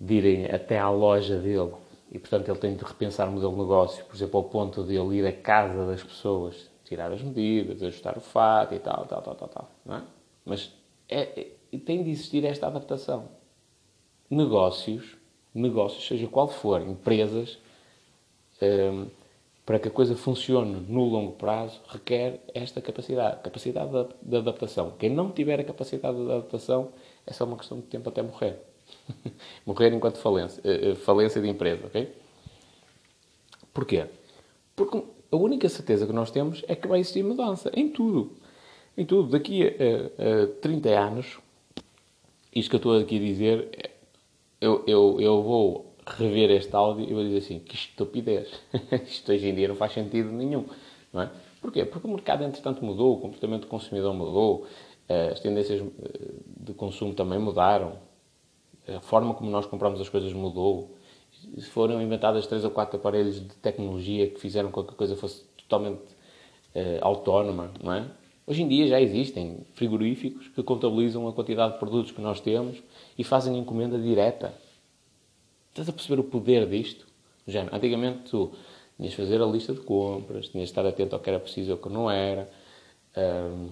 de 0.00 0.14
irem 0.14 0.46
até 0.46 0.78
à 0.78 0.90
loja 0.90 1.38
dele 1.38 1.72
e, 2.10 2.18
portanto, 2.18 2.48
ele 2.48 2.58
tem 2.58 2.74
de 2.74 2.84
repensar 2.84 3.28
o 3.28 3.32
modelo 3.32 3.52
de 3.52 3.58
negócio, 3.58 4.04
por 4.04 4.16
exemplo, 4.16 4.38
ao 4.38 4.44
ponto 4.44 4.82
de 4.84 4.96
ele 4.96 5.16
ir 5.16 5.26
à 5.26 5.32
casa 5.32 5.86
das 5.86 6.02
pessoas, 6.02 6.70
tirar 6.84 7.12
as 7.12 7.20
medidas, 7.20 7.82
ajustar 7.82 8.16
o 8.16 8.20
fato 8.20 8.74
e 8.74 8.78
tal, 8.78 9.04
tal, 9.06 9.20
tal, 9.20 9.34
tal, 9.34 9.48
tal. 9.48 9.70
Não 9.84 9.96
é? 9.96 10.02
Mas 10.44 10.72
é, 11.08 11.48
e 11.70 11.78
tem 11.78 12.02
de 12.02 12.10
existir 12.10 12.44
esta 12.44 12.66
adaptação. 12.66 13.28
Negócios, 14.30 15.16
negócios, 15.54 16.06
seja 16.06 16.26
qual 16.26 16.48
for, 16.48 16.80
empresas, 16.80 17.58
um, 18.62 19.06
para 19.68 19.78
que 19.78 19.88
a 19.88 19.90
coisa 19.90 20.16
funcione 20.16 20.80
no 20.88 21.04
longo 21.04 21.32
prazo, 21.32 21.78
requer 21.88 22.40
esta 22.54 22.80
capacidade, 22.80 23.42
capacidade 23.42 23.90
de, 24.22 24.36
adaptação. 24.38 24.94
Quem 24.98 25.10
não 25.10 25.30
tiver 25.30 25.60
a 25.60 25.64
capacidade 25.64 26.16
de 26.16 26.22
adaptação, 26.22 26.88
é 27.26 27.34
só 27.34 27.44
uma 27.44 27.58
questão 27.58 27.78
de 27.78 27.84
tempo 27.84 28.08
até 28.08 28.22
morrer. 28.22 28.56
morrer 29.66 29.92
enquanto 29.92 30.16
falência, 30.16 30.62
uh, 30.64 30.96
falência 30.96 31.42
de 31.42 31.48
empresa, 31.50 31.84
ok? 31.84 32.10
Porquê? 33.74 34.06
Porque 34.74 35.04
a 35.30 35.36
única 35.36 35.68
certeza 35.68 36.06
que 36.06 36.14
nós 36.14 36.30
temos 36.30 36.64
é 36.66 36.74
que 36.74 36.88
vai 36.88 37.00
existir 37.00 37.22
mudança 37.22 37.70
em 37.74 37.90
tudo. 37.90 38.38
Em 38.96 39.04
tudo. 39.04 39.28
Daqui 39.28 39.64
a, 39.64 39.68
a, 39.68 40.44
a 40.44 40.46
30 40.62 40.88
anos, 40.98 41.38
isto 42.56 42.70
que 42.70 42.76
eu 42.76 42.78
estou 42.78 42.98
aqui 42.98 43.16
a 43.16 43.20
dizer, 43.20 43.90
eu, 44.62 44.82
eu, 44.86 45.20
eu 45.20 45.42
vou 45.42 45.87
rever 46.16 46.50
este 46.50 46.74
áudio 46.74 47.08
e 47.08 47.12
vou 47.12 47.22
dizer 47.22 47.38
assim, 47.38 47.58
que 47.58 47.74
estupidez. 47.74 48.48
Isto 49.06 49.32
hoje 49.32 49.48
em 49.48 49.54
dia 49.54 49.68
não 49.68 49.76
faz 49.76 49.92
sentido 49.92 50.30
nenhum. 50.30 50.64
Não 51.12 51.22
é? 51.22 51.30
Porquê? 51.60 51.84
Porque 51.84 52.06
o 52.06 52.10
mercado, 52.10 52.44
entretanto, 52.44 52.84
mudou, 52.84 53.16
o 53.16 53.20
comportamento 53.20 53.62
do 53.62 53.66
consumidor 53.66 54.14
mudou, 54.14 54.66
eh, 55.08 55.30
as 55.32 55.40
tendências 55.40 55.80
eh, 55.80 56.18
de 56.56 56.72
consumo 56.74 57.14
também 57.14 57.38
mudaram, 57.38 57.96
a 58.86 59.00
forma 59.00 59.34
como 59.34 59.50
nós 59.50 59.66
compramos 59.66 60.00
as 60.00 60.08
coisas 60.08 60.32
mudou. 60.32 60.96
Foram 61.70 62.00
inventadas 62.00 62.46
três 62.46 62.64
ou 62.64 62.70
quatro 62.70 62.96
aparelhos 62.96 63.40
de 63.40 63.54
tecnologia 63.56 64.28
que 64.28 64.40
fizeram 64.40 64.70
com 64.70 64.82
que 64.82 64.90
a 64.90 64.96
coisa 64.96 65.14
fosse 65.14 65.44
totalmente 65.56 66.02
uh, 66.74 66.98
autónoma, 67.02 67.70
não 67.82 67.92
é? 67.92 68.10
Hoje 68.46 68.62
em 68.62 68.68
dia 68.68 68.86
já 68.88 68.98
existem 68.98 69.58
frigoríficos 69.74 70.48
que 70.48 70.62
contabilizam 70.62 71.28
a 71.28 71.32
quantidade 71.34 71.74
de 71.74 71.78
produtos 71.78 72.12
que 72.12 72.20
nós 72.20 72.40
temos 72.40 72.82
e 73.18 73.22
fazem 73.22 73.58
encomenda 73.58 73.98
direta. 73.98 74.54
Estás 75.78 75.90
a 75.90 75.92
perceber 75.92 76.20
o 76.20 76.24
poder 76.24 76.68
disto? 76.68 77.06
Já, 77.46 77.62
antigamente 77.72 78.30
tu 78.30 78.50
tinhas 78.96 79.12
de 79.12 79.16
fazer 79.16 79.40
a 79.40 79.46
lista 79.46 79.72
de 79.72 79.78
compras, 79.78 80.48
tinhas 80.48 80.66
de 80.66 80.72
estar 80.72 80.84
atento 80.84 81.14
ao 81.14 81.22
que 81.22 81.30
era 81.30 81.38
preciso 81.38 81.70
e 81.70 81.72
ao 81.72 81.78
que 81.78 81.88
não 81.88 82.10
era. 82.10 82.50
Um, 83.16 83.68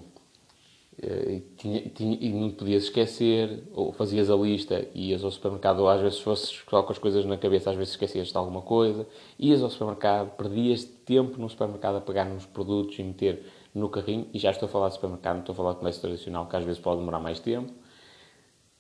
eh, 1.03 1.33
e, 1.33 1.41
tinha, 1.57 1.81
tinha, 1.89 2.17
e 2.21 2.33
não 2.33 2.53
podias 2.53 2.85
esquecer, 2.85 3.65
ou 3.73 3.93
fazias 3.93 4.31
a 4.31 4.37
lista, 4.37 4.87
ias 4.95 5.25
ao 5.25 5.33
supermercado, 5.33 5.81
ou 5.81 5.89
às 5.89 6.01
vezes 6.01 6.21
fosses 6.21 6.49
só 6.71 6.81
com 6.81 6.93
as 6.93 6.99
coisas 6.99 7.25
na 7.25 7.37
cabeça, 7.37 7.71
às 7.71 7.77
vezes 7.77 7.95
esquecias 7.95 8.29
de 8.29 8.37
alguma 8.37 8.63
coisa, 8.63 9.05
ias 9.37 9.61
ao 9.61 9.69
supermercado, 9.69 10.31
perdias 10.37 10.85
tempo 10.85 11.41
no 11.41 11.51
supermercado 11.51 11.97
a 11.97 12.01
pegar 12.01 12.27
nos 12.27 12.47
produtos 12.47 12.97
e 13.01 13.03
meter 13.03 13.45
no 13.75 13.89
carrinho, 13.89 14.29
e 14.33 14.39
já 14.39 14.53
estou 14.53 14.69
a 14.69 14.71
falar 14.71 14.89
de 14.91 14.95
supermercado, 14.95 15.35
não 15.35 15.41
estou 15.41 15.55
a 15.55 15.57
falar 15.57 15.73
de 15.73 15.79
comércio 15.79 16.03
tradicional, 16.03 16.47
que 16.47 16.55
às 16.55 16.65
vezes 16.65 16.81
pode 16.81 17.01
demorar 17.01 17.19
mais 17.19 17.41
tempo, 17.41 17.73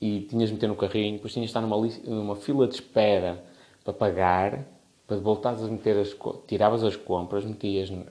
e 0.00 0.20
tinhas 0.22 0.48
de 0.48 0.54
meter 0.54 0.68
no 0.68 0.76
carrinho, 0.76 1.14
depois 1.14 1.32
tinhas 1.32 1.46
de 1.46 1.50
estar 1.50 1.60
numa, 1.60 1.76
numa 2.04 2.36
fila 2.36 2.66
de 2.66 2.74
espera 2.74 3.42
para 3.82 3.92
pagar, 3.92 4.66
para 5.06 5.16
voltares 5.18 5.62
a 5.62 5.68
meter 5.68 5.96
as 5.96 6.16
tiravas 6.46 6.82
as 6.82 6.96
compras, 6.96 7.44
metias 7.44 7.88
no, 7.88 8.04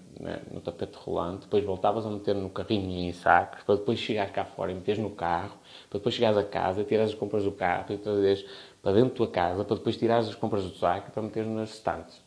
no, 0.54 0.62
tapete 0.62 0.98
rolante, 0.98 1.42
depois 1.42 1.64
voltavas 1.64 2.06
a 2.06 2.10
meter 2.10 2.34
no 2.34 2.50
carrinho 2.50 2.90
em 2.90 3.12
sacos, 3.12 3.64
para 3.64 3.76
depois 3.76 4.00
chegar 4.00 4.32
cá 4.32 4.46
fora 4.46 4.72
e 4.72 4.76
meteres 4.76 5.02
no 5.02 5.10
carro, 5.10 5.58
para 5.90 6.00
depois 6.00 6.16
chegares 6.16 6.38
a 6.38 6.44
casa, 6.44 6.84
tirares 6.84 7.12
as 7.12 7.20
compras 7.20 7.44
do 7.44 7.52
carro 7.52 7.94
e 7.94 7.98
trazeres 7.98 8.46
para 8.82 8.94
dentro 8.94 9.10
da 9.10 9.16
tua 9.16 9.28
casa, 9.28 9.66
para 9.66 9.76
depois 9.76 9.98
tirares 9.98 10.28
as 10.28 10.36
compras 10.36 10.64
do 10.64 10.76
saco 10.78 11.12
para 11.12 11.22
meteres 11.22 11.50
nas 11.50 11.74
estantes. 11.74 12.24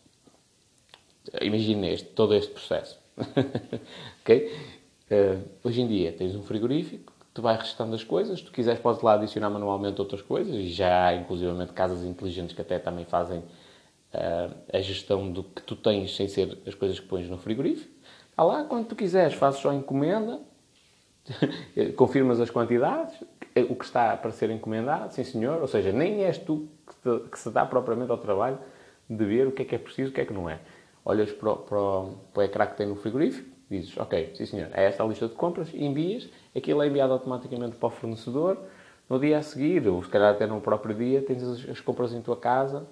Imagina 1.40 1.88
este, 1.88 2.08
todo 2.10 2.34
este 2.34 2.52
processo. 2.52 2.98
ok? 4.20 4.52
Uh, 5.10 5.42
hoje 5.64 5.80
em 5.80 5.88
dia 5.88 6.12
tens 6.12 6.34
um 6.36 6.42
frigorífico 6.42 7.17
tu 7.38 7.42
vai 7.42 7.56
restando 7.56 7.94
as 7.94 8.02
coisas, 8.02 8.40
se 8.40 8.44
tu 8.44 8.50
quiseres 8.50 8.80
podes 8.80 9.00
lá 9.00 9.14
adicionar 9.14 9.48
manualmente 9.48 10.00
outras 10.00 10.20
coisas 10.20 10.52
e 10.56 10.70
já 10.70 11.06
há 11.06 11.14
inclusivamente 11.14 11.72
casas 11.72 12.02
inteligentes 12.02 12.52
que 12.52 12.60
até 12.60 12.80
também 12.80 13.04
fazem 13.04 13.38
uh, 13.38 14.56
a 14.72 14.80
gestão 14.80 15.30
do 15.30 15.44
que 15.44 15.62
tu 15.62 15.76
tens 15.76 16.16
sem 16.16 16.26
ser 16.26 16.58
as 16.66 16.74
coisas 16.74 16.98
que 16.98 17.06
pões 17.06 17.30
no 17.30 17.38
frigorífico. 17.38 17.94
Há 18.36 18.42
lá, 18.42 18.64
quando 18.64 18.88
tu 18.88 18.96
quiseres, 18.96 19.34
fazes 19.34 19.60
só 19.60 19.72
encomenda, 19.72 20.40
confirmas 21.96 22.40
as 22.40 22.50
quantidades, 22.50 23.14
o 23.68 23.76
que 23.76 23.84
está 23.84 24.16
para 24.16 24.32
ser 24.32 24.50
encomendado, 24.50 25.14
sim 25.14 25.22
senhor, 25.22 25.60
ou 25.60 25.68
seja, 25.68 25.92
nem 25.92 26.24
és 26.24 26.38
tu 26.38 26.68
que, 26.88 26.94
te, 26.96 27.28
que 27.30 27.38
se 27.38 27.50
dá 27.50 27.64
propriamente 27.64 28.10
ao 28.10 28.18
trabalho 28.18 28.58
de 29.08 29.24
ver 29.24 29.46
o 29.46 29.52
que 29.52 29.62
é 29.62 29.64
que 29.64 29.76
é 29.76 29.78
preciso 29.78 30.10
o 30.10 30.12
que 30.12 30.22
é 30.22 30.24
que 30.24 30.32
não 30.32 30.50
é. 30.50 30.58
Olhas 31.04 31.30
para 31.30 31.52
o, 31.52 31.56
para, 31.56 31.78
o, 31.78 32.14
para 32.34 32.40
o 32.40 32.44
ecrã 32.44 32.66
que 32.66 32.76
tem 32.76 32.86
no 32.88 32.96
frigorífico, 32.96 33.48
dizes, 33.70 33.96
ok, 33.96 34.32
sim 34.34 34.44
senhor, 34.44 34.70
é 34.72 34.86
esta 34.86 35.04
a 35.04 35.06
lista 35.06 35.28
de 35.28 35.34
compras, 35.34 35.72
envias, 35.72 36.28
aquilo 36.58 36.82
é 36.82 36.86
enviado 36.86 37.12
automaticamente 37.12 37.76
para 37.76 37.86
o 37.86 37.90
fornecedor, 37.90 38.58
no 39.08 39.18
dia 39.18 39.38
a 39.38 39.42
seguir, 39.42 39.86
ou 39.88 40.02
se 40.02 40.08
calhar 40.10 40.34
até 40.34 40.46
no 40.46 40.60
próprio 40.60 40.94
dia, 40.94 41.22
tens 41.22 41.42
as, 41.42 41.68
as 41.68 41.80
compras 41.80 42.12
em 42.12 42.20
tua 42.20 42.36
casa, 42.36 42.86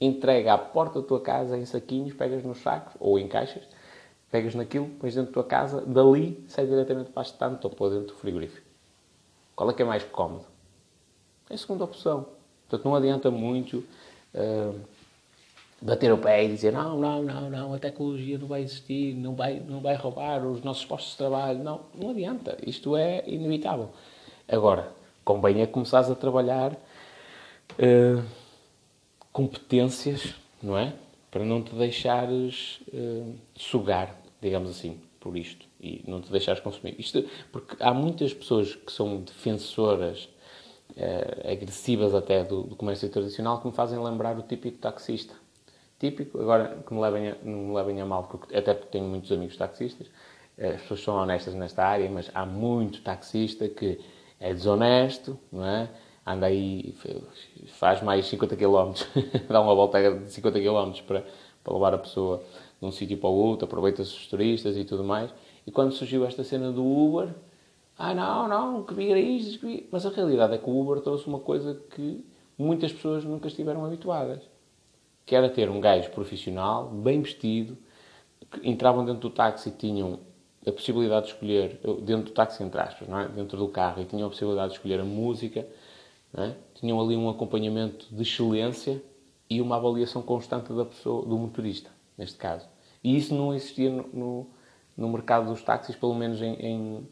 entrega 0.00 0.54
à 0.54 0.58
porta 0.58 1.00
da 1.00 1.06
tua 1.06 1.20
casa 1.20 1.56
em 1.56 1.64
saquinhos, 1.64 2.12
pegas 2.12 2.42
nos 2.44 2.58
sacos, 2.58 2.94
ou 3.00 3.18
em 3.18 3.28
caixas, 3.28 3.62
pegas 4.30 4.54
naquilo, 4.54 4.88
pões 5.00 5.14
dentro 5.14 5.30
da 5.30 5.34
tua 5.34 5.44
casa, 5.44 5.80
dali 5.82 6.44
sai 6.48 6.66
diretamente 6.66 7.10
para 7.10 7.22
a 7.22 7.24
estante 7.24 7.64
ou 7.64 7.70
para 7.70 7.90
dentro 7.90 8.08
do 8.08 8.14
frigorífico. 8.14 8.66
Qual 9.54 9.70
é 9.70 9.72
que 9.72 9.82
é 9.82 9.84
mais 9.84 10.02
cómodo? 10.04 10.44
É 11.48 11.54
a 11.54 11.58
segunda 11.58 11.84
opção. 11.84 12.26
Portanto, 12.68 12.88
não 12.88 12.96
adianta 12.96 13.30
muito 13.30 13.84
uh, 14.34 14.80
bater 15.82 16.12
o 16.12 16.18
pé 16.18 16.44
e 16.44 16.48
dizer 16.48 16.72
não, 16.72 16.98
não, 16.98 17.22
não, 17.22 17.50
não, 17.50 17.74
a 17.74 17.78
tecnologia 17.78 18.38
não 18.38 18.46
vai 18.46 18.62
existir, 18.62 19.14
não 19.14 19.34
vai, 19.34 19.60
não 19.60 19.80
vai 19.80 19.96
roubar 19.96 20.46
os 20.46 20.62
nossos 20.62 20.84
postos 20.84 21.12
de 21.12 21.18
trabalho. 21.18 21.58
Não, 21.58 21.80
não 21.94 22.10
adianta. 22.10 22.56
Isto 22.64 22.96
é 22.96 23.24
inevitável. 23.26 23.90
Agora, 24.48 24.92
convém 25.24 25.60
é 25.60 25.66
começares 25.66 26.08
a 26.08 26.14
trabalhar 26.14 26.72
uh, 26.72 28.22
competências, 29.32 30.34
não 30.62 30.78
é? 30.78 30.94
Para 31.30 31.44
não 31.44 31.62
te 31.62 31.74
deixares 31.74 32.80
uh, 32.92 33.34
sugar, 33.56 34.14
digamos 34.40 34.70
assim, 34.70 35.00
por 35.18 35.36
isto 35.36 35.66
e 35.80 36.04
não 36.06 36.20
te 36.20 36.30
deixares 36.30 36.60
consumir. 36.60 36.94
Isto, 36.98 37.24
porque 37.50 37.76
há 37.80 37.92
muitas 37.92 38.32
pessoas 38.32 38.76
que 38.76 38.92
são 38.92 39.20
defensoras 39.22 40.28
uh, 40.90 41.50
agressivas 41.50 42.14
até 42.14 42.44
do, 42.44 42.62
do 42.62 42.76
comércio 42.76 43.08
tradicional 43.08 43.60
que 43.60 43.66
me 43.66 43.72
fazem 43.72 43.98
lembrar 43.98 44.38
o 44.38 44.42
típico 44.42 44.78
taxista 44.78 45.41
típico, 46.02 46.40
agora 46.40 46.82
que 46.84 46.92
me 46.92 47.00
levem 47.00 47.28
a, 47.28 47.36
não 47.44 47.58
me 47.68 47.74
levem 47.74 48.00
a 48.00 48.04
mal, 48.04 48.24
porque, 48.24 48.56
até 48.56 48.74
porque 48.74 48.90
tenho 48.90 49.04
muitos 49.04 49.30
amigos 49.30 49.56
taxistas, 49.56 50.08
eh, 50.58 50.70
as 50.74 50.82
pessoas 50.82 51.00
são 51.00 51.14
honestas 51.14 51.54
nesta 51.54 51.84
área, 51.84 52.10
mas 52.10 52.28
há 52.34 52.44
muito 52.44 53.02
taxista 53.02 53.68
que 53.68 54.00
é 54.40 54.52
desonesto, 54.52 55.38
não 55.52 55.64
é? 55.64 55.88
Anda 56.26 56.46
aí, 56.46 56.94
faz 57.78 58.02
mais 58.02 58.26
50 58.26 58.56
km, 58.56 58.92
dá 59.48 59.60
uma 59.60 59.74
volta 59.74 60.14
de 60.14 60.32
50 60.32 60.60
km 60.60 60.92
para, 61.06 61.24
para 61.62 61.72
levar 61.72 61.94
a 61.94 61.98
pessoa 61.98 62.42
de 62.80 62.86
um 62.86 62.90
sítio 62.90 63.16
para 63.18 63.30
o 63.30 63.34
outro, 63.34 63.66
aproveita-se 63.66 64.12
os 64.12 64.26
turistas 64.26 64.76
e 64.76 64.84
tudo 64.84 65.04
mais. 65.04 65.32
E 65.64 65.70
quando 65.70 65.92
surgiu 65.92 66.24
esta 66.26 66.42
cena 66.42 66.72
do 66.72 66.84
Uber, 66.84 67.32
ah 67.96 68.12
não, 68.14 68.48
não, 68.48 68.82
que 68.82 69.00
isto, 69.02 69.60
que 69.60 69.88
Mas 69.92 70.04
a 70.04 70.10
realidade 70.10 70.54
é 70.54 70.58
que 70.58 70.68
o 70.68 70.80
Uber 70.80 71.00
trouxe 71.00 71.28
uma 71.28 71.38
coisa 71.38 71.80
que 71.94 72.24
muitas 72.58 72.92
pessoas 72.92 73.24
nunca 73.24 73.46
estiveram 73.48 73.84
habituadas 73.84 74.51
que 75.24 75.34
era 75.34 75.48
ter 75.48 75.68
um 75.68 75.80
gajo 75.80 76.10
profissional, 76.10 76.88
bem 76.88 77.22
vestido, 77.22 77.76
que 78.50 78.68
entravam 78.68 79.04
dentro 79.04 79.20
do 79.20 79.30
táxi 79.30 79.68
e 79.68 79.72
tinham 79.72 80.20
a 80.66 80.70
possibilidade 80.70 81.26
de 81.26 81.32
escolher, 81.32 81.80
dentro 82.02 82.26
do 82.26 82.30
táxi 82.32 82.62
entre 82.62 82.80
aspas, 82.80 83.08
é? 83.08 83.28
dentro 83.28 83.56
do 83.56 83.68
carro, 83.68 84.02
e 84.02 84.04
tinham 84.04 84.26
a 84.26 84.30
possibilidade 84.30 84.68
de 84.68 84.76
escolher 84.76 85.00
a 85.00 85.04
música, 85.04 85.66
é? 86.34 86.54
tinham 86.74 87.00
ali 87.00 87.16
um 87.16 87.28
acompanhamento 87.28 88.06
de 88.10 88.22
excelência 88.22 89.02
e 89.48 89.60
uma 89.60 89.76
avaliação 89.76 90.22
constante 90.22 90.72
da 90.72 90.84
pessoa, 90.84 91.26
do 91.26 91.36
motorista, 91.36 91.90
neste 92.16 92.36
caso. 92.36 92.66
E 93.02 93.16
isso 93.16 93.34
não 93.34 93.52
existia 93.52 93.90
no, 93.90 94.08
no, 94.12 94.46
no 94.96 95.08
mercado 95.08 95.46
dos 95.46 95.62
táxis, 95.62 95.96
pelo 95.96 96.14
menos 96.14 96.40
em, 96.40 96.54
em, 96.54 97.08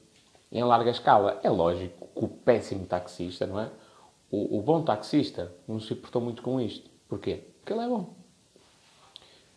em, 0.52 0.62
larga 0.62 0.90
escala. 0.90 1.40
É 1.42 1.50
lógico 1.50 2.06
que 2.14 2.24
o 2.24 2.28
péssimo 2.28 2.86
taxista, 2.86 3.46
não 3.46 3.60
é? 3.60 3.70
O, 4.30 4.58
o 4.58 4.62
bom 4.62 4.82
taxista 4.82 5.52
não 5.66 5.80
se 5.80 5.92
importou 5.92 6.22
muito 6.22 6.40
com 6.42 6.60
isto. 6.60 6.88
Porquê? 7.08 7.49
Porque 7.60 7.72
ele 7.72 7.82
é 7.82 7.88
bom. 7.88 8.14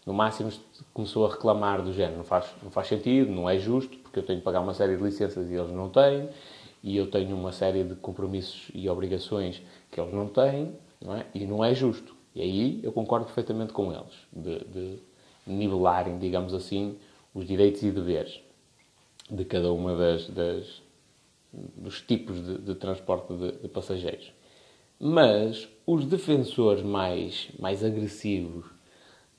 No 0.05 0.13
máximo 0.13 0.51
começou 0.93 1.25
a 1.25 1.31
reclamar 1.31 1.81
do 1.81 1.93
género, 1.93 2.17
não 2.17 2.23
faz, 2.25 2.53
não 2.61 2.69
faz 2.69 2.87
sentido, 2.87 3.31
não 3.31 3.49
é 3.49 3.57
justo, 3.57 3.97
porque 3.99 4.19
eu 4.19 4.25
tenho 4.25 4.39
que 4.39 4.45
pagar 4.45 4.59
uma 4.59 4.73
série 4.73 4.97
de 4.97 5.03
licenças 5.03 5.49
e 5.49 5.53
eles 5.53 5.71
não 5.71 5.89
têm, 5.89 6.29
e 6.83 6.97
eu 6.97 7.09
tenho 7.09 7.35
uma 7.35 7.53
série 7.53 7.83
de 7.83 7.95
compromissos 7.95 8.69
e 8.73 8.89
obrigações 8.89 9.61
que 9.89 9.99
eles 9.99 10.13
não 10.13 10.27
têm, 10.27 10.75
não 11.01 11.15
é? 11.15 11.25
e 11.33 11.45
não 11.45 11.63
é 11.63 11.73
justo. 11.73 12.13
E 12.35 12.41
aí 12.41 12.79
eu 12.83 12.91
concordo 12.91 13.25
perfeitamente 13.25 13.71
com 13.71 13.93
eles, 13.93 14.13
de, 14.33 14.59
de 14.65 14.99
nivelarem, 15.47 16.19
digamos 16.19 16.53
assim, 16.53 16.97
os 17.33 17.47
direitos 17.47 17.81
e 17.83 17.91
deveres 17.91 18.41
de 19.29 19.45
cada 19.45 19.71
uma 19.71 19.95
das, 19.95 20.27
das 20.27 20.81
dos 21.53 22.01
tipos 22.01 22.43
de, 22.43 22.57
de 22.57 22.75
transporte 22.75 23.33
de, 23.33 23.51
de 23.53 23.67
passageiros. 23.67 24.31
Mas 24.99 25.67
os 25.85 26.05
defensores 26.05 26.83
mais, 26.83 27.49
mais 27.59 27.83
agressivos 27.83 28.65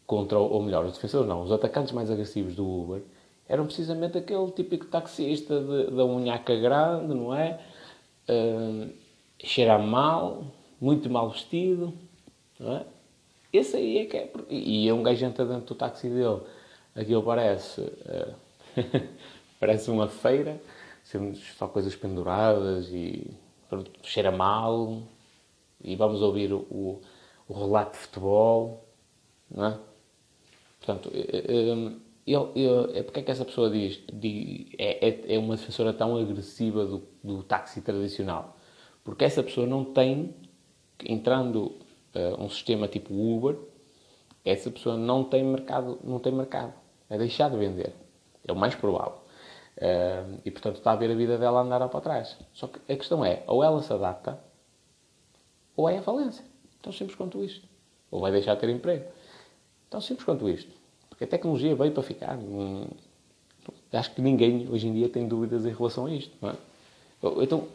contra, 0.06 0.38
ou 0.38 0.62
melhor, 0.62 0.84
os 0.84 0.94
defensores 0.94 1.26
não, 1.26 1.42
os 1.42 1.52
atacantes 1.52 1.92
mais 1.92 2.10
agressivos 2.10 2.54
do 2.54 2.68
Uber 2.68 3.02
eram 3.48 3.66
precisamente 3.66 4.18
aquele 4.18 4.50
típico 4.52 4.86
taxista 4.86 5.60
da 5.60 6.04
unhaca 6.04 6.56
grande, 6.56 7.14
não 7.14 7.34
é? 7.34 7.60
Uh, 8.28 8.90
cheira 9.38 9.78
mal, 9.78 10.44
muito 10.80 11.10
mal 11.10 11.30
vestido, 11.30 11.92
não 12.58 12.76
é? 12.76 12.86
Esse 13.52 13.76
aí 13.76 13.98
é 13.98 14.04
que 14.06 14.16
é. 14.16 14.32
E 14.50 14.88
é 14.88 14.94
um 14.94 15.02
gajo 15.02 15.24
entra 15.24 15.44
dentro 15.44 15.66
do 15.66 15.74
táxi 15.74 16.08
dele, 16.08 16.40
aquilo 16.94 17.22
parece. 17.22 17.80
Uh, 17.80 18.34
parece 19.60 19.90
uma 19.90 20.08
feira, 20.08 20.60
só 21.56 21.68
coisas 21.68 21.94
penduradas 21.94 22.88
e 22.88 23.30
cheira 24.02 24.30
mal, 24.30 25.02
e 25.84 25.94
vamos 25.94 26.22
ouvir 26.22 26.52
o, 26.52 27.00
o, 27.48 27.52
relato 27.52 27.92
de 27.92 27.98
futebol, 27.98 28.88
não 29.50 29.66
é? 29.66 29.78
Portanto, 30.80 31.10
ele, 31.12 32.00
ele, 32.26 32.98
é 32.98 33.02
porque 33.02 33.20
é 33.20 33.22
que 33.22 33.30
essa 33.30 33.44
pessoa 33.44 33.70
diz, 33.70 34.02
diz 34.12 34.68
é, 34.78 35.08
é, 35.08 35.34
é, 35.34 35.38
uma 35.38 35.56
defensora 35.56 35.92
tão 35.92 36.16
agressiva 36.16 36.84
do, 36.84 37.02
do 37.22 37.42
táxi 37.42 37.82
tradicional? 37.82 38.56
Porque 39.04 39.24
essa 39.24 39.42
pessoa 39.42 39.66
não 39.66 39.84
tem, 39.84 40.34
entrando 41.04 41.76
uh, 42.14 42.42
um 42.42 42.48
sistema 42.48 42.88
tipo 42.88 43.12
Uber, 43.14 43.56
essa 44.44 44.70
pessoa 44.70 44.96
não 44.96 45.24
tem 45.24 45.44
mercado, 45.44 45.98
não 46.02 46.18
tem 46.18 46.32
mercado. 46.32 46.72
É 47.08 47.18
deixar 47.18 47.50
de 47.50 47.56
vender. 47.56 47.94
É 48.46 48.52
o 48.52 48.56
mais 48.56 48.74
provável. 48.74 49.24
Uh, 49.76 50.40
e 50.44 50.50
portanto 50.50 50.76
está 50.76 50.92
a 50.92 50.96
ver 50.96 51.10
a 51.10 51.14
vida 51.14 51.36
dela 51.36 51.60
andar 51.60 51.86
para 51.88 52.00
trás. 52.00 52.38
Só 52.52 52.66
que 52.66 52.80
a 52.90 52.96
questão 52.96 53.24
é, 53.24 53.42
ou 53.46 53.62
ela 53.62 53.82
se 53.82 53.92
adapta, 53.92 54.38
ou 55.76 55.88
é 55.88 55.98
a 55.98 56.02
falência. 56.02 56.44
Tão 56.82 56.92
simples 56.92 57.16
quanto 57.16 57.42
isto. 57.42 57.66
Ou 58.10 58.20
vai 58.20 58.30
deixar 58.30 58.54
de 58.54 58.60
ter 58.60 58.68
emprego. 58.68 59.04
Tão 59.90 60.00
simples 60.00 60.24
quanto 60.24 60.48
isto. 60.48 60.70
Porque 61.08 61.24
a 61.24 61.26
tecnologia 61.26 61.74
veio 61.74 61.92
para 61.92 62.02
ficar. 62.02 62.38
acho 63.92 64.14
que 64.14 64.20
ninguém 64.20 64.68
hoje 64.70 64.88
em 64.88 64.92
dia 64.92 65.08
tem 65.08 65.26
dúvidas 65.26 65.64
em 65.64 65.72
relação 65.72 66.06
a 66.06 66.10
isto. 66.12 66.36
É? 66.46 66.54
Então, 67.42 67.68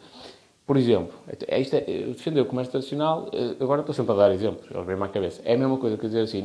por 0.70 0.76
exemplo, 0.76 1.12
é 1.48 1.60
isto 1.60 1.74
é, 1.74 1.80
defender 1.80 2.42
o 2.42 2.46
comércio 2.46 2.70
tradicional, 2.70 3.28
eh, 3.32 3.56
agora 3.58 3.80
estou 3.80 3.92
sempre 3.92 4.12
a 4.12 4.14
dar 4.14 4.30
exemplos, 4.30 4.70
eles 4.70 4.86
vêm-me 4.86 5.02
à 5.02 5.08
cabeça. 5.08 5.42
É 5.44 5.54
a 5.54 5.58
mesma 5.58 5.76
coisa 5.78 5.96
que 5.96 6.06
dizer 6.06 6.20
assim, 6.20 6.42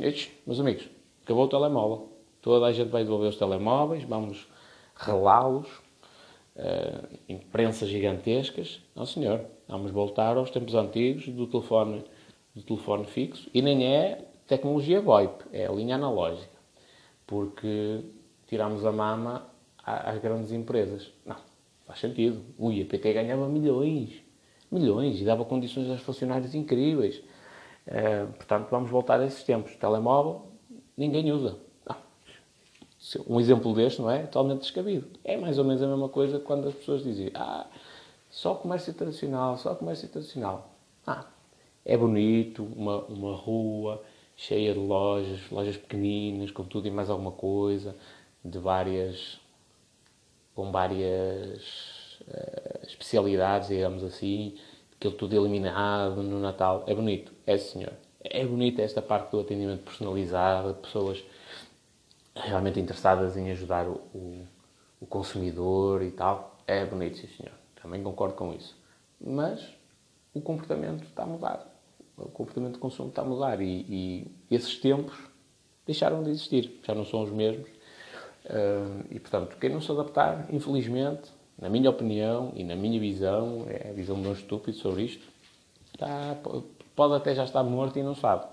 meus 0.47 0.59
amigos, 0.59 0.89
acabou 1.23 1.45
o 1.45 1.47
telemóvel. 1.47 2.09
Toda 2.41 2.65
a 2.65 2.71
gente 2.71 2.89
vai 2.89 3.03
devolver 3.03 3.29
os 3.29 3.35
telemóveis, 3.35 4.03
vamos 4.03 4.47
relá-los, 4.95 5.67
uh, 6.55 7.07
imprensas 7.29 7.87
gigantescas. 7.87 8.81
Não, 8.95 9.05
senhor, 9.05 9.41
vamos 9.67 9.91
voltar 9.91 10.37
aos 10.37 10.51
tempos 10.51 10.75
antigos 10.75 11.27
do 11.27 11.47
telefone, 11.47 12.03
do 12.55 12.63
telefone 12.63 13.05
fixo. 13.05 13.49
E 13.53 13.61
nem 13.61 13.85
é 13.85 14.25
tecnologia 14.47 15.01
VoIP, 15.01 15.45
é 15.51 15.65
a 15.67 15.71
linha 15.71 15.95
analógica. 15.95 16.55
Porque 17.25 18.01
tiramos 18.47 18.85
a 18.85 18.91
mama 18.91 19.47
às 19.83 20.19
grandes 20.19 20.51
empresas. 20.51 21.11
Não, 21.25 21.37
Faz 21.85 21.99
sentido. 21.99 22.41
O 22.57 22.71
IAPT 22.71 23.13
ganhava 23.13 23.47
milhões. 23.47 24.21
Milhões. 24.71 25.21
E 25.21 25.23
dava 25.23 25.45
condições 25.45 25.89
aos 25.89 26.01
funcionários 26.01 26.55
incríveis. 26.55 27.21
Uh, 27.87 28.33
portanto, 28.33 28.67
vamos 28.71 28.89
voltar 28.89 29.19
a 29.19 29.25
esses 29.25 29.43
tempos. 29.43 29.75
Telemóvel, 29.75 30.47
ninguém 30.97 31.31
usa. 31.31 31.57
Não. 31.87 31.95
Um 33.27 33.39
exemplo 33.39 33.73
deste, 33.75 34.01
não 34.01 34.09
é? 34.09 34.23
Totalmente 34.23 34.61
descabido. 34.61 35.07
É 35.23 35.37
mais 35.37 35.59
ou 35.59 35.63
menos 35.63 35.81
a 35.83 35.87
mesma 35.87 36.09
coisa 36.09 36.39
quando 36.39 36.67
as 36.67 36.73
pessoas 36.73 37.03
dizem 37.03 37.29
ah, 37.35 37.67
só 38.35 38.53
comércio 38.53 38.93
tradicional, 38.93 39.57
só 39.57 39.73
comércio 39.73 40.09
tradicional. 40.09 40.69
Ah, 41.07 41.25
é 41.85 41.95
bonito, 41.95 42.65
uma, 42.75 42.97
uma 43.05 43.33
rua 43.33 44.03
cheia 44.35 44.73
de 44.73 44.79
lojas, 44.79 45.49
lojas 45.49 45.77
pequeninas, 45.77 46.51
com 46.51 46.65
tudo 46.65 46.85
e 46.85 46.91
mais 46.91 47.09
alguma 47.09 47.31
coisa, 47.31 47.95
de 48.43 48.59
várias 48.59 49.39
com 50.53 50.69
várias 50.69 52.19
uh, 52.27 52.85
especialidades, 52.85 53.69
digamos 53.69 54.03
assim, 54.03 54.57
aquilo 54.97 55.13
tudo 55.13 55.33
eliminado 55.33 56.21
no 56.21 56.37
Natal. 56.37 56.83
É 56.87 56.93
bonito, 56.93 57.31
é 57.47 57.57
senhor. 57.57 57.93
É 58.21 58.45
bonito 58.45 58.81
esta 58.81 59.01
parte 59.01 59.31
do 59.31 59.39
atendimento 59.39 59.83
personalizado, 59.83 60.73
de 60.73 60.81
pessoas 60.81 61.23
realmente 62.35 62.81
interessadas 62.81 63.37
em 63.37 63.49
ajudar 63.51 63.87
o, 63.87 63.93
o, 64.13 64.45
o 64.99 65.05
consumidor 65.05 66.01
e 66.03 66.11
tal. 66.11 66.57
É 66.67 66.85
bonito, 66.85 67.17
sim 67.17 67.27
senhor. 67.27 67.64
Também 67.85 68.01
concordo 68.01 68.33
com 68.33 68.51
isso. 68.51 68.75
Mas 69.21 69.63
o 70.33 70.41
comportamento 70.41 71.03
está 71.03 71.21
a 71.21 71.27
mudar. 71.27 71.71
O 72.17 72.29
comportamento 72.29 72.73
de 72.73 72.79
consumo 72.79 73.09
está 73.09 73.21
a 73.21 73.25
mudar 73.25 73.61
e, 73.61 73.85
e 73.87 74.31
esses 74.49 74.79
tempos 74.79 75.15
deixaram 75.85 76.23
de 76.23 76.31
existir. 76.31 76.79
Já 76.83 76.95
não 76.95 77.05
são 77.05 77.21
os 77.21 77.29
mesmos 77.29 77.69
e, 79.11 79.19
portanto, 79.19 79.55
quem 79.59 79.69
não 79.69 79.79
se 79.79 79.91
adaptar, 79.91 80.47
infelizmente, 80.51 81.31
na 81.59 81.69
minha 81.69 81.91
opinião 81.91 82.51
e 82.55 82.63
na 82.63 82.75
minha 82.75 82.99
visão, 82.99 83.67
é 83.67 83.89
a 83.89 83.93
visão 83.93 84.19
de 84.19 84.27
um 84.27 84.33
estúpido 84.33 84.77
sobre 84.77 85.03
isto, 85.03 85.27
está, 85.93 86.35
pode 86.95 87.13
até 87.13 87.35
já 87.35 87.43
estar 87.43 87.63
morto 87.63 87.99
e 87.99 88.03
não 88.03 88.15
sabe. 88.15 88.47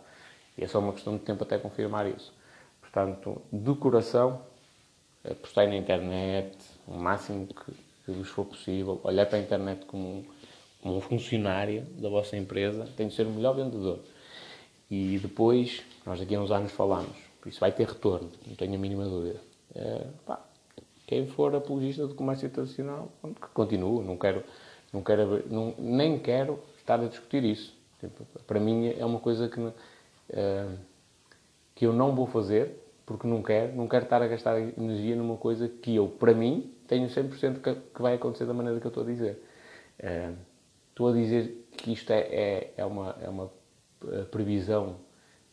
E 0.59 0.65
é 0.65 0.67
só 0.67 0.79
uma 0.79 0.93
questão 0.93 1.17
de 1.17 1.23
tempo 1.23 1.43
até 1.43 1.57
confirmar 1.57 2.07
isso. 2.07 2.35
Portanto, 2.83 3.41
de 3.51 3.75
coração, 3.77 4.43
apostai 5.25 5.69
na 5.69 5.77
internet 5.77 6.57
o 6.87 6.99
máximo 6.99 7.47
que, 7.47 7.73
vos 8.13 8.29
for 8.29 8.45
possível. 8.45 9.01
Olhar 9.05 9.27
para 9.27 9.39
a 9.39 9.41
internet 9.41 9.85
como, 9.87 10.25
como 10.81 10.97
um 10.97 11.01
funcionário 11.01 11.85
da 11.99 12.09
vossa 12.09 12.37
empresa. 12.37 12.89
Tem 12.97 13.09
de 13.09 13.15
ser 13.15 13.27
o 13.27 13.31
melhor 13.31 13.55
vendedor. 13.55 14.01
E 14.91 15.19
depois, 15.19 15.83
nós 16.05 16.21
daqui 16.21 16.35
a 16.35 16.41
uns 16.41 16.51
anos 16.51 16.73
falamos. 16.73 17.17
Isso 17.47 17.59
vai 17.59 17.73
ter 17.73 17.89
retorno, 17.89 18.31
não 18.47 18.55
tenho 18.55 18.75
a 18.75 18.79
mínima 18.79 19.05
dúvida. 19.05 19.41
É, 19.75 20.07
pá, 20.25 20.45
quem 21.07 21.27
for 21.27 21.55
apologista 21.55 22.07
do 22.07 22.15
comércio 22.15 22.47
internacional, 22.47 23.11
que 23.23 23.49
continue, 23.53 24.05
não 24.05 24.17
quero, 24.17 24.45
não 24.93 25.03
quero 25.03 25.43
não, 25.51 25.75
nem 25.79 26.19
quero 26.19 26.59
estar 26.79 27.01
a 27.01 27.07
discutir 27.07 27.45
isso. 27.45 27.75
Tipo, 28.01 28.25
para 28.47 28.61
mim 28.61 28.95
é 28.99 29.05
uma 29.05 29.19
coisa 29.19 29.49
que, 29.49 29.61
uh, 29.61 29.73
que 31.75 31.87
eu 31.87 31.93
não 31.93 32.15
vou 32.15 32.27
fazer, 32.27 32.83
porque 33.05 33.27
não 33.27 33.43
quero, 33.43 33.77
não 33.77 33.87
quero 33.89 34.05
estar 34.05 34.23
a 34.23 34.27
gastar 34.27 34.59
energia 34.59 35.17
numa 35.17 35.37
coisa 35.37 35.69
que 35.69 35.95
eu, 35.95 36.09
para 36.09 36.33
mim, 36.33 36.72
tenho 36.87 37.09
100% 37.09 37.61
que, 37.61 37.75
que 37.75 38.03
vai 38.03 38.15
acontecer 38.15 38.47
da 38.47 38.55
maneira 38.55 38.81
que 38.81 38.87
eu 38.87 38.91
estou 38.91 39.03
a 39.03 39.07
dizer. 39.07 39.43
Uh, 40.01 40.37
estou 40.91 41.09
a 41.09 41.13
dizer 41.13 41.67
que 41.77 41.93
isto 41.93 42.11
é, 42.11 42.21
é, 42.21 42.75
é 42.77 42.85
uma, 42.85 43.17
é 43.21 43.29
uma 43.29 43.51
eh, 44.09 44.25
previsão 44.25 44.97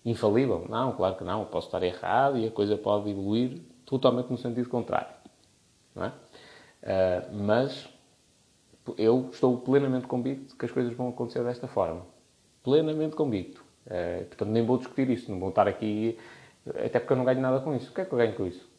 infalível? 0.03 0.65
Não, 0.69 0.93
claro 0.93 1.15
que 1.15 1.23
não. 1.23 1.45
Posso 1.45 1.67
estar 1.67 1.81
errado 1.83 2.37
e 2.37 2.47
a 2.47 2.51
coisa 2.51 2.77
pode 2.77 3.09
evoluir 3.09 3.61
totalmente 3.85 4.29
no 4.29 4.37
sentido 4.37 4.69
contrário. 4.69 5.13
Não 5.95 6.05
é? 6.05 6.09
Uh, 6.09 7.35
mas 7.35 7.89
eu 8.97 9.29
estou 9.31 9.57
plenamente 9.57 10.07
convicto 10.07 10.55
que 10.55 10.65
as 10.65 10.71
coisas 10.71 10.93
vão 10.93 11.09
acontecer 11.09 11.43
desta 11.43 11.67
forma. 11.67 12.05
Plenamente 12.63 13.15
convicto. 13.15 13.63
Uh, 13.85 14.25
portanto, 14.25 14.49
nem 14.49 14.65
vou 14.65 14.77
discutir 14.77 15.09
isso, 15.09 15.31
não 15.31 15.39
vou 15.39 15.49
estar 15.49 15.67
aqui, 15.67 16.17
até 16.67 16.99
porque 16.99 17.13
eu 17.13 17.17
não 17.17 17.25
ganho 17.25 17.41
nada 17.41 17.59
com 17.61 17.75
isso. 17.75 17.91
O 17.91 17.93
que 17.93 18.01
é 18.01 18.05
que 18.05 18.13
eu 18.13 18.17
ganho 18.17 18.35
com 18.35 18.45
isso? 18.45 18.69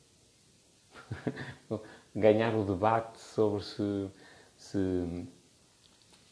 Ganhar 2.14 2.54
o 2.54 2.64
debate 2.64 3.20
sobre 3.20 3.62
se, 3.62 4.08
se, 4.56 5.26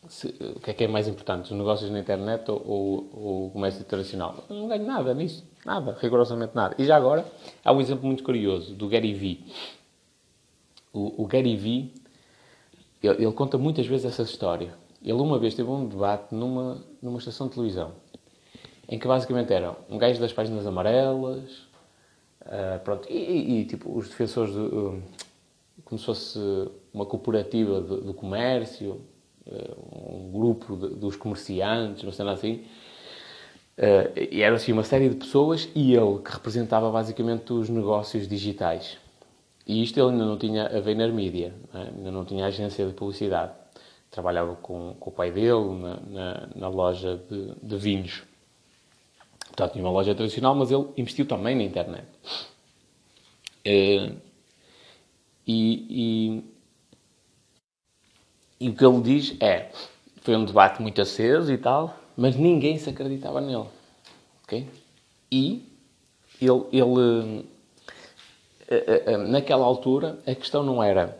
se, 0.09 0.27
o 0.57 0.61
que 0.61 0.71
é 0.71 0.75
que 0.75 0.85
é 0.85 0.89
mais 0.89 1.07
importante, 1.07 1.53
os 1.53 1.59
negócios 1.59 1.91
na 1.91 2.01
internet 2.01 2.51
ou, 2.51 2.61
ou, 2.67 3.47
o 3.47 3.51
comércio 3.51 3.81
internacional. 3.81 4.45
Eu 4.51 4.57
não 4.57 4.69
ganho 4.69 4.85
nada 4.85 5.15
nisso. 5.15 5.47
Nada, 5.65 5.97
rigorosamente 6.01 6.55
nada. 6.55 6.75
E 6.79 6.85
já 6.85 6.97
agora, 6.97 7.25
há 7.65 7.73
um 7.73 7.81
exemplo 7.81 8.07
muito 8.07 8.25
curioso 8.25 8.75
do 8.75 8.89
Gary 8.89 9.15
Vee. 9.15 9.45
O, 10.93 11.23
o 11.23 11.27
Gary 11.27 11.57
Vee, 11.57 11.93
ele, 13.03 13.25
ele, 13.25 13.33
conta 13.33 13.59
muitas 13.59 13.87
vezes 13.87 14.07
essa 14.07 14.23
história. 14.23 14.75
Ele 15.03 15.13
uma 15.13 15.39
vez 15.39 15.55
teve 15.55 15.69
um 15.71 15.87
debate 15.87 16.35
numa, 16.35 16.83
numa 17.01 17.19
estação 17.19 17.47
de 17.47 17.55
televisão, 17.55 17.93
em 18.89 18.99
que 18.99 19.07
basicamente 19.07 19.53
eram 19.53 19.77
um 19.89 19.97
gajo 19.97 20.21
das 20.21 20.33
páginas 20.33 20.67
amarelas, 20.67 21.69
uh, 22.43 22.81
pronto, 22.83 23.07
e, 23.09 23.17
e, 23.17 23.61
e, 23.61 23.65
tipo, 23.65 23.97
os 23.97 24.09
defensores, 24.09 24.53
de, 24.53 24.59
uh, 24.59 25.03
como 25.85 25.99
se 25.99 26.05
fosse 26.05 26.39
uma 26.93 27.07
cooperativa 27.07 27.81
do, 27.81 28.15
comércio, 28.15 29.01
uh, 29.47 30.15
um 30.15 30.31
grupo 30.31 30.77
de, 30.77 30.95
dos 30.95 31.17
comerciantes, 31.17 32.03
uma 32.03 32.13
cena 32.13 32.33
assim, 32.33 32.65
Uh, 33.79 34.11
e 34.33 34.43
era 34.43 34.57
assim 34.57 34.73
uma 34.73 34.83
série 34.83 35.09
de 35.09 35.15
pessoas 35.15 35.69
e 35.73 35.95
ele 35.95 36.19
que 36.19 36.33
representava 36.33 36.91
basicamente 36.91 37.53
os 37.53 37.69
negócios 37.69 38.27
digitais. 38.27 38.99
E 39.65 39.81
isto 39.85 40.01
ele 40.01 40.11
ainda 40.11 40.25
não 40.25 40.37
tinha 40.37 40.67
a 40.67 40.81
Vayner 40.81 41.13
Media, 41.13 41.55
é? 41.73 41.79
ainda 41.97 42.11
não 42.11 42.25
tinha 42.25 42.45
agência 42.47 42.85
de 42.85 42.93
publicidade. 42.93 43.53
Trabalhava 44.11 44.57
com, 44.57 44.97
com 44.99 45.11
o 45.11 45.13
pai 45.13 45.31
dele 45.31 45.79
na, 45.79 46.01
na, 46.09 46.49
na 46.57 46.69
loja 46.69 47.21
de, 47.31 47.55
de, 47.63 47.77
vinhos. 47.77 48.25
Portanto, 49.47 49.75
tinha 49.75 49.85
uma 49.85 49.93
loja 49.93 50.13
tradicional, 50.13 50.57
mas 50.57 50.73
ele 50.73 50.87
investiu 50.97 51.25
também 51.27 51.55
na 51.55 51.63
internet. 51.63 52.07
Uh, 53.65 54.17
e, 55.49 56.45
e, 58.61 58.67
e 58.67 58.69
o 58.69 58.75
que 58.75 58.85
ele 58.85 59.01
diz 59.01 59.35
é: 59.41 59.71
foi 60.21 60.37
um 60.37 60.45
debate 60.45 60.83
muito 60.83 61.01
aceso 61.01 61.51
e 61.51 61.57
tal, 61.57 61.99
mas 62.15 62.37
ninguém 62.37 62.77
se 62.79 62.91
acreditava 62.91 63.41
nele. 63.41 63.67
ok? 64.45 64.69
E 65.33 65.65
ele, 66.41 66.65
ele 66.71 67.47
eh, 68.69 68.85
eh, 68.87 69.03
eh, 69.07 69.17
naquela 69.17 69.65
altura, 69.65 70.19
a 70.27 70.35
questão 70.35 70.63
não 70.63 70.83
era 70.83 71.19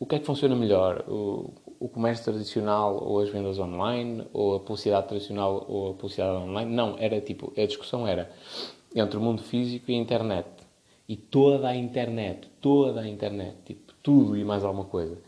o 0.00 0.06
que 0.06 0.16
é 0.16 0.18
que 0.18 0.26
funciona 0.26 0.56
melhor, 0.56 1.04
o, 1.08 1.52
o 1.78 1.88
comércio 1.88 2.24
tradicional 2.24 2.98
ou 3.04 3.20
as 3.20 3.28
vendas 3.28 3.58
online, 3.58 4.26
ou 4.32 4.56
a 4.56 4.60
publicidade 4.60 5.06
tradicional 5.06 5.64
ou 5.68 5.90
a 5.90 5.94
publicidade 5.94 6.36
online. 6.36 6.74
Não, 6.74 6.96
era 6.98 7.20
tipo, 7.20 7.52
a 7.56 7.64
discussão 7.64 8.08
era 8.08 8.30
entre 8.94 9.16
o 9.16 9.20
mundo 9.20 9.42
físico 9.42 9.90
e 9.90 9.94
a 9.94 9.98
internet. 9.98 10.48
E 11.10 11.16
toda 11.16 11.66
a 11.66 11.74
internet, 11.74 12.48
toda 12.60 13.00
a 13.00 13.08
internet, 13.08 13.56
tipo, 13.64 13.92
tudo 14.00 14.36
e 14.36 14.44
mais 14.44 14.62
alguma 14.62 14.84
coisa. 14.84 15.18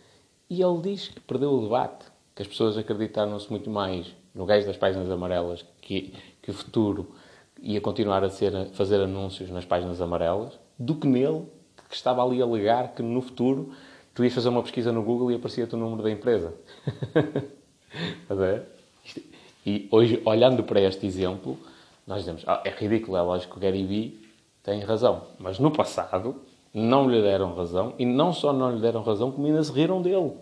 E 0.48 0.62
ele 0.62 0.80
diz 0.80 1.08
que 1.08 1.18
perdeu 1.18 1.52
o 1.52 1.62
debate, 1.62 2.04
que 2.36 2.42
as 2.42 2.46
pessoas 2.46 2.78
acreditaram-se 2.78 3.50
muito 3.50 3.68
mais 3.68 4.14
no 4.32 4.46
gajo 4.46 4.64
das 4.64 4.76
páginas 4.76 5.10
amarelas 5.10 5.66
que, 5.80 6.14
que 6.40 6.52
o 6.52 6.54
futuro 6.54 7.10
ia 7.60 7.80
continuar 7.80 8.22
a, 8.22 8.30
ser, 8.30 8.68
fazer 8.74 9.00
anúncios 9.00 9.50
nas 9.50 9.64
páginas 9.64 10.00
amarelas 10.00 10.56
do 10.78 10.94
que 10.94 11.08
nele, 11.08 11.48
que 11.88 11.96
estava 11.96 12.24
ali 12.24 12.40
a 12.40 12.44
alegar 12.44 12.94
que 12.94 13.02
no 13.02 13.20
futuro 13.20 13.72
tu 14.14 14.22
ias 14.22 14.32
fazer 14.32 14.50
uma 14.50 14.62
pesquisa 14.62 14.92
no 14.92 15.02
Google 15.02 15.32
e 15.32 15.34
aparecia-te 15.34 15.74
o 15.74 15.78
número 15.78 16.04
da 16.04 16.12
empresa. 16.12 16.54
A 18.30 18.34
ver? 18.34 18.68
E 19.66 19.88
hoje, 19.90 20.22
olhando 20.24 20.62
para 20.62 20.80
este 20.80 21.04
exemplo, 21.08 21.58
nós 22.06 22.20
dizemos, 22.20 22.44
ah, 22.46 22.62
é 22.64 22.70
ridículo, 22.70 23.16
é 23.16 23.22
lógico 23.22 23.54
que 23.54 23.58
o 23.58 23.60
Gary 23.60 23.84
Vee 23.84 24.21
tem 24.62 24.80
razão. 24.80 25.22
Mas 25.38 25.58
no 25.58 25.70
passado, 25.70 26.36
não 26.72 27.08
lhe 27.08 27.20
deram 27.20 27.54
razão, 27.54 27.94
e 27.98 28.06
não 28.06 28.32
só 28.32 28.52
não 28.52 28.74
lhe 28.74 28.80
deram 28.80 29.02
razão, 29.02 29.30
como 29.30 29.46
ainda 29.46 29.62
se 29.62 29.72
riram 29.72 30.00
dele. 30.00 30.32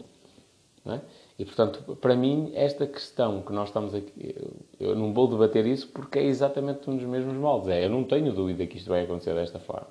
É? 0.87 1.01
E, 1.39 1.45
portanto, 1.45 1.97
para 1.97 2.15
mim, 2.15 2.53
esta 2.55 2.87
questão 2.87 3.43
que 3.43 3.53
nós 3.53 3.69
estamos 3.69 3.95
aqui, 3.95 4.35
eu 4.79 4.95
não 4.95 5.13
vou 5.13 5.27
debater 5.27 5.67
isso 5.67 5.89
porque 5.89 6.19
é 6.19 6.25
exatamente 6.25 6.89
um 6.89 6.97
dos 6.97 7.07
mesmos 7.07 7.35
moldes. 7.35 7.71
É, 7.71 7.85
eu 7.85 7.89
não 7.89 8.05
tenho 8.05 8.33
dúvida 8.33 8.67
que 8.67 8.77
isto 8.77 8.89
vai 8.89 9.05
acontecer 9.05 9.35
desta 9.35 9.59
forma. 9.59 9.87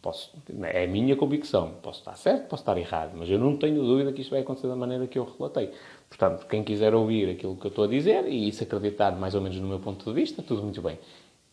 Posso, 0.00 0.30
é 0.62 0.84
a 0.84 0.86
minha 0.86 1.16
convicção. 1.16 1.72
Posso 1.82 2.00
estar 2.00 2.16
certo, 2.16 2.48
posso 2.48 2.62
estar 2.62 2.76
errado, 2.78 3.12
mas 3.16 3.28
eu 3.28 3.38
não 3.38 3.56
tenho 3.56 3.82
dúvida 3.82 4.12
que 4.12 4.20
isto 4.20 4.30
vai 4.30 4.40
acontecer 4.40 4.68
da 4.68 4.76
maneira 4.76 5.06
que 5.06 5.18
eu 5.18 5.24
relatei. 5.24 5.72
Portanto, 6.08 6.46
quem 6.46 6.62
quiser 6.62 6.94
ouvir 6.94 7.30
aquilo 7.30 7.56
que 7.56 7.66
eu 7.66 7.70
estou 7.70 7.84
a 7.84 7.88
dizer 7.88 8.28
e 8.28 8.48
isso 8.48 8.62
acreditar 8.62 9.12
mais 9.12 9.34
ou 9.34 9.40
menos 9.40 9.58
no 9.58 9.66
meu 9.66 9.80
ponto 9.80 10.04
de 10.04 10.12
vista, 10.12 10.42
tudo 10.42 10.62
muito 10.62 10.80
bem. 10.82 10.98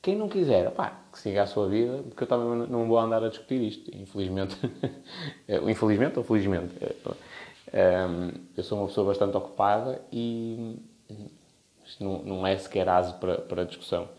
Quem 0.01 0.15
não 0.15 0.27
quiser, 0.27 0.71
pá, 0.71 0.99
que 1.11 1.19
siga 1.19 1.43
a 1.43 1.47
sua 1.47 1.67
vida, 1.67 2.01
porque 2.03 2.23
eu 2.23 2.27
também 2.27 2.67
não 2.67 2.87
vou 2.87 2.97
andar 2.97 3.23
a 3.23 3.29
discutir 3.29 3.61
isto, 3.61 3.95
infelizmente. 3.95 4.57
infelizmente 5.69 6.17
ou 6.17 6.23
felizmente. 6.23 6.73
Eu 8.57 8.63
sou 8.63 8.79
uma 8.79 8.87
pessoa 8.87 9.07
bastante 9.07 9.37
ocupada 9.37 10.01
e 10.11 10.79
isto 11.85 12.03
não, 12.03 12.23
não 12.23 12.47
é 12.47 12.57
sequer 12.57 12.87
aso 12.89 13.13
para, 13.15 13.37
para 13.37 13.63
discussão. 13.63 14.09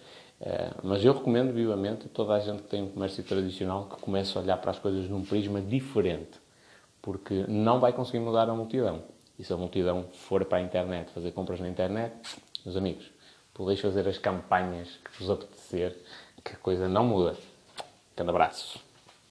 Uh, 0.40 0.74
mas 0.82 1.04
eu 1.04 1.12
recomendo 1.12 1.52
vivamente 1.52 2.06
a 2.06 2.08
toda 2.08 2.34
a 2.34 2.40
gente 2.40 2.62
que 2.62 2.68
tem 2.68 2.82
um 2.82 2.88
comércio 2.88 3.22
tradicional 3.22 3.86
que 3.86 4.00
comece 4.00 4.36
a 4.36 4.40
olhar 4.40 4.56
para 4.56 4.72
as 4.72 4.78
coisas 4.78 5.08
num 5.08 5.24
prisma 5.24 5.60
diferente, 5.60 6.40
porque 7.00 7.44
não 7.46 7.78
vai 7.78 7.92
conseguir 7.92 8.18
mudar 8.18 8.50
a 8.50 8.54
multidão. 8.54 9.02
E 9.38 9.44
se 9.44 9.52
a 9.52 9.56
multidão 9.56 10.06
for 10.12 10.44
para 10.44 10.58
a 10.58 10.60
internet 10.60 11.10
fazer 11.12 11.30
compras 11.30 11.60
na 11.60 11.68
internet, 11.68 12.12
meus 12.64 12.76
amigos, 12.76 13.08
podeis 13.54 13.80
fazer 13.80 14.06
as 14.08 14.18
campanhas 14.18 14.88
que 15.04 15.18
vos 15.18 15.30
apetecer, 15.30 15.61
que 16.44 16.52
a 16.52 16.56
coisa 16.56 16.88
não 16.88 17.04
muda. 17.04 17.36
Grande 18.16 18.30
abraço. 18.30 18.91